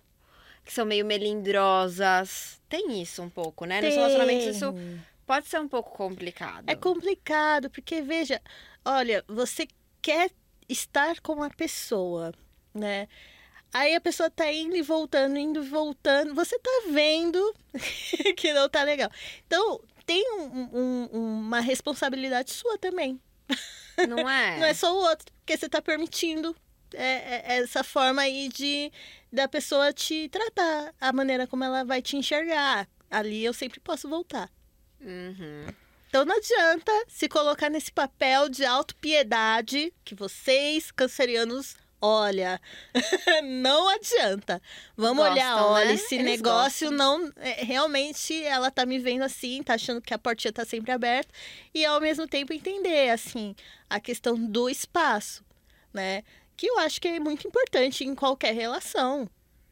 que 0.68 0.74
são 0.74 0.86
meio 0.86 1.06
melindrosas. 1.06 2.62
Tem 2.68 3.02
isso 3.02 3.24
um 3.24 3.30
pouco, 3.30 3.66
né? 3.66 3.80
Tem. 3.80 3.90
Nos 3.90 3.98
relacionamentos 3.98 4.56
isso 4.56 4.74
pode 5.26 5.48
ser 5.48 5.60
um 5.60 5.68
pouco 5.68 5.96
complicado. 5.96 6.66
É 6.68 6.76
complicado, 6.76 7.70
porque 7.70 8.02
veja, 8.02 8.42
olha, 8.86 9.24
você 9.28 9.68
quer 10.02 10.30
estar 10.68 11.22
com 11.22 11.42
a 11.42 11.50
pessoa, 11.50 12.34
né? 12.74 13.08
Aí 13.74 13.96
a 13.96 14.02
pessoa 14.02 14.30
tá 14.30 14.52
indo 14.52 14.76
e 14.76 14.82
voltando, 14.82 15.38
indo 15.38 15.64
e 15.64 15.68
voltando. 15.68 16.34
Você 16.36 16.60
tá 16.60 16.84
vendo 16.90 17.56
que 18.36 18.54
não 18.54 18.70
tá 18.70 18.84
legal. 18.84 19.10
Então, 19.46 19.82
tem 20.06 20.24
um, 20.34 20.70
um, 20.74 21.06
uma 21.12 21.60
responsabilidade 21.60 22.52
sua 22.52 22.78
também. 22.78 23.20
Não 24.08 24.30
é? 24.30 24.58
não 24.60 24.66
é 24.66 24.74
só 24.74 24.94
o 24.94 25.00
outro, 25.00 25.34
porque 25.40 25.58
você 25.58 25.70
tá 25.70 25.82
permitindo 25.82 26.56
é, 26.94 27.04
é, 27.04 27.44
é, 27.48 27.58
essa 27.60 27.84
forma 27.84 28.22
aí 28.22 28.50
de 28.50 28.92
da 29.32 29.48
pessoa 29.48 29.92
te 29.92 30.30
tratar, 30.30 30.94
a 31.00 31.12
maneira 31.12 31.46
como 31.48 31.64
ela 31.64 31.84
vai 31.84 32.02
te 32.02 32.16
enxergar. 32.16 32.88
Ali 33.10 33.44
eu 33.44 33.54
sempre 33.54 33.80
posso 33.80 34.08
voltar. 34.08 34.50
Uhum. 35.02 35.68
Então 36.10 36.24
não 36.26 36.36
adianta 36.38 36.92
se 37.08 37.28
colocar 37.28 37.70
nesse 37.70 37.92
papel 37.92 38.50
de 38.50 38.66
autopiedade 38.66 39.94
que 40.06 40.16
vocês, 40.16 40.92
cancerianos, 40.92 41.76
olha, 42.02 42.62
não 43.44 43.90
adianta. 43.90 44.62
Vamos 44.96 45.26
Gostam, 45.26 45.34
olhar, 45.34 45.66
olha, 45.66 45.86
né? 45.86 45.94
esse 45.94 46.16
Eles 46.16 46.26
negócio 46.26 46.90
gostam. 46.90 47.20
não. 47.20 47.34
É, 47.36 47.64
realmente 47.64 48.42
ela 48.44 48.72
tá 48.72 48.86
me 48.86 48.98
vendo 49.00 49.24
assim, 49.24 49.62
tá 49.62 49.74
achando 49.74 50.02
que 50.02 50.14
a 50.14 50.18
portinha 50.18 50.54
tá 50.54 50.64
sempre 50.66 50.92
aberta. 50.92 51.32
E 51.74 51.86
ao 51.86 52.00
mesmo 52.00 52.28
tempo 52.28 52.54
entender, 52.54 53.10
assim, 53.10 53.56
a 53.90 54.00
questão 54.00 54.36
do 54.36 54.70
espaço, 54.70 55.44
né? 55.94 56.24
Que 56.58 56.68
eu 56.68 56.80
acho 56.80 57.00
que 57.00 57.08
é 57.08 57.20
muito 57.20 57.48
importante 57.48 58.04
em 58.04 58.16
qualquer 58.16 58.54
relação. 58.54 59.30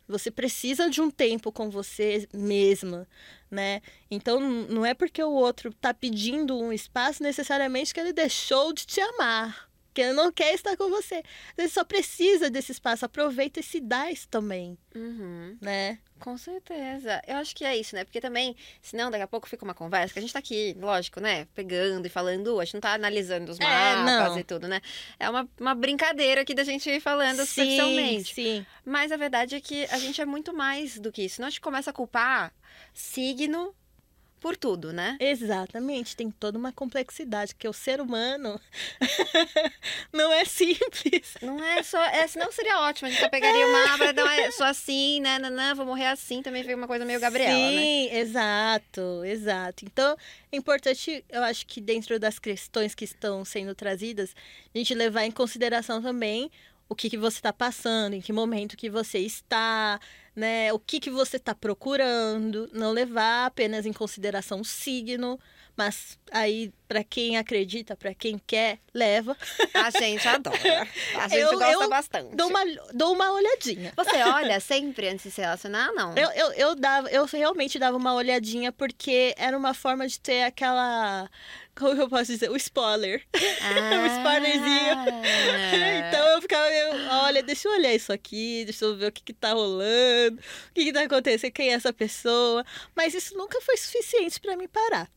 Você 0.07 0.29
precisa 0.29 0.87
de 0.87 1.01
um 1.01 1.09
tempo 1.09 1.51
com 1.51 1.69
você 1.69 2.27
mesma, 2.31 3.07
né? 3.49 3.81
Então 4.09 4.39
não 4.39 4.85
é 4.85 4.93
porque 4.93 5.21
o 5.23 5.31
outro 5.31 5.73
tá 5.73 5.93
pedindo 5.95 6.55
um 6.55 6.71
espaço 6.71 7.23
necessariamente 7.23 7.91
que 7.91 7.99
ele 7.99 8.13
deixou 8.13 8.71
de 8.71 8.85
te 8.85 9.01
amar. 9.01 9.67
Que 9.95 10.11
não 10.13 10.31
quer 10.31 10.53
estar 10.53 10.75
com 10.75 10.89
você. 10.89 11.23
Vezes 11.57 11.73
só 11.73 11.83
precisa 11.85 12.49
desse 12.49 12.73
espaço, 12.73 13.05
aproveita 13.05 13.61
e 13.61 13.63
se 13.63 13.79
dá 13.79 14.11
isso 14.11 14.27
também, 14.27 14.77
Uhum. 14.93 15.57
né? 15.61 15.97
Com 16.19 16.37
certeza. 16.37 17.21
Eu 17.27 17.35
acho 17.37 17.53
que 17.55 17.63
é 17.65 17.75
isso, 17.77 17.93
né? 17.95 18.03
Porque 18.03 18.21
também, 18.21 18.55
senão 18.81 19.11
daqui 19.11 19.23
a 19.23 19.27
pouco 19.27 19.49
fica 19.49 19.63
uma 19.65 19.73
conversa, 19.73 20.13
que 20.13 20.19
a 20.19 20.21
gente 20.21 20.31
tá 20.33 20.39
aqui, 20.39 20.75
lógico, 20.79 21.19
né? 21.19 21.45
Pegando 21.53 22.05
e 22.05 22.09
falando, 22.09 22.59
a 22.59 22.63
gente 22.65 22.73
não 22.75 22.81
tá 22.81 22.93
analisando 22.93 23.51
os 23.51 23.59
É, 23.59 23.63
mapas 23.63 24.31
não. 24.33 24.39
e 24.39 24.43
tudo, 24.43 24.67
né? 24.67 24.81
É 25.19 25.29
uma, 25.29 25.47
uma 25.59 25.75
brincadeira 25.75 26.41
aqui 26.41 26.53
da 26.53 26.63
gente 26.63 26.89
ir 26.89 26.99
falando 27.01 27.39
sim, 27.39 27.45
superficialmente. 27.45 28.33
sim. 28.33 28.65
Mas 28.85 29.11
a 29.11 29.17
verdade 29.17 29.55
é 29.55 29.61
que 29.61 29.85
a 29.85 29.97
gente 29.97 30.21
é 30.21 30.25
muito 30.25 30.53
mais 30.53 30.97
do 30.99 31.11
que 31.11 31.23
isso. 31.23 31.35
Senão 31.35 31.47
a 31.47 31.49
gente 31.49 31.61
começa 31.61 31.89
a 31.89 31.93
culpar 31.93 32.53
signo 32.93 33.75
por 34.45 34.55
tudo, 34.55 34.93
né? 34.93 35.17
Exatamente, 35.19 36.15
tem 36.15 36.29
toda 36.29 36.55
uma 36.55 36.71
complexidade, 36.71 37.55
porque 37.55 37.67
o 37.67 37.73
ser 37.73 37.99
humano 37.99 38.61
não 40.13 40.31
é 40.31 40.45
simples. 40.45 41.33
Não 41.41 41.63
é 41.63 41.81
só. 41.81 41.99
É, 42.05 42.27
senão 42.27 42.51
seria 42.51 42.79
ótimo. 42.81 43.07
A 43.07 43.09
gente 43.09 43.21
só 43.21 43.27
pegaria 43.27 43.65
uma 43.65 43.95
aba, 43.95 44.13
não 44.13 44.29
é 44.29 44.51
só 44.51 44.65
assim, 44.65 45.19
né? 45.19 45.39
Nanã, 45.39 45.73
vou 45.73 45.83
morrer 45.83 46.05
assim. 46.05 46.43
Também 46.43 46.61
fica 46.61 46.75
uma 46.75 46.85
coisa 46.85 47.03
meio 47.03 47.19
Gabriela, 47.19 47.51
né? 47.51 47.81
Sim, 47.81 48.09
exato, 48.11 49.25
exato. 49.25 49.83
Então, 49.83 50.15
é 50.51 50.57
importante, 50.57 51.25
eu 51.27 51.41
acho 51.41 51.65
que 51.65 51.81
dentro 51.81 52.19
das 52.19 52.37
questões 52.37 52.93
que 52.93 53.03
estão 53.03 53.43
sendo 53.43 53.73
trazidas, 53.73 54.35
a 54.75 54.77
gente 54.77 54.93
levar 54.93 55.23
em 55.23 55.31
consideração 55.31 56.03
também 56.03 56.51
o 56.87 56.95
que, 56.95 57.09
que 57.09 57.17
você 57.17 57.37
está 57.37 57.51
passando, 57.51 58.13
em 58.13 58.21
que 58.21 58.31
momento 58.31 58.77
que 58.77 58.89
você 58.89 59.19
está, 59.19 59.99
né? 60.35 60.71
O 60.73 60.79
que, 60.79 60.99
que 60.99 61.09
você 61.09 61.37
está 61.37 61.55
procurando. 61.55 62.69
Não 62.73 62.91
levar 62.91 63.47
apenas 63.47 63.85
em 63.85 63.93
consideração 63.93 64.61
o 64.61 64.65
signo, 64.65 65.39
mas 65.77 66.17
aí, 66.31 66.71
para 66.87 67.03
quem 67.03 67.37
acredita, 67.37 67.95
para 67.95 68.13
quem 68.13 68.39
quer, 68.47 68.79
leva. 68.93 69.35
A 69.73 69.89
gente 69.89 70.27
adora. 70.27 70.87
A 71.19 71.27
gente 71.27 71.39
Eu- 71.41 71.59
gosta 71.59 71.83
eu 71.83 71.89
bastante. 71.89 72.35
Dou 72.35 72.47
uma, 72.47 72.61
dou 72.93 73.13
uma 73.13 73.31
olhadinha. 73.31 73.91
Você 73.95 74.15
olha 74.23 74.59
sempre 74.59 75.09
antes 75.09 75.25
de 75.25 75.31
se 75.31 75.41
relacionar, 75.41 75.91
não? 75.93 76.15
Eu, 76.15 76.29
eu, 76.31 76.53
eu, 76.53 76.75
dava, 76.75 77.09
eu 77.09 77.25
realmente 77.25 77.77
dava 77.77 77.97
uma 77.97 78.13
olhadinha 78.13 78.71
porque 78.71 79.33
era 79.37 79.57
uma 79.57 79.73
forma 79.73 80.07
de 80.07 80.19
ter 80.19 80.43
aquela. 80.43 81.29
Como 81.77 82.01
eu 82.01 82.07
posso 82.07 82.31
dizer? 82.31 82.49
O 82.49 82.55
spoiler. 82.55 83.21
um 83.35 84.05
spoilerzinho. 84.17 84.95
Ah. 84.97 86.07
Então 86.07 86.27
eu 86.29 86.41
ficava 86.41 86.69
meio, 86.69 87.09
olha, 87.23 87.43
deixa 87.43 87.67
eu 87.67 87.73
olhar 87.73 87.93
isso 87.93 88.13
aqui, 88.13 88.63
deixa 88.63 88.85
eu 88.85 88.95
ver 88.95 89.07
o 89.07 89.11
que, 89.11 89.21
que 89.21 89.33
tá 89.33 89.51
rolando, 89.51 90.39
o 90.39 90.73
que, 90.73 90.85
que 90.85 90.93
tá 90.93 91.01
acontecendo, 91.03 91.51
quem 91.51 91.71
é 91.71 91.73
essa 91.73 91.91
pessoa. 91.91 92.63
Mas 92.95 93.13
isso 93.13 93.37
nunca 93.37 93.59
foi 93.59 93.75
suficiente 93.75 94.39
pra 94.39 94.55
me 94.55 94.69
parar. 94.69 95.09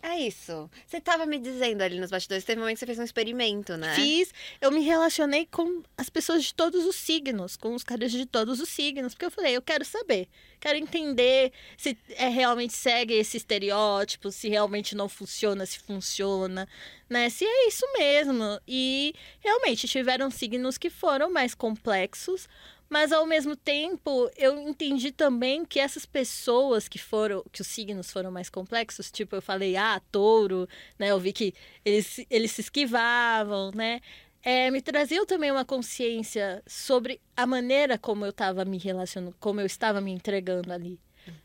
É 0.00 0.16
isso. 0.20 0.70
Você 0.86 1.00
tava 1.00 1.26
me 1.26 1.38
dizendo 1.38 1.82
ali 1.82 1.98
nos 1.98 2.10
bastidores, 2.10 2.44
teve 2.44 2.60
um 2.60 2.62
momento 2.62 2.76
que 2.76 2.80
você 2.80 2.86
fez 2.86 2.98
um 3.00 3.04
experimento, 3.04 3.76
né? 3.76 3.94
Fiz, 3.96 4.32
eu 4.60 4.70
me 4.70 4.80
relacionei 4.80 5.44
com 5.44 5.82
as 5.96 6.08
pessoas 6.08 6.44
de 6.44 6.54
todos 6.54 6.86
os 6.86 6.94
signos, 6.94 7.56
com 7.56 7.74
os 7.74 7.82
caras 7.82 8.12
de 8.12 8.24
todos 8.24 8.60
os 8.60 8.68
signos, 8.68 9.12
porque 9.12 9.26
eu 9.26 9.30
falei, 9.30 9.56
eu 9.56 9.62
quero 9.62 9.84
saber, 9.84 10.28
quero 10.60 10.78
entender 10.78 11.52
se 11.76 11.98
é 12.10 12.28
realmente 12.28 12.74
segue 12.74 13.14
esse 13.14 13.36
estereótipo, 13.36 14.30
se 14.30 14.48
realmente 14.48 14.94
não 14.94 15.08
funciona, 15.08 15.66
se 15.66 15.80
funciona, 15.80 16.68
né? 17.08 17.28
Se 17.28 17.44
é 17.44 17.66
isso 17.66 17.84
mesmo. 17.98 18.60
E 18.68 19.14
realmente 19.40 19.88
tiveram 19.88 20.30
signos 20.30 20.78
que 20.78 20.90
foram 20.90 21.28
mais 21.28 21.54
complexos, 21.54 22.48
mas 22.88 23.12
ao 23.12 23.26
mesmo 23.26 23.54
tempo 23.54 24.30
eu 24.36 24.58
entendi 24.60 25.12
também 25.12 25.64
que 25.64 25.78
essas 25.78 26.06
pessoas 26.06 26.88
que 26.88 26.98
foram, 26.98 27.44
que 27.52 27.60
os 27.60 27.66
signos 27.66 28.10
foram 28.10 28.30
mais 28.30 28.48
complexos, 28.48 29.10
tipo 29.10 29.36
eu 29.36 29.42
falei, 29.42 29.76
ah, 29.76 30.00
touro, 30.10 30.68
né? 30.98 31.10
Eu 31.10 31.20
vi 31.20 31.32
que 31.32 31.54
eles, 31.84 32.24
eles 32.30 32.52
se 32.52 32.62
esquivavam, 32.62 33.70
né? 33.72 34.00
É, 34.42 34.70
me 34.70 34.80
traziam 34.80 35.26
também 35.26 35.50
uma 35.50 35.64
consciência 35.64 36.62
sobre 36.66 37.20
a 37.36 37.46
maneira 37.46 37.98
como 37.98 38.24
eu 38.24 38.30
estava 38.30 38.64
me 38.64 38.78
relacionando, 38.78 39.36
como 39.40 39.60
eu 39.60 39.66
estava 39.66 40.00
me 40.00 40.12
entregando 40.12 40.72
ali. 40.72 40.98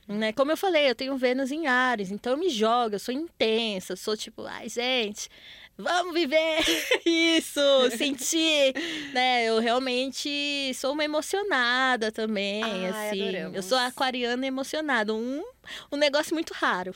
Né? 0.07 0.31
Como 0.33 0.51
eu 0.51 0.57
falei, 0.57 0.89
eu 0.89 0.95
tenho 0.95 1.17
Vênus 1.17 1.51
em 1.51 1.67
Ares, 1.67 2.11
então 2.11 2.33
eu 2.33 2.37
me 2.37 2.49
jogo, 2.49 2.95
eu 2.95 2.99
sou 2.99 3.13
intensa, 3.13 3.93
eu 3.93 3.97
sou 3.97 4.15
tipo, 4.15 4.43
ai, 4.43 4.69
gente, 4.69 5.29
vamos 5.77 6.13
viver 6.13 6.59
isso, 7.05 7.59
sentir, 7.97 8.73
né? 9.13 9.45
Eu 9.45 9.59
realmente 9.59 10.73
sou 10.75 10.93
uma 10.93 11.03
emocionada 11.03 12.11
também, 12.11 12.63
Ai, 12.63 13.09
assim. 13.09 13.21
adoramos. 13.21 13.55
Eu 13.55 13.63
sou 13.63 13.77
aquariana 13.77 14.45
emocionada, 14.45 15.13
um, 15.13 15.43
um 15.91 15.97
negócio 15.97 16.33
muito 16.33 16.53
raro. 16.53 16.93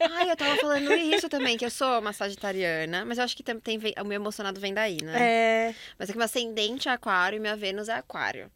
Ai, 0.00 0.30
eu 0.30 0.36
tava 0.36 0.56
falando 0.56 0.92
isso 0.94 1.28
também, 1.28 1.56
que 1.56 1.64
eu 1.64 1.70
sou 1.70 2.00
uma 2.00 2.12
sagitariana, 2.12 3.04
mas 3.04 3.18
eu 3.18 3.24
acho 3.24 3.36
que 3.36 3.42
tem, 3.42 3.58
tem 3.60 3.78
o 4.00 4.04
meu 4.04 4.16
emocionado 4.16 4.60
vem 4.60 4.74
daí, 4.74 4.98
né? 5.02 5.14
É, 5.20 5.74
Mas 5.98 6.08
é 6.08 6.12
que 6.12 6.18
meu 6.18 6.24
ascendente 6.24 6.88
é 6.88 6.92
aquário 6.92 7.36
e 7.36 7.40
minha 7.40 7.56
Vênus 7.56 7.88
é 7.88 7.94
aquário. 7.94 8.50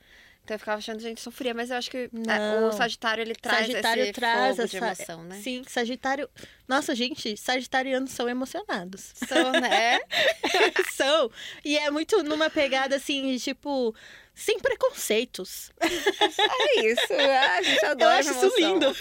Então 0.51 0.57
eu 0.57 0.59
ficava 0.59 0.79
achando, 0.79 0.99
gente, 0.99 1.21
sofria, 1.21 1.55
mas 1.55 1.71
eu 1.71 1.77
acho 1.77 1.89
que 1.89 1.97
é, 1.97 2.09
Não. 2.13 2.71
o 2.71 2.73
Sagitário 2.73 3.23
ele 3.23 3.37
traz 3.37 3.69
Sagitário 3.69 4.03
esse 4.03 4.13
traz 4.15 4.57
fogo 4.57 4.69
de 4.69 4.77
essa- 4.77 4.87
emoção, 4.87 5.23
né? 5.23 5.41
Sim, 5.41 5.63
Sagitário. 5.69 6.29
Nossa, 6.67 6.93
gente, 6.93 7.37
Sagitarianos 7.37 8.11
são 8.11 8.29
emocionados. 8.29 9.13
Sou, 9.29 9.53
né? 9.53 10.01
são. 10.93 11.31
E 11.65 11.79
é 11.79 11.89
muito 11.89 12.21
numa 12.25 12.51
pegada 12.51 12.97
assim, 12.97 13.31
de, 13.31 13.39
tipo, 13.39 13.95
sem 14.35 14.59
preconceitos. 14.59 15.71
É 15.81 16.87
isso. 16.87 17.13
Ah, 17.13 17.57
a 17.59 17.63
gente 17.63 17.85
Eu 17.85 17.91
adora 17.93 18.19
acho 18.19 18.31
essa 18.31 18.47
isso 18.49 18.57
lindo. 18.59 18.93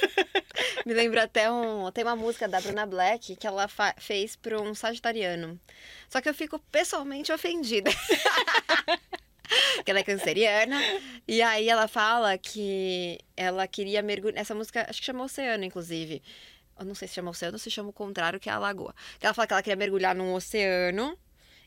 Me 0.86 0.94
lembra 0.94 1.24
até 1.24 1.50
um. 1.52 1.92
Tem 1.92 2.04
uma 2.04 2.16
música 2.16 2.48
da 2.48 2.62
Bruna 2.62 2.86
Black 2.86 3.36
que 3.38 3.48
ela 3.48 3.68
fez 3.98 4.36
para 4.36 4.62
um 4.62 4.76
sagitariano. 4.76 5.60
Só 6.10 6.22
que 6.22 6.30
eu 6.30 6.34
fico 6.36 6.60
pessoalmente 6.72 7.32
ofendida. 7.32 7.90
que 9.84 9.92
ela 9.92 10.00
é 10.00 10.04
canceriana. 10.04 10.80
E 11.28 11.42
aí 11.42 11.70
ela 11.70 11.88
fala 11.88 12.38
que 12.38 13.18
ela 13.36 13.68
queria 13.68 14.02
mergulhar. 14.02 14.40
Essa 14.40 14.56
música, 14.56 14.86
acho 14.90 15.00
que 15.00 15.06
chama 15.06 15.24
Oceano, 15.24 15.64
inclusive. 15.64 16.22
Eu 16.80 16.86
não 16.86 16.96
sei 16.96 17.08
se 17.08 17.16
chama 17.16 17.32
Oceano 17.32 17.56
ou 17.56 17.60
se 17.60 17.70
chama 17.70 17.90
o 17.90 17.94
contrário, 17.94 18.40
que 18.40 18.50
é 18.50 18.54
a 18.54 18.60
Lagoa. 18.60 18.94
Que 19.20 19.26
ela 19.26 19.34
fala 19.34 19.48
que 19.48 19.54
ela 19.54 19.64
queria 19.64 19.76
mergulhar 19.76 20.16
num 20.16 20.34
oceano 20.34 21.18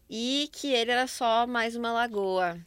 e 0.09 0.49
que 0.53 0.73
ele 0.73 0.91
era 0.91 1.07
só 1.07 1.47
mais 1.47 1.77
uma 1.77 1.93
lagoa. 1.93 2.59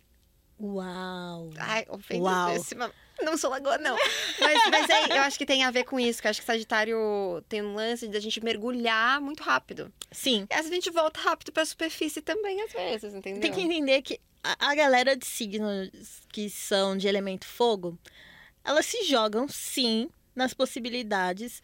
Uau. 0.60 1.52
Ai, 1.58 1.86
Uau. 1.88 1.98
ofendidíssima. 1.98 2.92
Não 3.22 3.38
sou 3.38 3.50
lagoa, 3.50 3.78
não. 3.78 3.96
Mas, 4.40 4.60
mas 4.70 4.90
é, 4.90 5.18
eu 5.18 5.22
acho 5.22 5.38
que 5.38 5.46
tem 5.46 5.64
a 5.64 5.72
ver 5.72 5.86
com 5.86 6.00
isso, 6.00 6.22
que 6.22 6.28
eu 6.28 6.32
acho 6.32 6.42
que 6.42 6.46
Sagitário 6.46 6.98
tem 7.48 7.62
um 7.62 7.74
lance 7.74 8.08
de 8.08 8.18
a 8.18 8.20
gente 8.20 8.44
mergulhar 8.44 9.22
muito 9.22 9.42
rápido. 9.42 9.92
Sim. 10.12 10.48
E 10.50 10.54
às 10.54 10.62
vezes 10.62 10.72
a 10.72 10.76
gente 10.76 10.92
volta 10.92 11.22
rápido 11.22 11.52
pra 11.52 11.66
superfície 11.66 12.22
também, 12.22 12.62
às 12.62 12.74
vezes, 12.74 13.14
entendeu? 13.14 13.42
Tem 13.42 13.52
que 13.52 13.62
entender 13.62 14.02
que 14.02 14.20
a, 14.60 14.72
a 14.72 14.76
galera 14.76 15.16
de 15.16 15.26
signos 15.26 15.90
que 16.32 16.50
são 16.50 16.96
de 16.98 17.08
elemento 17.08 17.46
fogo, 17.46 17.98
elas 18.64 18.86
se 18.86 19.04
jogam 19.06 19.48
sim 19.48 20.10
nas 20.36 20.54
possibilidades. 20.54 21.62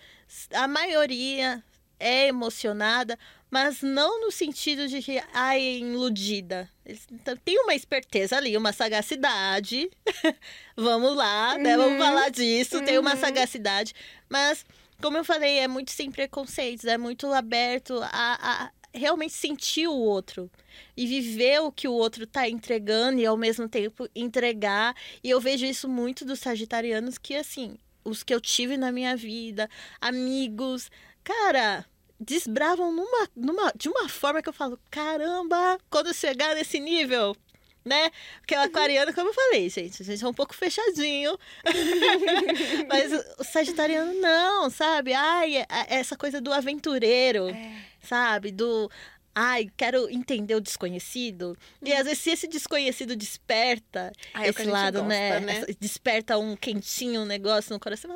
A 0.54 0.68
maioria 0.68 1.64
é 2.00 2.28
emocionada, 2.28 3.18
mas 3.50 3.82
não 3.82 4.22
no 4.22 4.32
sentido 4.32 4.88
de 4.88 5.02
que 5.02 5.22
ai, 5.34 5.60
é 5.60 5.78
iludida. 5.80 6.70
Então, 7.12 7.36
tem 7.38 7.60
uma 7.60 7.76
esperteza 7.76 8.38
ali, 8.38 8.56
uma 8.58 8.72
sagacidade. 8.74 9.90
Vamos 10.76 11.16
lá, 11.16 11.58
né? 11.58 11.78
Uhum. 11.78 11.84
Vamos 11.84 12.00
falar 12.04 12.30
disso. 12.30 12.82
Tem 12.84 12.98
uma 12.98 13.14
Uhum. 13.14 13.20
sagacidade, 13.20 13.94
mas 14.30 14.66
como 15.02 15.18
eu 15.18 15.26
falei, 15.26 15.58
é 15.60 15.68
muito 15.68 15.92
sem 15.92 16.12
preconceitos, 16.12 16.86
é 16.86 16.98
muito 16.98 17.26
aberto 17.34 18.00
a, 18.04 18.64
a 18.68 18.72
realmente 18.94 19.34
sentir 19.34 19.88
o 19.88 19.96
outro 19.96 20.50
e 20.96 21.06
viver 21.06 21.60
o 21.62 21.72
que 21.72 21.88
o 21.88 21.94
outro 21.94 22.28
tá 22.28 22.48
entregando 22.48 23.20
e 23.20 23.26
ao 23.26 23.38
mesmo 23.38 23.68
tempo 23.68 24.08
entregar. 24.16 24.96
E 25.24 25.30
eu 25.30 25.40
vejo 25.40 25.66
isso 25.66 25.88
muito 25.88 26.26
dos 26.26 26.40
sagitarianos 26.40 27.18
que 27.18 27.36
assim, 27.36 27.78
os 28.04 28.24
que 28.24 28.34
eu 28.34 28.42
tive 28.42 28.78
na 28.78 28.92
minha 28.92 29.16
vida, 29.16 29.70
amigos, 30.00 30.90
cara, 31.24 31.86
desbravam 32.20 32.92
numa, 32.92 33.30
numa 33.36 33.74
de 33.76 33.90
uma 33.90 34.08
forma 34.08 34.42
que 34.42 34.50
eu 34.50 34.54
falo, 34.54 34.80
caramba, 34.90 35.80
quando 35.90 36.14
chegar 36.14 36.56
nesse 36.56 36.80
nível, 36.80 37.36
né? 37.84 38.12
Porque 38.40 38.56
o 38.56 38.60
aquariano, 38.62 39.14
como 39.14 39.30
eu 39.30 39.34
falei, 39.34 39.70
gente, 39.70 40.02
a 40.02 40.06
gente 40.06 40.24
é 40.24 40.28
um 40.28 40.34
pouco 40.34 40.54
fechadinho. 40.54 41.38
Mas 42.88 43.12
o 43.40 43.44
sagitariano 43.44 44.14
não, 44.20 44.70
sabe? 44.70 45.14
Ai, 45.14 45.58
é- 45.58 45.68
é 45.70 45.96
essa 45.96 46.16
coisa 46.16 46.40
do 46.42 46.52
aventureiro, 46.54 47.50
É. 47.50 47.76
sabe? 48.02 48.52
Do 48.52 48.90
ai, 49.34 49.70
quero 49.78 50.10
entender 50.10 50.56
o 50.56 50.62
desconhecido. 50.62 51.58
E 51.82 51.94
às 51.94 52.04
vezes 52.04 52.20
se 52.20 52.32
esse 52.32 52.48
desconhecido 52.48 53.16
desperta 53.16 54.12
Ai, 54.34 54.48
é 54.48 54.50
esse 54.50 54.60
gente 54.64 54.72
lado, 54.72 54.96
gosta, 55.00 55.08
né? 55.08 55.40
né? 55.40 55.66
Desperta 55.80 56.38
um 56.38 56.56
quentinho, 56.56 57.22
um 57.22 57.26
negócio 57.26 57.72
no 57.74 57.80
coração. 57.80 58.12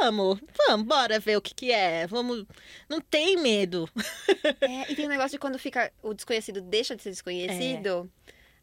Vamos, 0.00 0.40
vamos, 0.66 0.84
bora 0.86 1.20
ver 1.20 1.36
o 1.36 1.40
que 1.40 1.54
que 1.54 1.70
é. 1.70 2.06
Vamos, 2.08 2.44
não 2.88 3.00
tem 3.00 3.36
medo. 3.36 3.88
É, 4.60 4.90
e 4.92 4.96
tem 4.96 5.06
um 5.06 5.08
negócio 5.08 5.30
de 5.32 5.38
quando 5.38 5.58
fica 5.58 5.92
o 6.02 6.12
desconhecido 6.12 6.60
deixa 6.60 6.96
de 6.96 7.02
ser 7.04 7.10
desconhecido, 7.10 8.10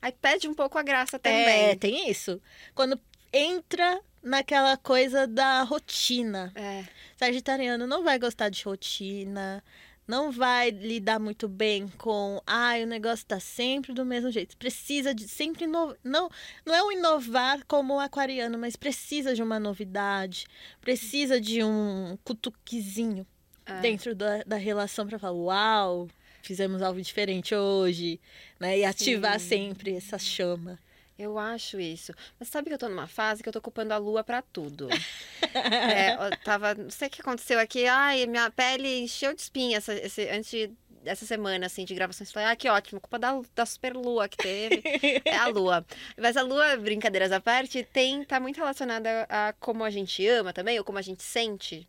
aí 0.03 0.11
perde 0.11 0.47
um 0.47 0.53
pouco 0.53 0.77
a 0.77 0.83
graça 0.83 1.15
É, 1.15 1.19
também. 1.19 1.77
tem 1.77 2.09
isso. 2.09 2.41
Quando 2.75 2.99
entra 3.31 3.99
naquela 4.21 4.77
coisa 4.77 5.25
da 5.25 5.63
rotina. 5.63 6.51
É. 6.55 6.85
Sagitariano 7.17 7.87
não 7.87 8.03
vai 8.03 8.19
gostar 8.19 8.49
de 8.49 8.63
rotina, 8.63 9.63
não 10.07 10.31
vai 10.31 10.69
lidar 10.69 11.19
muito 11.19 11.47
bem 11.47 11.87
com, 11.97 12.41
ah, 12.45 12.73
o 12.81 12.85
negócio 12.85 13.25
tá 13.25 13.39
sempre 13.39 13.93
do 13.93 14.05
mesmo 14.05 14.29
jeito. 14.31 14.55
Precisa 14.57 15.13
de 15.13 15.27
sempre 15.27 15.65
não, 15.65 15.95
não 16.03 16.29
é 16.73 16.83
um 16.83 16.91
inovar 16.91 17.63
como 17.67 17.95
o 17.95 17.99
aquariano, 17.99 18.57
mas 18.57 18.75
precisa 18.75 19.33
de 19.33 19.41
uma 19.41 19.59
novidade, 19.59 20.45
precisa 20.81 21.39
de 21.39 21.63
um 21.63 22.17
cutuquezinho 22.23 23.25
é. 23.65 23.79
dentro 23.79 24.13
da, 24.13 24.43
da 24.43 24.57
relação 24.57 25.07
para 25.07 25.17
falar, 25.19 25.33
uau, 25.33 26.07
fizemos 26.43 26.81
algo 26.81 27.01
diferente 27.01 27.55
hoje, 27.55 28.19
né? 28.59 28.77
E 28.77 28.85
ativar 28.85 29.39
Sim. 29.39 29.47
sempre 29.47 29.95
essa 29.95 30.19
chama. 30.19 30.77
Eu 31.17 31.37
acho 31.37 31.79
isso. 31.79 32.13
Mas 32.39 32.49
sabe 32.49 32.67
que 32.67 32.73
eu 32.73 32.77
tô 32.77 32.89
numa 32.89 33.07
fase 33.07 33.41
que 33.41 33.49
eu 33.49 33.53
tô 33.53 33.59
ocupando 33.59 33.93
a 33.93 33.97
lua 33.97 34.23
para 34.23 34.41
tudo. 34.41 34.89
é, 35.53 36.15
eu 36.15 36.37
tava. 36.43 36.73
Não 36.73 36.89
sei 36.89 37.07
o 37.07 37.11
que 37.11 37.21
aconteceu 37.21 37.59
aqui. 37.59 37.85
Ai, 37.85 38.25
minha 38.25 38.49
pele 38.51 38.99
encheu 38.99 39.33
de 39.33 39.41
espinha 39.41 39.77
essa, 39.77 39.93
esse, 39.93 40.27
antes 40.29 40.71
dessa 41.03 41.25
semana, 41.25 41.67
assim, 41.67 41.85
de 41.85 41.93
gravações. 41.93 42.31
Falei, 42.31 42.49
ah, 42.49 42.55
que 42.55 42.67
ótimo, 42.67 42.99
culpa 42.99 43.19
da, 43.19 43.39
da 43.53 43.65
super 43.65 43.93
lua 43.93 44.27
que 44.27 44.37
teve. 44.37 44.81
é 45.25 45.37
a 45.37 45.47
lua. 45.47 45.85
Mas 46.17 46.35
a 46.35 46.41
lua, 46.41 46.77
brincadeiras 46.77 47.31
à 47.31 47.39
parte, 47.39 47.83
tem, 47.83 48.23
tá 48.23 48.39
muito 48.39 48.57
relacionada 48.57 49.27
a 49.29 49.53
como 49.59 49.83
a 49.83 49.89
gente 49.89 50.25
ama 50.27 50.51
também, 50.51 50.79
ou 50.79 50.85
como 50.85 50.97
a 50.97 51.01
gente 51.01 51.21
sente. 51.21 51.87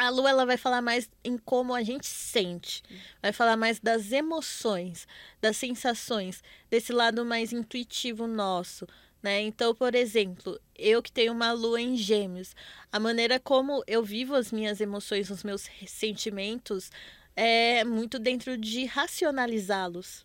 A 0.00 0.08
Lu 0.08 0.26
ela 0.26 0.46
vai 0.46 0.56
falar 0.56 0.80
mais 0.80 1.10
em 1.22 1.36
como 1.36 1.74
a 1.74 1.82
gente 1.82 2.06
sente, 2.06 2.82
vai 3.20 3.34
falar 3.34 3.54
mais 3.54 3.78
das 3.78 4.12
emoções, 4.12 5.06
das 5.42 5.58
sensações, 5.58 6.42
desse 6.70 6.90
lado 6.90 7.22
mais 7.22 7.52
intuitivo 7.52 8.26
nosso, 8.26 8.86
né? 9.22 9.42
Então, 9.42 9.74
por 9.74 9.94
exemplo, 9.94 10.58
eu 10.74 11.02
que 11.02 11.12
tenho 11.12 11.34
uma 11.34 11.52
lua 11.52 11.82
em 11.82 11.98
Gêmeos, 11.98 12.56
a 12.90 12.98
maneira 12.98 13.38
como 13.38 13.84
eu 13.86 14.02
vivo 14.02 14.34
as 14.34 14.50
minhas 14.50 14.80
emoções, 14.80 15.28
os 15.28 15.44
meus 15.44 15.68
sentimentos, 15.86 16.90
é 17.36 17.84
muito 17.84 18.18
dentro 18.18 18.56
de 18.56 18.86
racionalizá-los, 18.86 20.24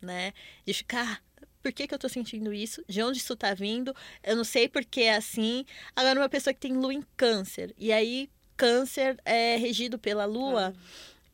né? 0.00 0.32
De 0.64 0.72
ficar 0.72 1.20
por 1.60 1.72
que, 1.72 1.88
que 1.88 1.92
eu 1.92 1.98
tô 1.98 2.08
sentindo 2.08 2.52
isso? 2.52 2.80
De 2.88 3.02
onde 3.02 3.18
isso 3.18 3.34
tá 3.34 3.52
vindo? 3.52 3.92
Eu 4.22 4.36
não 4.36 4.44
sei 4.44 4.68
porque 4.68 5.00
é 5.00 5.16
assim. 5.16 5.64
Agora, 5.96 6.20
uma 6.20 6.28
pessoa 6.28 6.54
que 6.54 6.60
tem 6.60 6.74
lua 6.74 6.94
em 6.94 7.02
câncer, 7.16 7.74
e 7.76 7.92
aí 7.92 8.30
câncer 8.56 9.18
é 9.24 9.56
regido 9.56 9.98
pela 9.98 10.24
lua, 10.24 10.74
ah. 10.74 10.80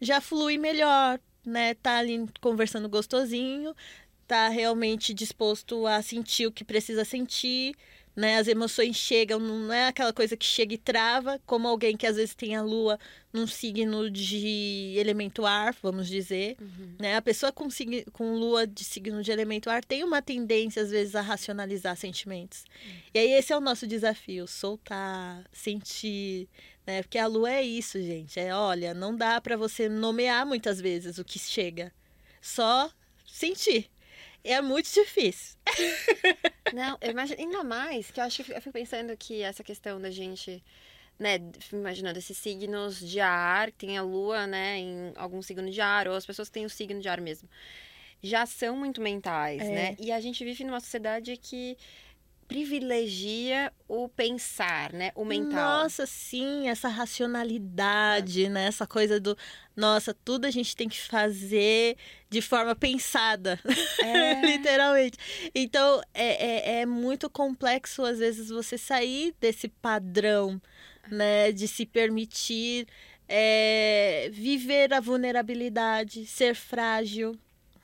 já 0.00 0.20
flui 0.20 0.58
melhor, 0.58 1.20
né? 1.44 1.74
Tá 1.74 1.98
ali 1.98 2.26
conversando 2.40 2.88
gostosinho, 2.88 3.74
tá 4.26 4.48
realmente 4.48 5.12
disposto 5.12 5.86
a 5.86 6.00
sentir 6.02 6.46
o 6.46 6.52
que 6.52 6.64
precisa 6.64 7.04
sentir, 7.04 7.74
né? 8.14 8.38
As 8.38 8.46
emoções 8.46 8.96
chegam, 8.96 9.38
não 9.38 9.72
é 9.72 9.88
aquela 9.88 10.12
coisa 10.12 10.36
que 10.36 10.44
chega 10.44 10.74
e 10.74 10.78
trava, 10.78 11.40
como 11.46 11.66
alguém 11.66 11.96
que 11.96 12.06
às 12.06 12.16
vezes 12.16 12.34
tem 12.34 12.54
a 12.54 12.62
lua 12.62 12.98
num 13.32 13.46
signo 13.46 14.10
de 14.10 14.94
elemento 14.98 15.46
ar, 15.46 15.74
vamos 15.82 16.08
dizer, 16.08 16.56
uhum. 16.60 16.94
né? 16.98 17.16
A 17.16 17.22
pessoa 17.22 17.50
com, 17.50 17.68
com 18.12 18.34
lua 18.34 18.66
de 18.66 18.84
signo 18.84 19.22
de 19.22 19.32
elemento 19.32 19.70
ar 19.70 19.82
tem 19.84 20.04
uma 20.04 20.20
tendência 20.20 20.82
às 20.82 20.90
vezes 20.90 21.14
a 21.14 21.22
racionalizar 21.22 21.96
sentimentos. 21.96 22.64
Uhum. 22.84 22.92
E 23.14 23.18
aí 23.18 23.32
esse 23.32 23.52
é 23.52 23.56
o 23.56 23.60
nosso 23.60 23.86
desafio, 23.86 24.46
soltar, 24.46 25.44
sentir, 25.52 26.48
né? 26.86 27.02
Porque 27.02 27.18
a 27.18 27.26
lua 27.26 27.52
é 27.52 27.62
isso, 27.62 28.00
gente. 28.00 28.38
É, 28.38 28.54
olha, 28.54 28.94
não 28.94 29.16
dá 29.16 29.40
para 29.40 29.56
você 29.56 29.88
nomear 29.88 30.46
muitas 30.46 30.80
vezes 30.80 31.18
o 31.18 31.24
que 31.24 31.38
chega. 31.38 31.92
Só 32.40 32.90
sentir. 33.26 33.90
É 34.44 34.60
muito 34.60 34.92
difícil. 34.92 35.56
Não, 36.74 36.98
eu 37.00 37.10
imagino, 37.10 37.40
ainda 37.40 37.62
mais 37.62 38.10
que 38.10 38.18
eu 38.18 38.24
acho 38.24 38.42
que 38.42 38.52
eu 38.52 38.60
fico 38.60 38.72
pensando 38.72 39.16
que 39.16 39.42
essa 39.42 39.62
questão 39.62 40.00
da 40.00 40.10
gente, 40.10 40.62
né, 41.18 41.38
imaginando 41.72 42.18
esses 42.18 42.36
signos 42.36 42.98
de 42.98 43.20
ar, 43.20 43.70
tem 43.70 43.96
a 43.96 44.02
lua, 44.02 44.46
né, 44.46 44.78
em 44.78 45.12
algum 45.14 45.40
signo 45.42 45.70
de 45.70 45.80
ar, 45.80 46.08
ou 46.08 46.14
as 46.16 46.26
pessoas 46.26 46.48
que 46.48 46.54
têm 46.54 46.64
o 46.64 46.70
signo 46.70 47.00
de 47.00 47.08
ar 47.08 47.20
mesmo, 47.20 47.48
já 48.22 48.46
são 48.46 48.76
muito 48.76 49.00
mentais, 49.00 49.62
é. 49.62 49.70
né? 49.70 49.96
E 49.98 50.10
a 50.10 50.20
gente 50.20 50.44
vive 50.44 50.64
numa 50.64 50.80
sociedade 50.80 51.36
que 51.36 51.76
privilegia 52.52 53.72
o 53.88 54.10
pensar, 54.10 54.92
né? 54.92 55.10
O 55.14 55.24
mental. 55.24 55.84
Nossa, 55.84 56.04
sim, 56.04 56.68
essa 56.68 56.86
racionalidade, 56.86 58.44
é. 58.44 58.48
né? 58.50 58.66
Essa 58.66 58.86
coisa 58.86 59.18
do, 59.18 59.34
nossa, 59.74 60.14
tudo 60.22 60.44
a 60.44 60.50
gente 60.50 60.76
tem 60.76 60.86
que 60.86 61.00
fazer 61.00 61.96
de 62.28 62.42
forma 62.42 62.74
pensada, 62.74 63.58
é. 64.02 64.40
literalmente. 64.44 65.16
Então, 65.54 66.02
é, 66.12 66.76
é, 66.76 66.80
é, 66.80 66.86
muito 66.86 67.30
complexo, 67.30 68.04
às 68.04 68.18
vezes, 68.18 68.50
você 68.50 68.76
sair 68.76 69.34
desse 69.40 69.68
padrão, 69.68 70.60
né? 71.10 71.52
De 71.52 71.66
se 71.66 71.86
permitir 71.86 72.86
é, 73.26 74.28
viver 74.30 74.92
a 74.92 75.00
vulnerabilidade, 75.00 76.26
ser 76.26 76.54
frágil, 76.54 77.34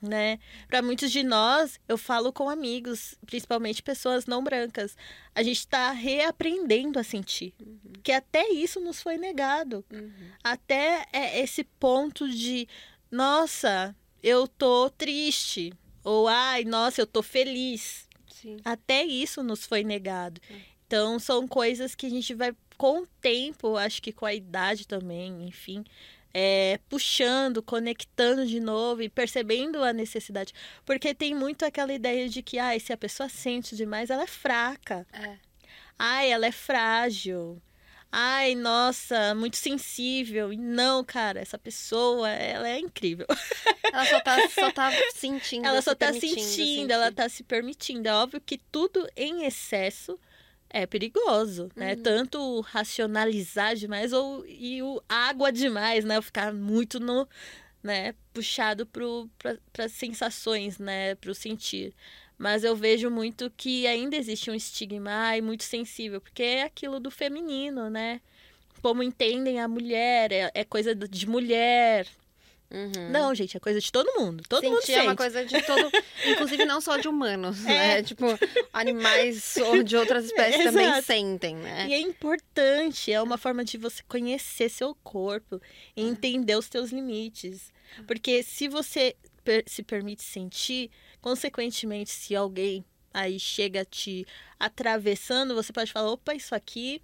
né? 0.01 0.39
Para 0.67 0.81
muitos 0.81 1.11
de 1.11 1.23
nós, 1.23 1.79
eu 1.87 1.97
falo 1.97 2.31
com 2.31 2.49
amigos, 2.49 3.15
principalmente 3.25 3.83
pessoas 3.83 4.25
não 4.25 4.43
brancas, 4.43 4.95
a 5.35 5.43
gente 5.43 5.59
está 5.59 5.91
reaprendendo 5.91 6.99
a 6.99 7.03
sentir, 7.03 7.53
uhum. 7.59 7.93
que 8.03 8.11
até 8.11 8.49
isso 8.49 8.79
nos 8.79 9.01
foi 9.01 9.17
negado, 9.17 9.83
uhum. 9.91 10.11
até 10.43 11.05
é 11.11 11.41
esse 11.41 11.63
ponto 11.63 12.29
de, 12.29 12.67
nossa, 13.11 13.95
eu 14.23 14.47
tô 14.47 14.89
triste, 14.89 15.73
ou 16.03 16.27
ai, 16.27 16.63
nossa, 16.63 17.01
eu 17.01 17.07
tô 17.07 17.21
feliz. 17.21 18.07
Sim. 18.41 18.57
Até 18.63 19.03
isso 19.03 19.43
nos 19.43 19.65
foi 19.65 19.83
negado. 19.83 20.39
Uhum. 20.49 20.59
Então, 20.87 21.19
são 21.19 21.47
coisas 21.47 21.93
que 21.93 22.05
a 22.05 22.09
gente 22.09 22.33
vai 22.33 22.55
com 22.77 23.01
o 23.01 23.07
tempo, 23.21 23.75
acho 23.75 24.01
que 24.01 24.13
com 24.13 24.25
a 24.25 24.33
idade 24.33 24.87
também, 24.87 25.45
enfim, 25.45 25.83
é, 26.33 26.79
puxando, 26.89 27.61
conectando 27.61 28.45
de 28.45 28.59
novo 28.59 29.01
e 29.01 29.09
percebendo 29.09 29.83
a 29.83 29.93
necessidade. 29.93 30.53
Porque 30.85 31.13
tem 31.13 31.33
muito 31.33 31.65
aquela 31.65 31.93
ideia 31.93 32.29
de 32.29 32.41
que, 32.41 32.59
ai, 32.59 32.79
se 32.79 32.93
a 32.93 32.97
pessoa 32.97 33.29
sente 33.29 33.75
demais, 33.75 34.09
ela 34.09 34.23
é 34.23 34.27
fraca. 34.27 35.05
É. 35.11 35.37
Ai, 35.97 36.31
ela 36.31 36.45
é 36.45 36.51
frágil. 36.51 37.61
Ai, 38.11 38.55
nossa, 38.55 39.35
muito 39.35 39.57
sensível. 39.57 40.51
E 40.51 40.57
não, 40.57 41.03
cara, 41.03 41.39
essa 41.39 41.57
pessoa, 41.59 42.29
ela 42.29 42.67
é 42.67 42.79
incrível. 42.79 43.27
Ela 43.91 44.05
só 44.05 44.19
tá, 44.21 44.49
só 44.49 44.71
tá 44.71 44.91
sentindo. 45.15 45.65
Ela 45.65 45.81
só 45.81 45.95
tá 45.95 46.13
sentindo, 46.13 46.39
sentir. 46.41 46.91
ela 46.91 47.11
tá 47.11 47.27
se 47.27 47.41
permitindo. 47.41 48.07
É 48.07 48.13
óbvio 48.13 48.39
que 48.39 48.59
tudo 48.71 49.09
em 49.15 49.45
excesso 49.45 50.19
é 50.69 50.85
perigoso, 50.85 51.69
né? 51.75 51.93
Uhum. 51.95 52.03
Tanto 52.03 52.61
racionalizar 52.61 53.75
demais 53.75 54.13
ou 54.13 54.45
e 54.45 54.81
o 54.83 55.01
água 55.09 55.51
demais, 55.51 56.05
né? 56.05 56.21
Ficar 56.21 56.53
muito 56.53 56.99
no, 56.99 57.27
né, 57.83 58.13
puxado 58.33 58.85
para 58.85 59.85
as 59.85 59.91
sensações, 59.93 60.77
né, 60.77 61.15
para 61.15 61.31
o 61.31 61.35
sentir. 61.35 61.93
Mas 62.37 62.63
eu 62.63 62.75
vejo 62.75 63.09
muito 63.09 63.51
que 63.55 63.85
ainda 63.85 64.15
existe 64.15 64.49
um 64.49 64.55
estigma 64.55 65.35
e 65.35 65.41
muito 65.41 65.63
sensível, 65.63 66.21
porque 66.21 66.43
é 66.43 66.63
aquilo 66.63 66.99
do 66.99 67.11
feminino, 67.11 67.89
né? 67.89 68.21
Como 68.81 69.03
entendem 69.03 69.59
a 69.59 69.67
mulher, 69.67 70.31
é, 70.31 70.51
é 70.53 70.63
coisa 70.63 70.95
de 70.95 71.27
mulher, 71.27 72.07
Uhum. 72.71 73.09
Não, 73.09 73.33
gente, 73.33 73.57
é 73.57 73.59
coisa 73.59 73.79
de 73.79 73.91
todo 73.91 74.19
mundo. 74.19 74.43
Todo 74.47 74.61
Sentir 74.61 74.71
mundo 74.71 74.85
sente. 74.85 74.99
é 74.99 75.03
uma 75.03 75.15
coisa 75.15 75.43
de 75.43 75.61
todo... 75.63 75.91
Inclusive, 76.25 76.65
não 76.65 76.79
só 76.79 76.97
de 76.97 77.07
humanos, 77.07 77.65
é. 77.65 77.69
né? 77.69 78.03
Tipo, 78.03 78.25
animais 78.71 79.57
ou 79.57 79.81
de 79.81 79.97
outras 79.97 80.25
espécies 80.25 80.63
também 80.63 81.01
sentem, 81.01 81.55
né? 81.55 81.87
E 81.87 81.93
é 81.93 81.99
importante, 81.99 83.11
é 83.11 83.21
uma 83.21 83.37
forma 83.37 83.65
de 83.65 83.77
você 83.77 84.03
conhecer 84.07 84.69
seu 84.69 84.95
corpo 85.03 85.59
e 85.95 86.03
uhum. 86.03 86.09
entender 86.09 86.55
os 86.55 86.65
seus 86.65 86.91
limites. 86.91 87.73
Porque 88.05 88.43
se 88.43 88.67
você 88.67 89.15
se 89.65 89.81
permite 89.81 90.23
sentir, 90.23 90.91
consequentemente, 91.21 92.11
se 92.11 92.35
alguém 92.35 92.85
aí 93.13 93.39
chega 93.39 93.83
te 93.83 94.25
atravessando, 94.59 95.55
você 95.55 95.73
pode 95.73 95.91
falar, 95.91 96.11
opa, 96.11 96.35
isso 96.35 96.53
aqui 96.53 97.01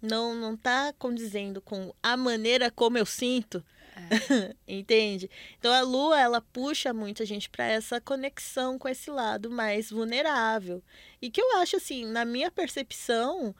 não 0.00 0.34
não 0.34 0.56
tá 0.56 0.92
condizendo 0.98 1.60
com 1.60 1.94
a 2.02 2.16
maneira 2.16 2.70
como 2.70 2.98
eu 2.98 3.06
sinto. 3.06 3.64
É. 3.94 4.54
Entende? 4.66 5.30
Então 5.58 5.72
a 5.72 5.82
lua 5.82 6.18
ela 6.18 6.40
puxa 6.40 6.92
muito 6.92 7.22
a 7.22 7.26
gente 7.26 7.48
para 7.50 7.66
essa 7.66 8.00
conexão 8.00 8.78
com 8.78 8.88
esse 8.88 9.10
lado 9.10 9.50
mais 9.50 9.90
vulnerável. 9.90 10.82
E 11.20 11.30
que 11.30 11.40
eu 11.40 11.58
acho 11.58 11.76
assim, 11.76 12.06
na 12.06 12.24
minha 12.24 12.50
percepção, 12.50 13.54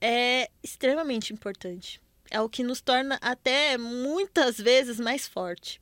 é 0.00 0.50
extremamente 0.62 1.32
importante. 1.32 2.00
É 2.30 2.40
o 2.40 2.48
que 2.48 2.62
nos 2.62 2.80
torna 2.80 3.18
até 3.20 3.76
muitas 3.76 4.58
vezes 4.58 4.98
mais 4.98 5.26
forte. 5.26 5.80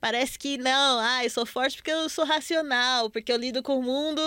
Parece 0.00 0.38
que 0.38 0.58
não, 0.58 0.98
ah, 1.00 1.24
eu 1.24 1.30
sou 1.30 1.46
forte 1.46 1.76
porque 1.76 1.90
eu 1.90 2.08
sou 2.08 2.24
racional, 2.24 3.08
porque 3.08 3.32
eu 3.32 3.36
lido 3.36 3.62
com 3.62 3.78
o 3.78 3.82
mundo, 3.82 4.20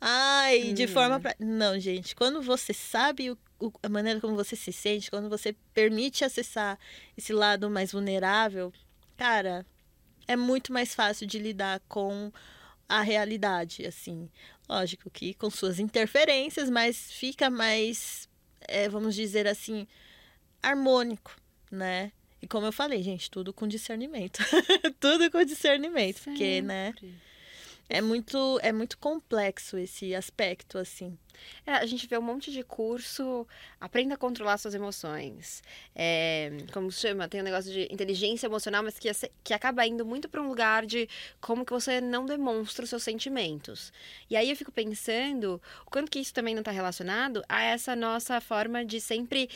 ai, 0.00 0.72
de 0.72 0.86
forma 0.86 1.16
uhum. 1.16 1.20
pra... 1.20 1.34
Não, 1.38 1.78
gente, 1.78 2.14
quando 2.14 2.40
você 2.40 2.72
sabe 2.72 3.30
o 3.30 3.36
o, 3.36 3.36
a 3.82 3.88
maneira 3.88 4.20
como 4.20 4.34
você 4.34 4.56
se 4.56 4.72
sente, 4.72 5.10
quando 5.10 5.28
você 5.28 5.54
permite 5.74 6.24
acessar 6.24 6.78
esse 7.16 7.32
lado 7.32 7.70
mais 7.70 7.92
vulnerável, 7.92 8.72
cara, 9.16 9.66
é 10.26 10.36
muito 10.36 10.72
mais 10.72 10.94
fácil 10.94 11.26
de 11.26 11.38
lidar 11.38 11.80
com 11.88 12.32
a 12.88 13.02
realidade, 13.02 13.86
assim. 13.86 14.28
Lógico 14.68 15.10
que 15.10 15.34
com 15.34 15.50
suas 15.50 15.78
interferências, 15.78 16.70
mas 16.70 17.12
fica 17.12 17.50
mais, 17.50 18.28
é, 18.60 18.88
vamos 18.88 19.14
dizer 19.14 19.46
assim, 19.46 19.86
harmônico, 20.62 21.36
né? 21.70 22.12
E 22.42 22.46
como 22.46 22.66
eu 22.66 22.72
falei, 22.72 23.02
gente, 23.02 23.30
tudo 23.30 23.52
com 23.52 23.68
discernimento. 23.68 24.40
tudo 24.98 25.30
com 25.30 25.44
discernimento, 25.44 26.18
Sempre. 26.18 26.30
porque, 26.32 26.62
né? 26.62 26.94
É 27.92 28.00
muito, 28.00 28.60
é 28.62 28.70
muito 28.70 28.96
complexo 28.98 29.76
esse 29.76 30.14
aspecto, 30.14 30.78
assim. 30.78 31.18
É, 31.66 31.72
a 31.72 31.86
gente 31.86 32.06
vê 32.06 32.16
um 32.16 32.22
monte 32.22 32.52
de 32.52 32.62
curso, 32.62 33.44
aprenda 33.80 34.14
a 34.14 34.16
controlar 34.16 34.58
suas 34.58 34.74
emoções. 34.74 35.60
É, 35.92 36.52
como 36.72 36.92
se 36.92 37.00
chama? 37.00 37.28
Tem 37.28 37.40
um 37.40 37.44
negócio 37.44 37.72
de 37.72 37.92
inteligência 37.92 38.46
emocional, 38.46 38.84
mas 38.84 38.96
que, 38.96 39.10
que 39.42 39.52
acaba 39.52 39.84
indo 39.84 40.06
muito 40.06 40.28
para 40.28 40.40
um 40.40 40.46
lugar 40.46 40.86
de 40.86 41.08
como 41.40 41.66
que 41.66 41.72
você 41.72 42.00
não 42.00 42.26
demonstra 42.26 42.84
os 42.84 42.90
seus 42.90 43.02
sentimentos. 43.02 43.92
E 44.30 44.36
aí 44.36 44.48
eu 44.48 44.56
fico 44.56 44.70
pensando 44.70 45.60
o 45.84 45.90
quanto 45.90 46.12
que 46.12 46.20
isso 46.20 46.32
também 46.32 46.54
não 46.54 46.60
está 46.60 46.70
relacionado 46.70 47.42
a 47.48 47.60
essa 47.60 47.96
nossa 47.96 48.40
forma 48.40 48.84
de 48.84 49.00
sempre 49.00 49.50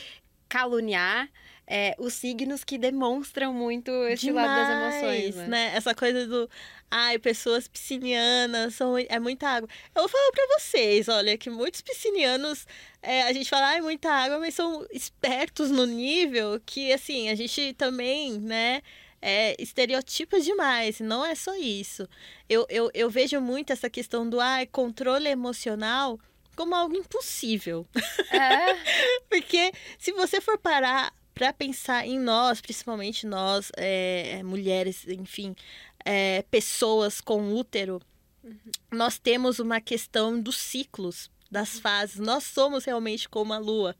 caluniar 0.47 1.29
é, 1.67 1.95
os 1.97 2.13
signos 2.13 2.63
que 2.63 2.77
demonstram 2.77 3.53
muito 3.53 3.91
esse 4.07 4.31
lado 4.31 4.47
das 4.47 4.69
emoções. 4.69 5.33
Demais, 5.33 5.49
Né? 5.49 5.71
Essa 5.75 5.95
coisa 5.95 6.27
do. 6.27 6.49
Ai, 6.89 7.17
pessoas 7.17 7.67
piscinianas, 7.67 8.75
são, 8.75 8.97
é 8.97 9.19
muita 9.19 9.49
água. 9.49 9.67
Eu 9.93 10.01
vou 10.03 10.09
falar 10.09 10.31
pra 10.31 10.59
vocês, 10.59 11.09
olha, 11.09 11.37
que 11.37 11.49
muitos 11.49 11.81
piscinianos, 11.81 12.67
é, 13.01 13.23
a 13.23 13.33
gente 13.33 13.49
fala, 13.49 13.69
ai, 13.69 13.81
muita 13.81 14.09
água, 14.11 14.39
mas 14.39 14.53
são 14.53 14.85
espertos 14.91 15.71
no 15.71 15.85
nível 15.85 16.61
que, 16.65 16.93
assim, 16.93 17.29
a 17.29 17.35
gente 17.35 17.73
também, 17.73 18.39
né, 18.39 18.81
é, 19.21 19.55
estereotipa 19.59 20.39
demais. 20.39 20.99
Não 20.99 21.25
é 21.25 21.33
só 21.33 21.55
isso. 21.55 22.07
Eu, 22.47 22.65
eu, 22.69 22.91
eu 22.93 23.09
vejo 23.09 23.41
muito 23.41 23.73
essa 23.73 23.89
questão 23.89 24.29
do, 24.29 24.39
ai, 24.39 24.67
controle 24.67 25.27
emocional 25.27 26.19
como 26.55 26.73
algo 26.75 26.95
impossível. 26.95 27.87
É. 28.31 28.73
Porque 29.29 29.71
se 29.97 30.11
você 30.11 30.39
for 30.41 30.57
parar 30.57 31.13
para 31.33 31.51
pensar 31.51 32.07
em 32.07 32.17
nós, 32.17 32.61
principalmente 32.61 33.27
nós, 33.27 33.71
é, 33.75 34.41
mulheres, 34.43 35.05
enfim, 35.07 35.55
é, 36.03 36.43
pessoas 36.43 37.19
com 37.19 37.53
útero, 37.53 38.01
nós 38.91 39.17
temos 39.17 39.59
uma 39.59 39.81
questão 39.81 40.39
dos 40.39 40.57
ciclos, 40.57 41.29
das 41.51 41.79
fases. 41.79 42.17
Nós 42.17 42.43
somos 42.43 42.85
realmente 42.85 43.27
como 43.27 43.53
a 43.53 43.57
lua. 43.57 43.95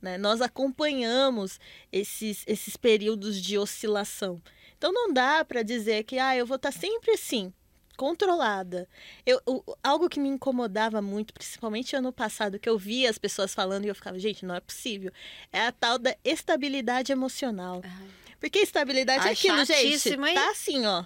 Né? 0.00 0.18
Nós 0.18 0.40
acompanhamos 0.40 1.60
esses, 1.92 2.42
esses 2.46 2.76
períodos 2.76 3.40
de 3.40 3.56
oscilação. 3.56 4.42
Então 4.76 4.92
não 4.92 5.12
dá 5.12 5.44
para 5.44 5.62
dizer 5.62 6.02
que 6.02 6.18
ah, 6.18 6.36
eu 6.36 6.44
vou 6.44 6.56
estar 6.56 6.72
sempre 6.72 7.12
assim, 7.12 7.52
controlada. 7.96 8.88
Eu, 9.24 9.40
o- 9.46 9.62
algo 9.82 10.08
que 10.08 10.20
me 10.20 10.28
incomodava 10.28 11.00
muito, 11.02 11.32
principalmente 11.32 11.94
ano 11.96 12.12
passado, 12.12 12.58
que 12.58 12.68
eu 12.68 12.78
via 12.78 13.08
as 13.10 13.18
pessoas 13.18 13.54
falando 13.54 13.84
e 13.84 13.88
eu 13.88 13.94
ficava, 13.94 14.18
gente, 14.18 14.44
não 14.44 14.54
é 14.54 14.60
possível. 14.60 15.12
É 15.52 15.66
a 15.66 15.72
tal 15.72 15.98
da 15.98 16.16
estabilidade 16.24 17.12
emocional. 17.12 17.82
Porque 18.40 18.58
estabilidade 18.58 19.24
é 19.24 19.28
Ai, 19.28 19.32
aquilo, 19.34 19.64
gente. 19.64 20.08
hein? 20.10 20.34
Tá 20.34 20.50
assim, 20.50 20.84
ó. 20.86 21.04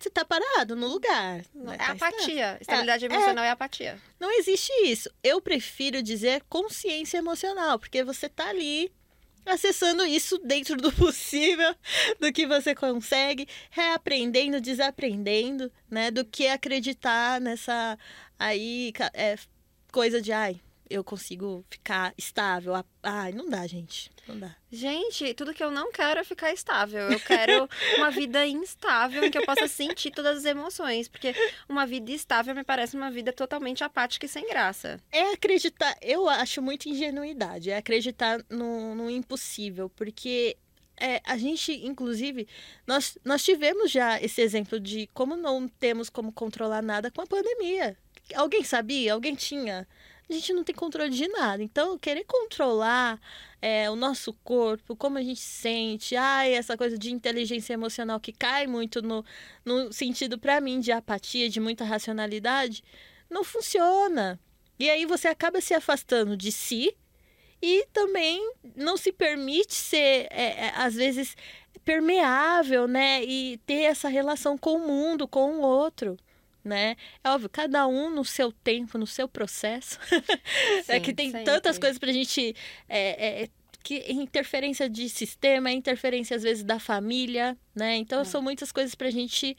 Você 0.00 0.10
tá 0.10 0.24
parado 0.24 0.74
no 0.74 0.88
lugar. 0.88 1.44
Não? 1.54 1.72
É 1.72 1.76
Tá 1.76 1.92
apatia. 1.92 2.58
Estabilidade 2.60 3.04
É, 3.04 3.08
emocional 3.08 3.44
é 3.44 3.50
apatia. 3.50 4.00
não 4.18 4.36
existe 4.36 4.72
isso. 4.84 5.08
Eu 5.22 5.40
prefiro 5.40 6.02
dizer 6.02 6.42
consciência 6.48 7.18
emocional, 7.18 7.78
porque 7.78 8.02
você 8.02 8.28
tá 8.28 8.48
ali 8.48 8.92
acessando 9.46 10.04
isso 10.04 10.38
dentro 10.38 10.76
do 10.76 10.92
possível, 10.94 11.74
do 12.20 12.32
que 12.32 12.46
você 12.46 12.74
consegue, 12.74 13.48
reaprendendo, 13.70 14.60
desaprendendo, 14.60 15.70
né? 15.90 16.10
Do 16.10 16.24
que 16.24 16.48
acreditar 16.48 17.40
nessa 17.40 17.98
aí 18.38 18.92
é, 19.14 19.36
coisa 19.90 20.20
de 20.20 20.32
ai, 20.32 20.60
eu 20.88 21.02
consigo 21.04 21.64
ficar 21.68 22.14
estável. 22.16 22.74
Ah, 22.74 22.84
Ai, 23.02 23.32
não 23.32 23.48
dá, 23.48 23.66
gente. 23.66 24.10
Não 24.26 24.38
dá. 24.38 24.56
Gente, 24.70 25.32
tudo 25.34 25.54
que 25.54 25.62
eu 25.62 25.70
não 25.70 25.92
quero 25.92 26.18
é 26.18 26.24
ficar 26.24 26.52
estável. 26.52 27.10
Eu 27.10 27.20
quero 27.20 27.68
uma 27.96 28.10
vida 28.10 28.44
instável 28.46 29.24
em 29.24 29.30
que 29.30 29.38
eu 29.38 29.46
possa 29.46 29.68
sentir 29.68 30.10
todas 30.10 30.38
as 30.38 30.44
emoções. 30.44 31.06
Porque 31.06 31.34
uma 31.68 31.86
vida 31.86 32.10
estável 32.10 32.54
me 32.54 32.64
parece 32.64 32.96
uma 32.96 33.10
vida 33.10 33.32
totalmente 33.32 33.84
apática 33.84 34.26
e 34.26 34.28
sem 34.28 34.46
graça. 34.48 35.00
É 35.12 35.32
acreditar, 35.32 35.96
eu 36.02 36.28
acho 36.28 36.60
muito 36.60 36.88
ingenuidade, 36.88 37.70
é 37.70 37.76
acreditar 37.76 38.44
no, 38.50 38.94
no 38.94 39.08
impossível, 39.08 39.88
porque 39.90 40.56
é, 41.00 41.20
a 41.24 41.36
gente, 41.36 41.72
inclusive, 41.86 42.48
nós, 42.86 43.18
nós 43.24 43.44
tivemos 43.44 43.90
já 43.90 44.20
esse 44.20 44.40
exemplo 44.40 44.80
de 44.80 45.08
como 45.12 45.36
não 45.36 45.68
temos 45.68 46.08
como 46.08 46.32
controlar 46.32 46.82
nada 46.82 47.10
com 47.10 47.20
a 47.20 47.26
pandemia. 47.26 47.96
Alguém 48.34 48.64
sabia? 48.64 49.12
Alguém 49.12 49.34
tinha? 49.34 49.86
A 50.28 50.32
gente 50.32 50.52
não 50.52 50.64
tem 50.64 50.74
controle 50.74 51.10
de 51.10 51.28
nada. 51.28 51.62
Então, 51.62 51.96
querer 51.96 52.24
controlar 52.24 53.20
é, 53.62 53.88
o 53.90 53.94
nosso 53.94 54.32
corpo, 54.32 54.96
como 54.96 55.18
a 55.18 55.22
gente 55.22 55.40
sente, 55.40 56.16
ai, 56.16 56.52
essa 56.52 56.76
coisa 56.76 56.98
de 56.98 57.12
inteligência 57.12 57.74
emocional 57.74 58.18
que 58.18 58.32
cai 58.32 58.66
muito 58.66 59.00
no, 59.00 59.24
no 59.64 59.92
sentido, 59.92 60.38
para 60.38 60.60
mim, 60.60 60.80
de 60.80 60.90
apatia, 60.90 61.48
de 61.48 61.60
muita 61.60 61.84
racionalidade, 61.84 62.82
não 63.30 63.44
funciona. 63.44 64.40
E 64.78 64.90
aí 64.90 65.06
você 65.06 65.28
acaba 65.28 65.60
se 65.60 65.74
afastando 65.74 66.36
de 66.36 66.50
si 66.50 66.96
e 67.62 67.86
também 67.92 68.52
não 68.74 68.96
se 68.96 69.12
permite 69.12 69.74
ser, 69.74 70.26
é, 70.30 70.66
é, 70.66 70.72
às 70.76 70.94
vezes, 70.94 71.36
permeável, 71.84 72.86
né? 72.86 73.24
E 73.24 73.58
ter 73.58 73.82
essa 73.82 74.08
relação 74.08 74.58
com 74.58 74.74
o 74.74 74.86
mundo, 74.86 75.26
com 75.26 75.58
o 75.58 75.60
outro. 75.60 76.16
Né? 76.66 76.96
É 77.22 77.30
óbvio, 77.30 77.48
cada 77.48 77.86
um 77.86 78.10
no 78.10 78.24
seu 78.24 78.50
tempo, 78.50 78.98
no 78.98 79.06
seu 79.06 79.28
processo. 79.28 80.00
é 80.88 80.98
que 80.98 81.14
tem 81.14 81.30
tantas 81.44 81.78
coisas 81.78 81.96
pra 81.96 82.10
gente. 82.10 82.56
É, 82.88 83.44
é, 83.44 83.48
que 83.84 84.04
interferência 84.10 84.90
de 84.90 85.08
sistema, 85.08 85.70
interferência 85.70 86.36
às 86.36 86.42
vezes 86.42 86.64
da 86.64 86.80
família, 86.80 87.56
né? 87.72 87.94
Então 87.94 88.22
É. 88.22 88.24
são 88.24 88.42
muitas 88.42 88.72
coisas 88.72 88.96
pra 88.96 89.10
gente 89.10 89.56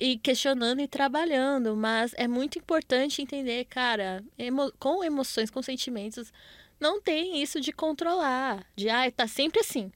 ir 0.00 0.18
questionando 0.18 0.80
e 0.80 0.88
trabalhando, 0.88 1.76
mas 1.76 2.12
é 2.16 2.26
muito 2.26 2.58
importante 2.58 3.22
entender, 3.22 3.64
cara, 3.66 4.24
emo 4.36 4.72
com 4.76 5.04
emoções, 5.04 5.50
com 5.50 5.62
sentimentos, 5.62 6.32
não 6.80 7.00
tem 7.00 7.40
isso 7.40 7.60
de 7.60 7.70
controlar, 7.70 8.66
de 8.74 8.88
ai, 8.88 9.12
tá 9.12 9.28
sempre 9.28 9.60
assim. 9.60 9.92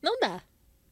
Não 0.00 0.18
dá. 0.18 0.42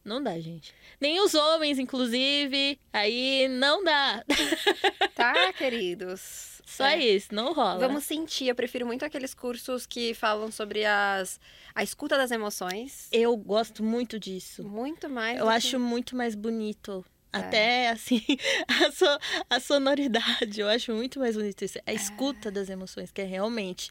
Não 0.05 0.21
dá, 0.21 0.39
gente. 0.39 0.71
Nem 1.01 1.19
os 1.19 1.33
homens, 1.33 1.79
inclusive, 1.79 2.79
aí 2.93 3.47
não 3.49 3.83
dá. 3.83 4.23
Tá, 5.15 5.51
queridos? 5.53 6.61
Só 6.65 6.85
É. 6.85 6.97
isso, 6.99 7.33
não 7.33 7.53
rola. 7.53 7.79
Vamos 7.79 8.03
sentir. 8.03 8.47
Eu 8.47 8.55
prefiro 8.55 8.85
muito 8.85 9.03
aqueles 9.05 9.33
cursos 9.33 9.85
que 9.85 10.13
falam 10.13 10.51
sobre 10.51 10.83
as, 10.85 11.39
a 11.73 11.83
escuta 11.83 12.17
das 12.17 12.31
emoções. 12.31 13.07
Eu 13.11 13.35
gosto 13.37 13.83
muito 13.83 14.19
disso. 14.19 14.63
Muito 14.63 15.09
mais. 15.09 15.37
Eu 15.39 15.45
do 15.45 15.49
que- 15.51 15.55
acho 15.57 15.79
muito 15.79 16.15
mais 16.15 16.35
bonito. 16.35 17.03
É. 17.33 17.37
Até 17.37 17.89
assim, 17.89 18.21
a, 18.67 18.91
so- 18.91 19.19
a 19.49 19.59
sonoridade, 19.59 20.59
eu 20.61 20.67
acho 20.69 20.93
muito 20.93 21.19
mais 21.19 21.35
bonito 21.35 21.63
isso. 21.65 21.77
É. 21.79 21.91
A 21.91 21.93
escuta 21.93 22.51
das 22.51 22.69
emoções, 22.69 23.11
que 23.11 23.21
é 23.21 23.25
realmente, 23.25 23.89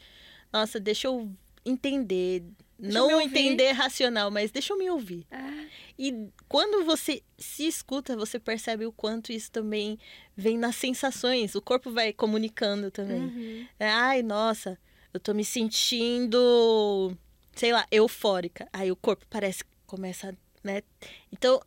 nossa, 0.52 0.78
deixa 0.78 1.06
eu 1.08 1.30
entender. 1.64 2.42
Deixa 2.78 2.98
não 2.98 3.20
entender 3.20 3.72
racional, 3.72 4.30
mas 4.30 4.50
deixa 4.50 4.72
eu 4.72 4.78
me 4.78 4.90
ouvir. 4.90 5.26
É. 5.30 5.66
E 5.98 6.28
quando 6.48 6.84
você 6.84 7.22
se 7.38 7.66
escuta, 7.66 8.16
você 8.16 8.38
percebe 8.38 8.84
o 8.84 8.92
quanto 8.92 9.32
isso 9.32 9.50
também 9.50 9.98
vem 10.36 10.58
nas 10.58 10.76
sensações. 10.76 11.54
O 11.54 11.62
corpo 11.62 11.90
vai 11.90 12.12
comunicando 12.12 12.90
também. 12.90 13.22
Uhum. 13.22 13.66
É, 13.78 13.88
Ai, 13.88 14.22
nossa, 14.22 14.78
eu 15.12 15.20
tô 15.20 15.32
me 15.32 15.44
sentindo, 15.44 17.16
sei 17.54 17.72
lá, 17.72 17.86
eufórica. 17.90 18.68
Aí 18.72 18.90
o 18.90 18.96
corpo 18.96 19.24
parece 19.30 19.64
que 19.64 19.70
começa, 19.86 20.36
né? 20.62 20.82
Então, 21.32 21.60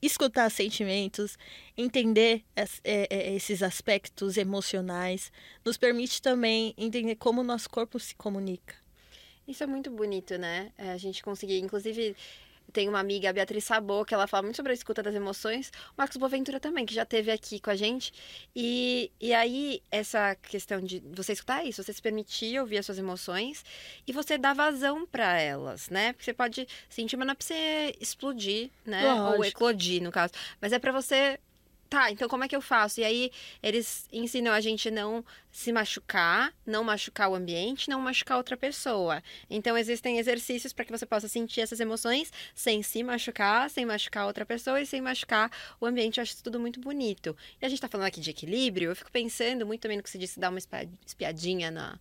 escutar 0.00 0.50
sentimentos, 0.50 1.36
entender 1.76 2.42
é, 2.56 2.64
é, 2.84 3.34
esses 3.34 3.62
aspectos 3.62 4.36
emocionais, 4.36 5.30
nos 5.64 5.76
permite 5.76 6.20
também 6.22 6.74
entender 6.76 7.16
como 7.16 7.40
o 7.40 7.44
nosso 7.44 7.68
corpo 7.68 7.98
se 7.98 8.14
comunica. 8.14 8.83
Isso 9.46 9.62
é 9.62 9.66
muito 9.66 9.90
bonito, 9.90 10.38
né? 10.38 10.72
É, 10.78 10.90
a 10.90 10.96
gente 10.96 11.22
conseguir, 11.22 11.58
inclusive, 11.58 12.16
tem 12.72 12.88
uma 12.88 12.98
amiga, 12.98 13.30
a 13.30 13.32
Beatriz 13.32 13.64
Sabô, 13.64 14.04
que 14.04 14.14
ela 14.14 14.26
fala 14.26 14.42
muito 14.42 14.56
sobre 14.56 14.72
a 14.72 14.74
escuta 14.74 15.02
das 15.02 15.14
emoções. 15.14 15.68
O 15.90 15.94
Marcos 15.96 16.16
Boaventura 16.16 16.58
também, 16.58 16.86
que 16.86 16.94
já 16.94 17.02
esteve 17.02 17.30
aqui 17.30 17.60
com 17.60 17.70
a 17.70 17.76
gente. 17.76 18.12
E, 18.54 19.12
e 19.20 19.32
aí, 19.32 19.82
essa 19.90 20.34
questão 20.34 20.80
de 20.80 21.02
você 21.12 21.34
escutar 21.34 21.64
isso, 21.64 21.82
você 21.82 21.92
se 21.92 22.02
permitir 22.02 22.58
ouvir 22.58 22.78
as 22.78 22.86
suas 22.86 22.98
emoções 22.98 23.64
e 24.06 24.12
você 24.12 24.36
dar 24.38 24.54
vazão 24.54 25.06
para 25.06 25.38
elas, 25.40 25.88
né? 25.88 26.12
Porque 26.12 26.24
você 26.24 26.34
pode 26.34 26.66
sentir, 26.88 27.16
mas 27.16 27.26
não 27.26 27.32
é 27.32 27.34
pra 27.36 27.46
você 27.46 27.94
explodir, 28.00 28.70
né? 28.84 29.04
Ou 29.12 29.36
Lógico. 29.36 29.44
eclodir, 29.46 30.02
no 30.02 30.10
caso. 30.10 30.32
Mas 30.60 30.72
é 30.72 30.78
para 30.78 30.92
você 30.92 31.38
Tá, 31.88 32.10
então 32.10 32.28
como 32.28 32.42
é 32.42 32.48
que 32.48 32.56
eu 32.56 32.60
faço? 32.60 33.00
E 33.00 33.04
aí 33.04 33.30
eles 33.62 34.08
ensinam 34.12 34.52
a 34.52 34.60
gente 34.60 34.90
não 34.90 35.24
se 35.54 35.70
machucar, 35.70 36.52
não 36.66 36.82
machucar 36.82 37.30
o 37.30 37.34
ambiente, 37.36 37.88
não 37.88 38.00
machucar 38.00 38.36
outra 38.38 38.56
pessoa. 38.56 39.22
Então 39.48 39.78
existem 39.78 40.18
exercícios 40.18 40.72
para 40.72 40.84
que 40.84 40.90
você 40.90 41.06
possa 41.06 41.28
sentir 41.28 41.60
essas 41.60 41.78
emoções 41.78 42.32
sem 42.52 42.82
se 42.82 43.04
machucar, 43.04 43.70
sem 43.70 43.86
machucar 43.86 44.26
outra 44.26 44.44
pessoa 44.44 44.80
e 44.80 44.84
sem 44.84 45.00
machucar 45.00 45.48
o 45.80 45.86
ambiente. 45.86 46.18
Eu 46.18 46.22
acho 46.22 46.32
isso 46.32 46.42
tudo 46.42 46.58
muito 46.58 46.80
bonito. 46.80 47.36
E 47.62 47.64
a 47.64 47.68
gente 47.68 47.78
está 47.78 47.86
falando 47.86 48.08
aqui 48.08 48.20
de 48.20 48.30
equilíbrio, 48.30 48.90
eu 48.90 48.96
fico 48.96 49.12
pensando 49.12 49.64
muito 49.64 49.82
também 49.82 49.96
no 49.96 50.02
que 50.02 50.10
você 50.10 50.18
disse, 50.18 50.40
dar 50.40 50.50
uma 50.50 50.58
espiadinha 51.06 51.70
na, 51.70 52.00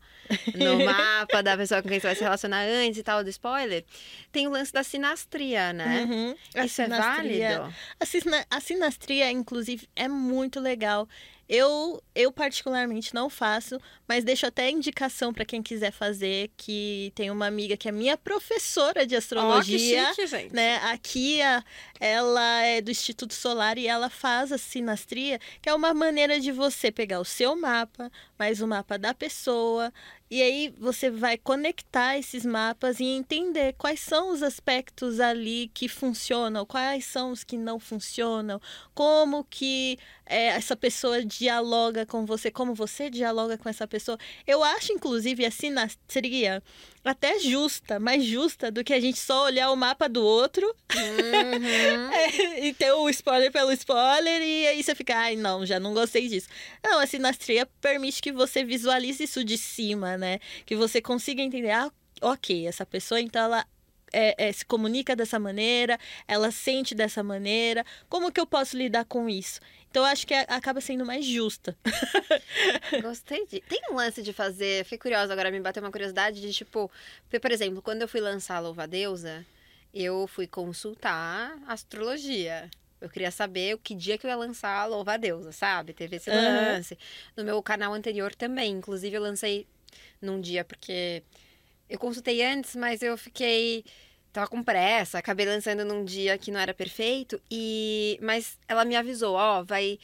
no 0.56 0.80
mapa 0.84 1.44
da 1.44 1.56
pessoa 1.56 1.84
com 1.84 1.90
quem 1.90 2.00
você 2.00 2.08
vai 2.08 2.16
se 2.16 2.24
relacionar 2.24 2.64
antes 2.64 2.98
e 2.98 3.04
tal, 3.04 3.24
do 3.24 3.30
spoiler. 3.30 3.86
Tem 4.32 4.48
o 4.48 4.50
lance 4.50 4.74
da 4.74 4.84
sinastria, 4.84 5.72
né? 5.72 6.08
Uhum. 6.10 6.66
Isso 6.66 6.82
é 6.82 6.88
válido? 6.88 7.72
A, 8.00 8.06
sina 8.08 8.46
a 8.50 8.60
sinastria, 8.60 9.30
inclusive, 9.30 9.88
é 9.96 10.08
muito 10.08 10.60
legal. 10.60 11.08
Eu, 11.48 12.02
eu 12.16 12.32
particularmente 12.32 13.14
não 13.14 13.30
faço, 13.30 13.80
mas 14.08 14.24
deixo 14.24 14.46
até 14.46 14.70
indicação 14.70 15.34
para 15.34 15.44
quem 15.44 15.62
quiser 15.62 15.92
fazer, 15.92 16.50
que 16.56 17.12
tem 17.16 17.30
uma 17.30 17.46
amiga 17.46 17.76
que 17.76 17.90
é 17.90 17.92
minha 17.92 18.18
professora 18.18 19.06
de 19.06 19.16
astrologia, 19.16 20.08
oh, 20.10 20.16
que 20.16 20.22
chique, 20.22 20.28
gente. 20.28 20.54
né? 20.54 20.78
A 20.78 20.98
Kia, 20.98 21.64
ela 22.00 22.62
é 22.64 22.82
do 22.82 22.92
Instituto 22.92 23.34
Solar 23.34 23.78
e 23.78 23.88
ela 23.88 24.10
faz 24.10 24.52
a 24.52 24.58
sinastria, 24.58 25.40
que 25.62 25.70
é 25.70 25.74
uma 25.74 25.94
maneira 25.94 26.40
de 26.40 26.52
você 26.52 26.92
pegar 26.92 27.20
o 27.20 27.26
seu 27.26 27.56
mapa, 27.56 28.12
mais 28.44 28.60
o 28.60 28.68
mapa 28.68 28.98
da 28.98 29.14
pessoa, 29.14 29.94
e 30.30 30.42
aí 30.42 30.74
você 30.78 31.10
vai 31.10 31.38
conectar 31.38 32.18
esses 32.18 32.46
mapas 32.46 33.00
e 33.00 33.06
entender 33.06 33.74
quais 33.78 34.02
são 34.02 34.34
os 34.34 34.44
aspectos 34.44 35.22
ali 35.22 35.72
que 35.74 35.88
funcionam, 35.88 36.66
quais 36.66 37.06
são 37.06 37.32
os 37.32 37.42
que 37.42 37.56
não 37.56 37.80
funcionam, 37.80 38.60
como 38.94 39.46
que 39.46 39.98
é, 40.26 40.48
essa 40.48 40.76
pessoa 40.76 41.24
dialoga 41.24 42.06
com 42.06 42.26
você, 42.26 42.52
como 42.52 42.74
você 42.76 43.10
dialoga 43.10 43.58
com 43.58 43.70
essa 43.70 43.88
pessoa. 43.88 44.18
Eu 44.46 44.62
acho, 44.62 44.92
inclusive, 44.92 45.46
a 45.46 45.52
sinastria 45.52 46.62
até 47.04 47.40
justa, 47.40 48.00
mais 48.00 48.24
justa 48.24 48.72
do 48.72 48.84
que 48.84 48.94
a 48.94 49.00
gente 49.00 49.20
só 49.20 49.46
olhar 49.46 49.72
o 49.72 49.76
mapa 49.76 50.08
do 50.08 50.24
outro 50.24 50.66
uhum. 50.96 52.14
é, 52.14 52.66
e 52.66 52.74
ter 52.74 52.92
o 52.94 53.10
spoiler 53.10 53.52
pelo 53.52 53.72
spoiler 53.72 54.42
e 54.42 54.68
aí 54.68 54.84
você 54.84 54.96
fica, 54.96 55.16
ai 55.18 55.36
não, 55.36 55.66
já 55.66 55.80
não 55.80 55.94
gostei 55.94 56.28
disso. 56.28 56.48
Não, 56.84 57.00
a 57.00 57.08
sinastria 57.08 57.66
permite 57.82 58.22
que 58.22 58.32
você 58.32 58.64
visualize 58.64 59.24
isso 59.24 59.44
de 59.44 59.58
cima, 59.58 60.18
né? 60.18 60.40
Que 60.66 60.76
você 60.76 61.02
consiga 61.02 61.42
entender, 61.42 61.72
ah, 61.72 61.92
ok, 62.22 62.68
essa 62.68 62.86
pessoa 62.86 63.20
então 63.20 63.44
ela 63.44 63.66
é, 64.14 64.48
é, 64.48 64.52
se 64.52 64.64
comunica 64.64 65.16
dessa 65.16 65.40
maneira, 65.40 66.00
ela 66.28 66.52
sente 66.52 66.94
dessa 66.94 67.24
maneira, 67.24 67.84
como 68.08 68.32
que 68.32 68.40
eu 68.40 68.46
posso 68.46 68.78
lidar 68.78 69.06
com 69.06 69.28
isso? 69.28 69.60
Então, 69.90 70.04
eu 70.04 70.08
acho 70.08 70.26
que 70.26 70.34
acaba 70.34 70.82
sendo 70.82 71.06
mais 71.06 71.26
justa. 71.26 71.78
Gostei 73.02 73.46
de. 73.46 73.60
Tem 73.62 73.80
um 73.92 73.96
lance 73.96 74.24
de 74.24 74.34
fazer. 74.34 74.84
Fiquei 74.86 74.98
curiosa 74.98 75.34
agora, 75.34 75.52
me 75.52 75.60
bateu 75.60 75.84
uma 75.84 75.92
curiosidade 75.92 76.42
de 76.42 76.52
tipo. 76.52 76.90
Por 77.30 77.52
exemplo, 77.52 77.82
quando 77.82 78.02
eu 78.02 78.08
fui 78.08 78.20
lançar 78.20 78.56
a 78.56 78.60
Louva 78.60 78.88
Deusa, 78.88 79.46
eu 79.94 80.26
fui 80.26 80.48
consultar 80.48 81.56
astrologia. 81.68 82.72
Eu 83.00 83.08
queria 83.08 83.30
saber 83.30 83.76
o 83.76 83.78
que 83.78 83.94
dia 83.94 84.18
que 84.18 84.26
eu 84.26 84.30
ia 84.30 84.36
lançar 84.36 84.80
a 84.80 84.86
Louva 84.86 85.16
Deusa, 85.18 85.52
sabe? 85.52 85.94
Teve 85.94 86.16
esse 86.16 86.32
lance. 86.32 86.96
Uhum. 86.96 87.00
No 87.38 87.44
meu 87.44 87.62
canal 87.62 87.94
anterior 87.94 88.34
também. 88.34 88.72
Inclusive, 88.72 89.16
eu 89.16 89.22
lancei 89.22 89.68
num 90.20 90.42
dia 90.42 90.64
porque 90.64 91.22
eu 91.90 92.00
consultei 92.00 92.44
antes, 92.44 92.76
mas 92.76 93.02
eu 93.02 93.18
fiquei 93.18 93.84
tava 94.32 94.48
com 94.48 94.64
pressa, 94.64 95.20
acabei 95.20 95.46
lançando 95.46 95.86
num 95.86 96.04
dia 96.04 96.38
que 96.38 96.52
não 96.52 96.60
era 96.60 96.74
perfeito 96.74 97.40
e 97.52 98.18
mas 98.22 98.58
ela 98.68 98.84
me 98.84 98.96
avisou, 98.96 99.36
ó, 99.36 99.60
oh, 99.60 99.64
vai 99.64 100.00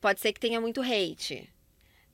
pode 0.00 0.20
ser 0.20 0.32
que 0.32 0.40
tenha 0.40 0.60
muito 0.60 0.80
hate. 0.80 1.48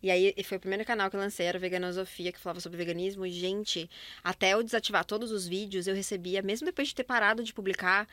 E 0.03 0.11
aí 0.11 0.35
foi 0.45 0.57
o 0.57 0.61
primeiro 0.61 0.85
canal 0.85 1.11
que 1.11 1.17
eu 1.17 1.21
lancei, 1.21 1.47
era 1.47 1.59
Veganosofia, 1.59 2.33
que 2.33 2.41
falava 2.41 2.61
sobre 2.61 2.79
veganismo. 2.79 3.27
E, 3.27 3.31
gente, 3.31 3.91
até 4.25 4.55
eu 4.55 4.63
desativar 4.63 5.05
todos 5.05 5.31
os 5.31 5.47
vídeos, 5.47 5.87
eu 5.87 5.95
recebia, 5.95 6.41
mesmo 6.41 6.65
depois 6.65 6.89
de 6.89 6.95
ter 6.95 7.05
parado 7.05 7.45
de 7.45 7.53
publicar, 7.53 8.09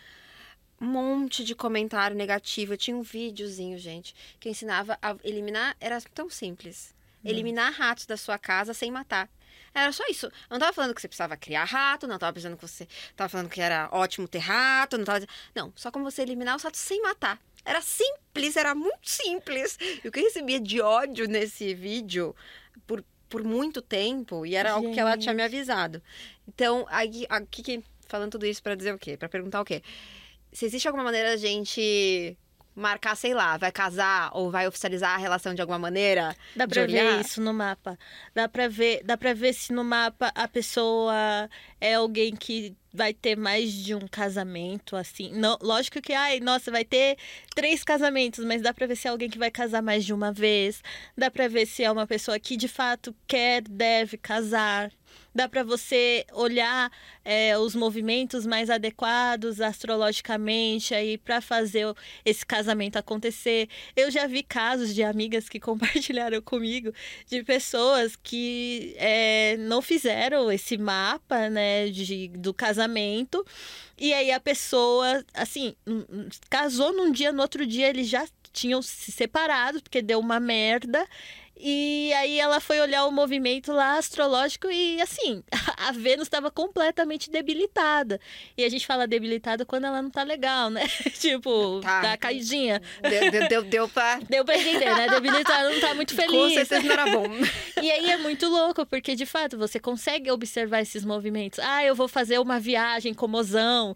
um 0.81 0.85
monte 0.85 1.43
de 1.43 1.55
comentário 1.55 2.15
negativo. 2.15 2.73
Eu 2.73 2.77
tinha 2.77 2.95
um 2.95 3.01
videozinho, 3.01 3.77
gente, 3.77 4.13
que 4.39 4.49
ensinava 4.49 4.97
a 5.01 5.15
eliminar. 5.23 5.77
Era 5.79 6.01
tão 6.13 6.29
simples. 6.29 6.93
Hum. 7.23 7.29
Eliminar 7.29 7.71
ratos 7.71 8.05
da 8.05 8.17
sua 8.17 8.37
casa 8.37 8.73
sem 8.73 8.91
matar. 8.91 9.29
Era 9.73 9.91
só 9.91 10.03
isso. 10.09 10.25
Eu 10.25 10.31
não 10.51 10.59
tava 10.59 10.73
falando 10.73 10.93
que 10.93 11.01
você 11.01 11.07
precisava 11.07 11.37
criar 11.37 11.63
rato, 11.65 12.07
não 12.07 12.17
tava 12.17 12.33
pensando 12.33 12.55
que 12.55 12.67
você 12.67 12.87
tava 13.15 13.29
falando 13.29 13.49
que 13.49 13.61
era 13.61 13.89
ótimo 13.91 14.27
ter 14.27 14.39
rato, 14.39 14.97
não 14.97 15.05
tava 15.05 15.25
Não, 15.55 15.71
só 15.75 15.91
como 15.91 16.09
você 16.09 16.21
eliminar 16.21 16.55
os 16.55 16.63
ratos 16.63 16.79
sem 16.79 17.01
matar. 17.01 17.39
Era 17.63 17.81
simples, 17.81 18.55
era 18.55 18.73
muito 18.73 19.09
simples. 19.09 19.77
E 20.03 20.07
o 20.07 20.11
que 20.11 20.19
eu 20.19 20.23
recebia 20.23 20.59
de 20.59 20.79
ódio 20.79 21.27
nesse 21.27 21.73
vídeo 21.73 22.35
por, 22.85 23.03
por 23.27 23.43
muito 23.43 23.81
tempo, 23.81 24.45
e 24.45 24.55
era 24.55 24.69
Gente. 24.69 24.77
algo 24.77 24.93
que 24.93 24.99
ela 24.99 25.17
tinha 25.17 25.33
me 25.33 25.43
avisado. 25.43 26.01
Então, 26.47 26.85
aí, 26.89 27.25
aqui, 27.29 27.83
falando 28.07 28.31
tudo 28.31 28.45
isso 28.45 28.63
para 28.63 28.73
dizer 28.75 28.93
o 28.93 28.97
quê? 28.97 29.17
Para 29.17 29.27
perguntar 29.27 29.61
o 29.61 29.65
quê? 29.65 29.83
Se 30.53 30.65
existe 30.65 30.87
alguma 30.87 31.03
maneira 31.03 31.31
da 31.31 31.37
gente 31.37 32.37
marcar, 32.77 33.15
sei 33.15 33.33
lá, 33.33 33.57
vai 33.57 33.71
casar 33.71 34.29
ou 34.33 34.51
vai 34.51 34.67
oficializar 34.67 35.15
a 35.15 35.17
relação 35.17 35.53
de 35.53 35.61
alguma 35.61 35.79
maneira? 35.79 36.35
Dá 36.55 36.67
pra 36.67 36.85
ver 36.85 37.19
isso 37.19 37.41
no 37.41 37.53
mapa. 37.53 37.97
Dá 38.35 38.47
pra 38.47 38.67
ver, 38.67 39.01
dá 39.03 39.17
pra 39.17 39.33
ver 39.33 39.53
se 39.53 39.73
no 39.73 39.83
mapa 39.83 40.31
a 40.35 40.47
pessoa 40.47 41.49
é 41.81 41.95
alguém 41.95 42.35
que 42.35 42.75
vai 42.93 43.13
ter 43.13 43.35
mais 43.35 43.71
de 43.71 43.93
um 43.93 44.07
casamento, 44.07 44.95
assim. 44.95 45.31
Não, 45.33 45.57
lógico 45.61 46.01
que, 46.01 46.13
ai, 46.13 46.39
nossa, 46.39 46.71
vai 46.71 46.85
ter 46.85 47.17
três 47.53 47.83
casamentos, 47.83 48.45
mas 48.45 48.61
dá 48.61 48.73
pra 48.73 48.87
ver 48.87 48.95
se 48.95 49.07
é 49.07 49.11
alguém 49.11 49.29
que 49.29 49.37
vai 49.37 49.51
casar 49.51 49.81
mais 49.81 50.05
de 50.05 50.13
uma 50.13 50.31
vez. 50.31 50.81
Dá 51.17 51.29
pra 51.29 51.47
ver 51.47 51.65
se 51.65 51.83
é 51.83 51.91
uma 51.91 52.07
pessoa 52.07 52.39
que 52.39 52.55
de 52.55 52.67
fato 52.67 53.15
quer, 53.27 53.61
deve 53.63 54.17
casar 54.17 54.91
dá 55.33 55.47
para 55.47 55.63
você 55.63 56.25
olhar 56.33 56.91
é, 57.23 57.57
os 57.57 57.75
movimentos 57.75 58.45
mais 58.45 58.69
adequados 58.69 59.61
astrologicamente 59.61 60.95
aí 60.95 61.17
para 61.17 61.41
fazer 61.41 61.85
esse 62.25 62.45
casamento 62.45 62.97
acontecer. 62.97 63.69
Eu 63.95 64.09
já 64.09 64.25
vi 64.25 64.41
casos 64.41 64.95
de 64.95 65.03
amigas 65.03 65.47
que 65.47 65.59
compartilharam 65.61 66.41
comigo 66.41 66.91
de 67.27 67.43
pessoas 67.43 68.15
que 68.15 68.95
é, 68.97 69.57
não 69.57 69.81
fizeram 69.81 70.51
esse 70.51 70.77
mapa, 70.77 71.49
né, 71.49 71.89
de, 71.89 72.29
do 72.29 72.53
casamento. 72.53 73.45
E 73.97 74.13
aí 74.13 74.31
a 74.31 74.39
pessoa, 74.39 75.23
assim, 75.33 75.75
casou 76.49 76.93
num 76.93 77.11
dia, 77.11 77.31
no 77.31 77.41
outro 77.41 77.65
dia 77.65 77.87
eles 77.89 78.07
já 78.07 78.27
tinham 78.51 78.81
se 78.81 79.11
separado 79.11 79.81
porque 79.81 80.01
deu 80.01 80.19
uma 80.19 80.39
merda. 80.39 81.05
E 81.59 82.13
aí 82.13 82.39
ela 82.39 82.59
foi 82.59 82.79
olhar 82.79 83.05
o 83.05 83.11
movimento 83.11 83.71
lá 83.71 83.97
astrológico 83.97 84.69
e 84.69 85.01
assim, 85.01 85.43
a 85.77 85.91
Vênus 85.91 86.27
estava 86.27 86.51
completamente 86.51 87.31
debilitada. 87.31 88.19
E 88.55 88.63
a 88.63 88.69
gente 88.69 88.85
fala 88.85 89.07
debilitada 89.07 89.65
quando 89.65 89.85
ela 89.85 90.01
não 90.01 90.09
tá 90.09 90.23
legal, 90.23 90.69
né? 90.69 90.87
tipo, 91.19 91.79
tá, 91.81 92.01
tá 92.01 92.17
caidinha. 92.17 92.81
Deu, 93.01 93.31
deu, 93.31 93.47
deu, 93.47 93.63
deu 93.63 93.89
pra. 93.89 94.19
Deu 94.29 94.43
pra 94.43 94.57
entender, 94.57 94.93
né? 94.93 95.07
Debilitada 95.07 95.69
não 95.69 95.79
tá 95.79 95.93
muito 95.93 96.13
feliz. 96.13 96.29
Com 96.29 96.49
certeza 96.49 96.81
não 96.81 96.91
era 96.91 97.05
bom. 97.05 97.27
e 97.81 97.91
aí 97.91 98.11
é 98.11 98.17
muito 98.17 98.47
louco, 98.47 98.85
porque 98.85 99.15
de 99.15 99.25
fato 99.25 99.57
você 99.57 99.79
consegue 99.79 100.29
observar 100.29 100.81
esses 100.81 101.05
movimentos. 101.05 101.59
Ah, 101.59 101.83
eu 101.83 101.95
vou 101.95 102.07
fazer 102.07 102.39
uma 102.39 102.59
viagem 102.59 103.13
com 103.13 103.27
mozão. 103.27 103.95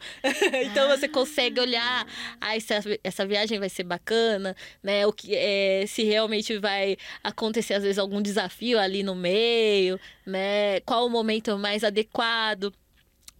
então 0.65 0.87
você 0.87 1.07
consegue 1.07 1.59
olhar, 1.59 2.07
ah, 2.39 2.55
essa, 2.55 2.75
essa 3.03 3.25
viagem 3.25 3.59
vai 3.59 3.69
ser 3.69 3.83
bacana, 3.83 4.55
né? 4.81 5.05
O 5.05 5.11
que 5.11 5.35
é, 5.35 5.85
se 5.87 6.03
realmente 6.03 6.57
vai 6.57 6.97
acontecer 7.23 7.50
acontecer 7.51 7.73
às 7.75 7.83
vezes 7.83 7.99
algum 7.99 8.21
desafio 8.21 8.79
ali 8.79 9.03
no 9.03 9.13
meio, 9.13 9.99
né? 10.25 10.79
Qual 10.81 11.05
o 11.05 11.09
momento 11.09 11.57
mais 11.57 11.83
adequado? 11.83 12.73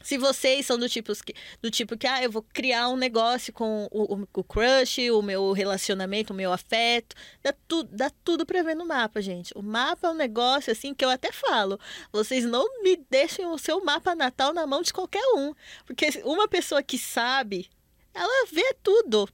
Se 0.03 0.17
vocês 0.17 0.65
são 0.65 0.79
do 0.79 0.89
tipo 0.89 1.13
que, 1.23 1.33
do 1.61 1.69
tipo 1.69 1.95
que 1.95 2.07
ah, 2.07 2.23
eu 2.23 2.31
vou 2.31 2.41
criar 2.41 2.89
um 2.89 2.97
negócio 2.97 3.53
com 3.53 3.87
o, 3.91 4.15
o, 4.15 4.27
o 4.33 4.43
crush, 4.43 5.11
o 5.11 5.21
meu 5.21 5.51
relacionamento, 5.51 6.33
o 6.33 6.35
meu 6.35 6.51
afeto, 6.51 7.15
dá, 7.43 7.53
tu, 7.67 7.83
dá 7.83 8.09
tudo 8.23 8.43
pra 8.43 8.63
ver 8.63 8.75
no 8.75 8.85
mapa, 8.85 9.21
gente. 9.21 9.53
O 9.55 9.61
mapa 9.61 10.07
é 10.07 10.09
um 10.11 10.15
negócio 10.15 10.71
assim 10.71 10.93
que 10.93 11.05
eu 11.05 11.09
até 11.09 11.31
falo. 11.31 11.79
Vocês 12.11 12.45
não 12.45 12.81
me 12.81 12.97
deixem 13.11 13.45
o 13.45 13.59
seu 13.59 13.83
mapa 13.85 14.15
natal 14.15 14.53
na 14.53 14.65
mão 14.65 14.81
de 14.81 14.91
qualquer 14.91 15.23
um. 15.35 15.53
Porque 15.85 16.07
uma 16.25 16.47
pessoa 16.47 16.81
que 16.81 16.97
sabe 16.97 17.69
ela 18.13 18.47
vê 18.51 18.75
tudo. 18.81 19.27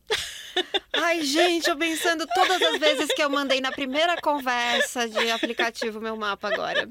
Ai, 0.94 1.24
gente, 1.24 1.70
eu 1.70 1.78
pensando 1.78 2.26
todas 2.28 2.62
as 2.62 2.80
vezes 2.80 3.08
que 3.14 3.24
eu 3.24 3.30
mandei 3.30 3.62
na 3.62 3.72
primeira 3.72 4.20
conversa 4.22 5.08
de 5.08 5.30
aplicativo 5.30 6.02
meu 6.02 6.16
mapa 6.16 6.48
agora. 6.48 6.90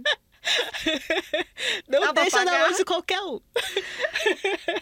Não 1.88 2.00
Dá 2.00 2.12
deixa 2.12 2.44
na 2.44 2.58
mão 2.60 2.72
de 2.72 2.84
qualquer 2.84 3.20
um. 3.20 3.40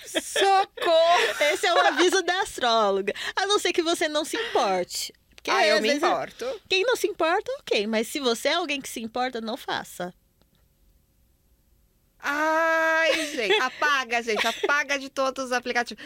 Socorro! 0.06 1.42
Esse 1.52 1.66
é 1.66 1.72
o 1.72 1.86
aviso 1.86 2.22
da 2.22 2.42
astróloga. 2.42 3.14
A 3.34 3.46
não 3.46 3.58
ser 3.58 3.72
que 3.72 3.82
você 3.82 4.08
não 4.08 4.24
se 4.24 4.36
importe. 4.36 5.12
Porque, 5.34 5.50
ah, 5.50 5.66
eu 5.66 5.80
me 5.80 5.92
importo. 5.92 6.60
Quem 6.68 6.84
não 6.84 6.96
se 6.96 7.06
importa, 7.06 7.50
ok. 7.60 7.86
Mas 7.86 8.08
se 8.08 8.20
você 8.20 8.48
é 8.48 8.54
alguém 8.54 8.80
que 8.80 8.88
se 8.88 9.00
importa, 9.00 9.40
não 9.40 9.56
faça. 9.56 10.12
Ai, 12.26 13.26
gente, 13.26 13.60
apaga, 13.60 14.22
gente, 14.22 14.46
apaga 14.46 14.98
de 14.98 15.10
todos 15.10 15.44
os 15.44 15.52
aplicativos. 15.52 16.02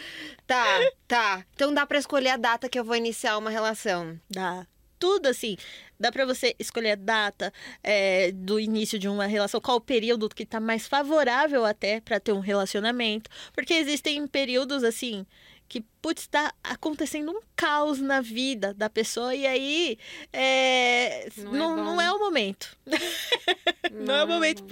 Tá, 0.46 0.64
tá. 1.06 1.46
Então 1.54 1.72
dá 1.72 1.86
para 1.86 1.98
escolher 1.98 2.30
a 2.30 2.36
data 2.36 2.68
que 2.68 2.78
eu 2.78 2.84
vou 2.84 2.96
iniciar 2.96 3.38
uma 3.38 3.50
relação. 3.50 4.18
Dá. 4.28 4.66
tudo 4.98 5.28
assim. 5.28 5.56
Dá 5.98 6.10
para 6.10 6.26
você 6.26 6.56
escolher 6.58 6.92
a 6.92 6.96
data 6.96 7.52
é, 7.84 8.32
do 8.32 8.58
início 8.58 8.98
de 8.98 9.08
uma 9.08 9.26
relação, 9.26 9.60
qual 9.60 9.76
o 9.76 9.80
período 9.80 10.28
que 10.28 10.44
tá 10.44 10.58
mais 10.58 10.88
favorável 10.88 11.64
até 11.64 12.00
para 12.00 12.18
ter 12.18 12.32
um 12.32 12.40
relacionamento. 12.40 13.30
Porque 13.52 13.74
existem 13.74 14.26
períodos 14.26 14.82
assim 14.82 15.24
que, 15.68 15.84
putz, 16.01 16.26
tá 16.26 16.53
acontecendo 16.62 17.32
um 17.32 17.40
caos 17.57 17.99
na 17.99 18.20
vida 18.20 18.72
da 18.72 18.88
pessoa 18.88 19.34
e 19.34 19.46
aí 19.46 19.99
é, 20.32 21.28
não, 21.38 21.53
não, 21.53 21.78
é 21.78 21.84
não, 21.84 22.01
é 22.01 22.12
o 22.12 22.18
momento. 22.18 22.76
não, 23.90 24.01
não, 24.07 24.14
é 24.14 24.24
o 24.24 24.28
momento 24.28 24.64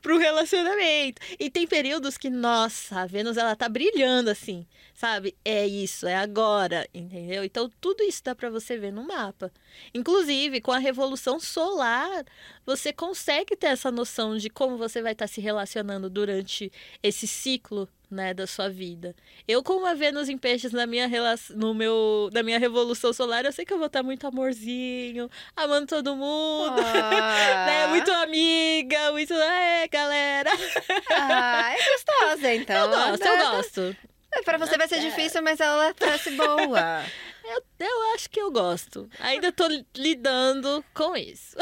para 0.00 0.14
o 0.14 0.18
relacionamento. 0.18 1.22
E 1.38 1.50
tem 1.50 1.66
períodos 1.66 2.18
que, 2.18 2.28
nossa, 2.28 3.00
a 3.00 3.06
Vênus 3.06 3.36
ela 3.36 3.54
tá 3.54 3.68
brilhando 3.68 4.30
assim, 4.30 4.66
sabe? 4.94 5.36
É 5.44 5.66
isso, 5.66 6.06
é 6.06 6.16
agora, 6.16 6.88
entendeu? 6.92 7.44
Então 7.44 7.70
tudo 7.80 8.02
isso 8.02 8.22
dá 8.24 8.34
para 8.34 8.50
você 8.50 8.76
ver 8.76 8.92
no 8.92 9.06
mapa. 9.06 9.52
Inclusive, 9.94 10.60
com 10.60 10.72
a 10.72 10.78
revolução 10.78 11.38
solar, 11.38 12.24
você 12.66 12.92
consegue 12.92 13.56
ter 13.56 13.68
essa 13.68 13.90
noção 13.90 14.36
de 14.36 14.50
como 14.50 14.76
você 14.76 15.00
vai 15.00 15.12
estar 15.12 15.26
tá 15.26 15.32
se 15.32 15.40
relacionando 15.40 16.10
durante 16.10 16.70
esse 17.02 17.26
ciclo 17.26 17.88
né, 18.12 18.34
da 18.34 18.46
sua 18.46 18.68
vida. 18.68 19.16
Eu, 19.48 19.62
com 19.62 19.74
uma 19.74 19.94
Vênus 19.94 20.28
em 20.28 20.36
peixes 20.36 20.71
na 20.72 20.86
minha 20.86 21.06
relação, 21.06 21.56
no 21.56 21.74
meu, 21.74 22.30
na 22.32 22.42
minha 22.42 22.58
revolução 22.58 23.12
solar, 23.12 23.44
eu 23.44 23.52
sei 23.52 23.64
que 23.64 23.72
eu 23.72 23.78
vou 23.78 23.86
estar 23.86 24.02
muito 24.02 24.26
amorzinho, 24.26 25.30
amando 25.56 25.86
todo 25.86 26.16
mundo, 26.16 26.80
ah. 26.82 27.66
né, 27.66 27.86
muito 27.88 28.10
amiga, 28.10 29.12
muito, 29.12 29.34
é, 29.34 29.88
galera. 29.88 30.50
Ah, 31.10 31.74
é 31.74 31.92
gostosa, 31.92 32.54
então. 32.54 32.76
Eu 32.76 32.88
gosto, 32.88 33.26
eu 33.26 33.38
gosto. 33.38 33.96
É, 34.34 34.42
pra 34.42 34.56
você 34.56 34.78
vai 34.78 34.88
ser 34.88 35.00
difícil, 35.00 35.42
mas 35.42 35.60
ela 35.60 35.94
parece 35.94 36.30
boa. 36.30 37.04
Eu, 37.44 37.60
eu 37.80 38.14
acho 38.14 38.30
que 38.30 38.40
eu 38.40 38.52
gosto. 38.52 39.10
Ainda 39.18 39.50
tô 39.50 39.66
lidando 39.96 40.84
com 40.94 41.16
isso. 41.16 41.56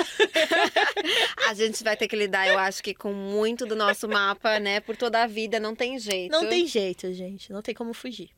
a 1.49 1.55
gente 1.55 1.83
vai 1.83 1.97
ter 1.97 2.07
que 2.07 2.15
lidar, 2.15 2.47
eu 2.47 2.59
acho 2.59 2.83
que 2.83 2.95
com 2.95 3.15
muito 3.15 3.65
do 3.65 3.75
nosso 3.75 4.07
mapa, 4.07 4.61
né? 4.61 4.81
Por 4.81 4.95
toda 4.95 5.23
a 5.23 5.27
vida, 5.27 5.59
não 5.59 5.75
tem 5.75 5.99
jeito. 5.99 6.33
Não 6.33 6.47
tem 6.47 6.67
jeito, 6.67 7.11
gente. 7.15 7.51
Não 7.51 7.63
tem 7.63 7.75
como 7.75 7.95
fugir. 7.95 8.29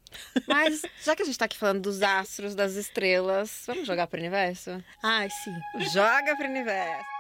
Mas, 0.47 0.83
já 1.03 1.15
que 1.17 1.23
a 1.23 1.25
gente 1.25 1.39
tá 1.39 1.45
aqui 1.45 1.57
falando 1.57 1.81
dos 1.81 2.03
astros, 2.03 2.55
das 2.55 2.75
estrelas, 2.75 3.65
vamos 3.67 3.87
jogar 3.87 4.07
pro 4.07 4.19
universo? 4.19 4.83
Ai, 5.03 5.29
sim. 5.31 5.85
Joga 5.93 6.37
pro 6.37 6.49
universo 6.49 7.13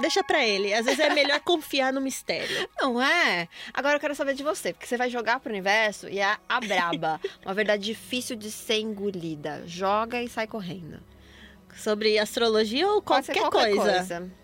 deixa 0.00 0.22
para 0.22 0.44
ele. 0.44 0.72
Às 0.72 0.84
vezes 0.84 1.00
é 1.00 1.10
melhor 1.10 1.40
confiar 1.42 1.92
no 1.92 2.00
mistério. 2.00 2.68
Não 2.80 3.00
é? 3.00 3.48
Agora 3.72 3.96
eu 3.96 4.00
quero 4.00 4.14
saber 4.14 4.34
de 4.34 4.42
você, 4.42 4.72
porque 4.72 4.86
você 4.86 4.96
vai 4.96 5.10
jogar 5.10 5.40
pro 5.40 5.50
universo 5.50 6.08
e 6.08 6.18
é 6.20 6.36
a 6.48 6.60
braba. 6.60 7.20
Uma 7.44 7.54
verdade 7.54 7.84
difícil 7.84 8.36
de 8.36 8.50
ser 8.50 8.80
engolida. 8.80 9.62
Joga 9.66 10.22
e 10.22 10.28
sai 10.28 10.46
correndo. 10.46 11.00
Sobre 11.76 12.18
astrologia 12.18 12.88
ou 12.88 13.02
qualquer, 13.02 13.36
qualquer 13.36 13.74
coisa. 13.74 13.92
coisa. 13.92 14.43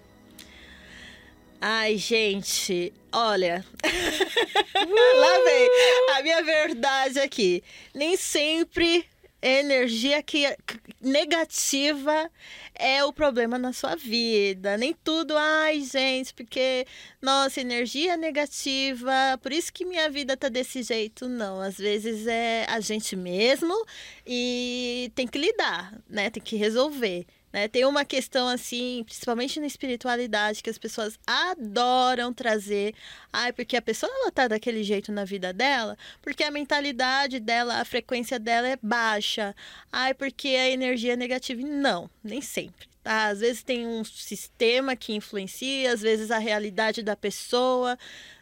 Ai, 1.62 1.98
gente, 1.98 2.90
olha. 3.12 3.62
Lá 4.74 5.44
vem 5.44 5.68
a 6.16 6.22
minha 6.22 6.42
verdade 6.42 7.20
aqui. 7.20 7.62
Nem 7.94 8.16
sempre 8.16 9.04
energia 9.42 10.22
que 10.22 10.46
negativa 11.02 12.30
é 12.74 13.04
o 13.04 13.12
problema 13.12 13.58
na 13.58 13.74
sua 13.74 13.94
vida. 13.94 14.78
Nem 14.78 14.94
tudo, 15.04 15.36
ai, 15.36 15.82
gente, 15.82 16.32
porque 16.32 16.86
nossa 17.20 17.60
energia 17.60 18.16
negativa, 18.16 19.38
por 19.42 19.52
isso 19.52 19.70
que 19.70 19.84
minha 19.84 20.08
vida 20.08 20.38
tá 20.38 20.48
desse 20.48 20.82
jeito. 20.82 21.28
Não, 21.28 21.60
às 21.60 21.76
vezes 21.76 22.26
é 22.26 22.64
a 22.70 22.80
gente 22.80 23.14
mesmo 23.14 23.74
e 24.26 25.12
tem 25.14 25.26
que 25.26 25.36
lidar, 25.36 25.92
né? 26.08 26.30
Tem 26.30 26.42
que 26.42 26.56
resolver. 26.56 27.26
Né? 27.52 27.68
Tem 27.68 27.84
uma 27.84 28.04
questão 28.04 28.48
assim, 28.48 29.02
principalmente 29.04 29.58
na 29.58 29.66
espiritualidade, 29.66 30.62
que 30.62 30.70
as 30.70 30.78
pessoas 30.78 31.18
adoram 31.26 32.32
trazer. 32.32 32.94
Ai, 33.32 33.52
porque 33.52 33.76
a 33.76 33.82
pessoa 33.82 34.10
ela 34.12 34.30
tá 34.30 34.48
daquele 34.48 34.82
jeito 34.82 35.10
na 35.10 35.24
vida 35.24 35.52
dela, 35.52 35.96
porque 36.22 36.44
a 36.44 36.50
mentalidade 36.50 37.40
dela, 37.40 37.80
a 37.80 37.84
frequência 37.84 38.38
dela 38.38 38.68
é 38.68 38.78
baixa. 38.80 39.54
Ai, 39.90 40.14
porque 40.14 40.48
a 40.48 40.68
energia 40.68 41.14
é 41.14 41.16
negativa. 41.16 41.60
Não, 41.62 42.08
nem 42.22 42.40
sempre. 42.40 42.88
Tá? 43.02 43.28
Às 43.28 43.40
vezes 43.40 43.62
tem 43.62 43.86
um 43.86 44.04
sistema 44.04 44.94
que 44.94 45.14
influencia, 45.14 45.92
às 45.92 46.00
vezes 46.00 46.30
a 46.30 46.38
realidade 46.38 47.02
da 47.02 47.16
pessoa. 47.16 47.98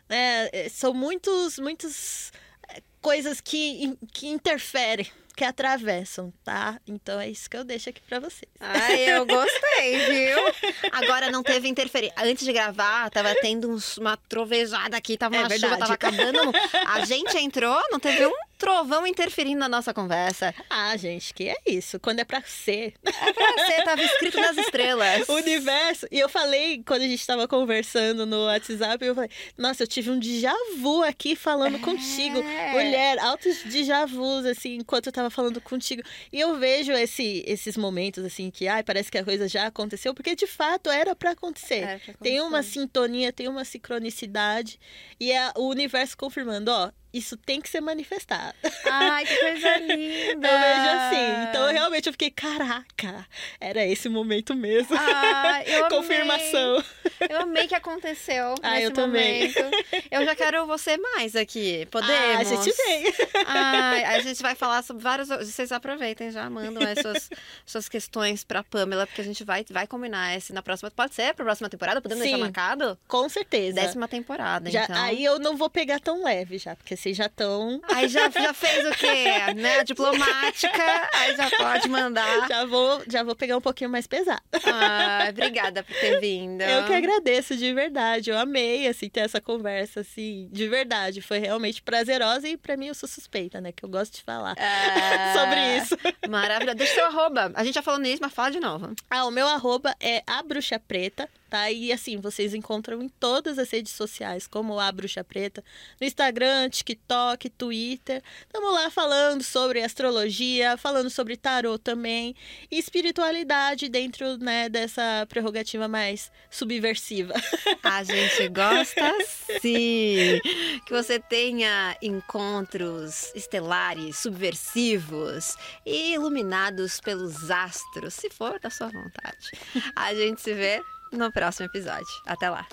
Né? 0.08 0.48
É, 0.52 0.68
são 0.68 0.92
muitos, 0.92 1.58
muitas 1.58 2.32
é, 2.68 2.82
coisas 3.00 3.40
que, 3.40 3.96
que 4.12 4.26
interferem 4.26 5.06
que 5.38 5.44
atravessam, 5.44 6.32
tá? 6.42 6.80
Então 6.84 7.20
é 7.20 7.28
isso 7.28 7.48
que 7.48 7.56
eu 7.56 7.62
deixo 7.62 7.88
aqui 7.88 8.02
para 8.02 8.18
vocês. 8.18 8.50
Ai, 8.58 9.08
eu 9.08 9.24
gostei, 9.24 9.98
viu? 10.06 10.38
Agora 10.90 11.30
não 11.30 11.44
teve 11.44 11.68
interferência. 11.68 12.12
Antes 12.18 12.44
de 12.44 12.52
gravar, 12.52 13.08
tava 13.08 13.32
tendo 13.40 13.70
uns, 13.70 13.96
uma 13.98 14.16
trovejada 14.16 14.96
aqui, 14.96 15.16
tava 15.16 15.36
é 15.36 15.38
uma 15.38 15.48
verdade. 15.48 15.72
chuva, 15.72 15.78
tava 15.78 15.94
acabando. 15.94 16.40
A 16.88 17.04
gente 17.04 17.38
entrou, 17.38 17.80
não 17.92 18.00
teve 18.00 18.26
um 18.26 18.32
trovão 18.58 19.06
interferindo 19.06 19.60
na 19.60 19.68
nossa 19.68 19.94
conversa. 19.94 20.52
Ah, 20.68 20.96
gente, 20.96 21.32
que 21.32 21.48
é 21.48 21.56
isso? 21.64 22.00
Quando 22.00 22.18
é 22.18 22.24
pra 22.24 22.42
ser. 22.42 22.94
É 23.04 23.32
pra 23.32 23.66
ser, 23.66 23.84
tava 23.84 24.02
escrito 24.02 24.40
nas 24.40 24.56
estrelas. 24.58 25.28
O 25.28 25.34
universo. 25.38 26.06
E 26.10 26.18
eu 26.18 26.28
falei, 26.28 26.82
quando 26.84 27.02
a 27.02 27.06
gente 27.06 27.24
tava 27.24 27.46
conversando 27.46 28.26
no 28.26 28.46
WhatsApp, 28.46 29.04
eu 29.04 29.14
falei, 29.14 29.30
nossa, 29.56 29.84
eu 29.84 29.86
tive 29.86 30.10
um 30.10 30.18
déjà 30.18 30.52
vu 30.78 31.02
aqui 31.04 31.36
falando 31.36 31.76
é. 31.76 31.78
contigo. 31.78 32.42
Mulher, 32.72 33.18
altos 33.20 33.62
déjà 33.62 34.04
vus, 34.04 34.44
assim, 34.44 34.76
enquanto 34.76 35.06
eu 35.06 35.12
tava 35.12 35.30
falando 35.30 35.60
contigo. 35.60 36.02
E 36.32 36.40
eu 36.40 36.58
vejo 36.58 36.92
esse, 36.92 37.44
esses 37.46 37.76
momentos, 37.76 38.24
assim, 38.24 38.50
que, 38.50 38.66
ai, 38.66 38.82
parece 38.82 39.10
que 39.10 39.18
a 39.18 39.24
coisa 39.24 39.46
já 39.46 39.66
aconteceu, 39.66 40.12
porque 40.12 40.34
de 40.34 40.46
fato 40.46 40.90
era 40.90 41.14
para 41.14 41.30
acontecer. 41.30 41.76
É 41.76 41.86
pra 41.86 41.94
acontecer. 41.94 42.18
Tem 42.20 42.40
uma 42.40 42.62
sintonia, 42.62 43.32
tem 43.32 43.46
uma 43.46 43.64
sincronicidade. 43.64 44.80
E 45.20 45.30
é 45.30 45.52
o 45.56 45.68
universo 45.68 46.16
confirmando, 46.16 46.70
ó, 46.70 46.90
isso 47.12 47.36
tem 47.36 47.60
que 47.60 47.68
ser 47.68 47.80
manifestado. 47.80 48.56
Ai, 48.84 49.24
que 49.24 49.36
coisa 49.36 49.76
linda! 49.78 50.48
eu 50.48 50.58
vejo 50.60 50.88
assim. 50.88 51.48
Então, 51.48 51.72
realmente, 51.72 52.06
eu 52.06 52.12
fiquei, 52.12 52.30
caraca, 52.30 53.26
era 53.60 53.84
esse 53.86 54.08
momento 54.08 54.54
mesmo. 54.54 54.96
Ah, 54.98 55.62
eu 55.64 55.88
Confirmação. 55.88 56.76
Amei. 56.76 57.28
Eu 57.30 57.40
amei 57.40 57.66
que 57.66 57.74
aconteceu 57.74 58.54
ah, 58.62 58.70
nesse 58.72 58.84
eu 58.84 58.94
momento. 58.94 59.54
Também. 59.54 60.04
Eu 60.10 60.24
já 60.24 60.34
quero 60.34 60.66
você 60.66 60.96
mais 60.96 61.34
aqui. 61.34 61.86
Podemos? 61.90 62.14
Ah, 62.14 62.38
a 62.38 62.44
gente 62.44 62.76
vem. 62.76 63.14
Ai, 63.46 64.04
a 64.04 64.20
gente 64.20 64.42
vai 64.42 64.54
falar 64.54 64.82
sobre 64.82 65.02
vários... 65.02 65.28
Vocês 65.28 65.72
aproveitem, 65.72 66.30
já 66.30 66.48
mandam 66.50 66.82
as 66.86 66.98
suas, 67.00 67.30
suas 67.64 67.88
questões 67.88 68.44
pra 68.44 68.62
Pamela, 68.62 69.06
porque 69.06 69.20
a 69.20 69.24
gente 69.24 69.44
vai, 69.44 69.64
vai 69.70 69.86
combinar 69.86 70.36
esse 70.36 70.52
na 70.52 70.62
próxima... 70.62 70.90
Pode 70.90 71.14
ser 71.14 71.34
pra 71.34 71.44
próxima 71.44 71.68
temporada? 71.68 72.00
Podemos 72.00 72.22
Sim, 72.22 72.30
deixar 72.30 72.44
marcado? 72.44 72.98
Com 73.08 73.28
certeza. 73.28 73.80
Décima 73.80 74.06
temporada, 74.06 74.70
já, 74.70 74.84
então. 74.84 74.96
Aí 74.96 75.24
eu 75.24 75.38
não 75.38 75.56
vou 75.56 75.70
pegar 75.70 76.00
tão 76.00 76.22
leve 76.22 76.58
já, 76.58 76.76
porque 76.76 76.96
vocês 77.08 77.16
já 77.16 77.26
estão. 77.26 77.80
Aí 77.84 78.08
já, 78.08 78.28
já 78.28 78.52
fez 78.52 78.86
o 78.86 78.90
quê? 78.92 79.54
Né? 79.56 79.84
Diplomática, 79.84 81.08
aí 81.14 81.36
já 81.36 81.50
pode 81.50 81.88
mandar. 81.88 82.48
Já 82.48 82.64
vou, 82.64 83.02
já 83.08 83.22
vou 83.22 83.34
pegar 83.34 83.56
um 83.56 83.60
pouquinho 83.60 83.90
mais 83.90 84.06
pesado. 84.06 84.42
Ah, 84.64 85.26
obrigada 85.30 85.82
por 85.82 85.94
ter 85.94 86.20
vindo. 86.20 86.62
Eu 86.62 86.84
que 86.84 86.92
agradeço 86.92 87.56
de 87.56 87.72
verdade. 87.72 88.30
Eu 88.30 88.38
amei, 88.38 88.86
assim, 88.86 89.08
ter 89.08 89.20
essa 89.20 89.40
conversa, 89.40 90.00
assim, 90.00 90.48
de 90.52 90.68
verdade. 90.68 91.20
Foi 91.20 91.38
realmente 91.38 91.82
prazerosa 91.82 92.48
e 92.48 92.56
pra 92.56 92.76
mim 92.76 92.86
eu 92.86 92.94
sou 92.94 93.08
suspeita, 93.08 93.60
né? 93.60 93.72
Que 93.72 93.84
eu 93.84 93.88
gosto 93.88 94.14
de 94.14 94.22
falar 94.22 94.54
é... 94.58 95.32
sobre 95.38 95.76
isso. 95.78 95.98
Maravilha. 96.28 96.74
Deixa 96.74 96.94
seu 96.94 97.06
arroba. 97.06 97.50
A 97.54 97.64
gente 97.64 97.74
já 97.74 97.82
falou 97.82 98.00
nisso, 98.00 98.18
mas 98.20 98.32
fala 98.32 98.50
de 98.50 98.60
novo. 98.60 98.94
Ah, 99.10 99.24
o 99.24 99.30
meu 99.30 99.46
arroba 99.46 99.94
é 100.00 100.22
a 100.26 100.42
bruxa 100.42 100.78
preta 100.78 101.28
tá? 101.48 101.70
E 101.70 101.92
assim, 101.92 102.18
vocês 102.18 102.54
encontram 102.54 103.02
em 103.02 103.08
todas 103.08 103.58
as 103.58 103.70
redes 103.70 103.92
sociais, 103.92 104.46
como 104.46 104.78
a 104.78 104.90
Bruxa 104.92 105.24
Preta, 105.24 105.64
no 106.00 106.06
Instagram, 106.06 106.68
TikTok, 106.68 107.48
Twitter. 107.50 108.22
Estamos 108.46 108.72
lá 108.72 108.90
falando 108.90 109.42
sobre 109.42 109.82
astrologia, 109.82 110.76
falando 110.76 111.10
sobre 111.10 111.36
tarô 111.36 111.78
também, 111.78 112.34
e 112.70 112.78
espiritualidade 112.78 113.88
dentro, 113.88 114.36
né, 114.38 114.68
dessa 114.68 115.26
prerrogativa 115.28 115.88
mais 115.88 116.30
subversiva. 116.50 117.34
A 117.82 118.02
gente 118.04 118.48
gosta 118.48 119.14
sim! 119.60 120.40
Que 120.84 120.92
você 120.92 121.18
tenha 121.18 121.96
encontros 122.02 123.32
estelares, 123.34 124.18
subversivos 124.18 125.56
e 125.84 126.14
iluminados 126.14 127.00
pelos 127.00 127.50
astros, 127.50 128.14
se 128.14 128.30
for 128.30 128.58
da 128.60 128.70
sua 128.70 128.88
vontade. 128.88 129.50
A 129.94 130.14
gente 130.14 130.40
se 130.40 130.54
vê 130.54 130.82
no 131.12 131.32
próximo 131.32 131.66
episódio. 131.66 132.06
Até 132.26 132.50
lá! 132.50 132.66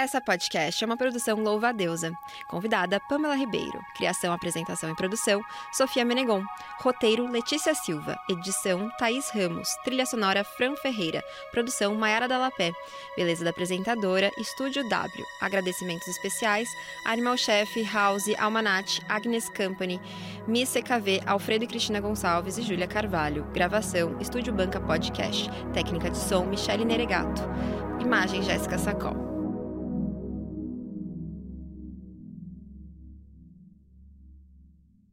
Essa 0.00 0.20
podcast 0.20 0.84
é 0.84 0.86
uma 0.86 0.96
produção 0.96 1.42
Louva 1.42 1.70
a 1.70 1.72
Deusa. 1.72 2.12
Convidada 2.46 3.00
Pamela 3.08 3.34
Ribeiro. 3.34 3.80
Criação, 3.96 4.32
apresentação 4.32 4.88
e 4.88 4.94
produção 4.94 5.42
Sofia 5.72 6.04
Menegon. 6.04 6.40
Roteiro 6.78 7.28
Letícia 7.28 7.74
Silva. 7.74 8.16
Edição 8.30 8.88
Thaís 8.96 9.28
Ramos. 9.30 9.68
Trilha 9.82 10.06
sonora 10.06 10.44
Fran 10.44 10.76
Ferreira. 10.76 11.20
Produção 11.50 11.96
Maiara 11.96 12.28
Dalapé. 12.28 12.70
Beleza 13.16 13.42
da 13.42 13.50
apresentadora 13.50 14.30
Estúdio 14.38 14.88
W. 14.88 15.26
Agradecimentos 15.40 16.06
especiais 16.06 16.68
Animal 17.04 17.36
Chef, 17.36 17.82
House, 17.92 18.28
Almanat, 18.38 19.00
Agnes 19.08 19.48
Company. 19.48 20.00
Miss 20.46 20.72
CKV, 20.74 21.22
Alfredo 21.26 21.64
e 21.64 21.66
Cristina 21.66 22.00
Gonçalves 22.00 22.56
e 22.56 22.62
Júlia 22.62 22.86
Carvalho. 22.86 23.42
Gravação, 23.52 24.16
Estúdio 24.20 24.52
Banca 24.52 24.78
Podcast. 24.78 25.50
Técnica 25.74 26.08
de 26.08 26.18
som, 26.18 26.44
Michele 26.44 26.84
Neregato. 26.84 27.42
Imagem, 27.98 28.44
Jéssica 28.44 28.78
Sacol. 28.78 29.37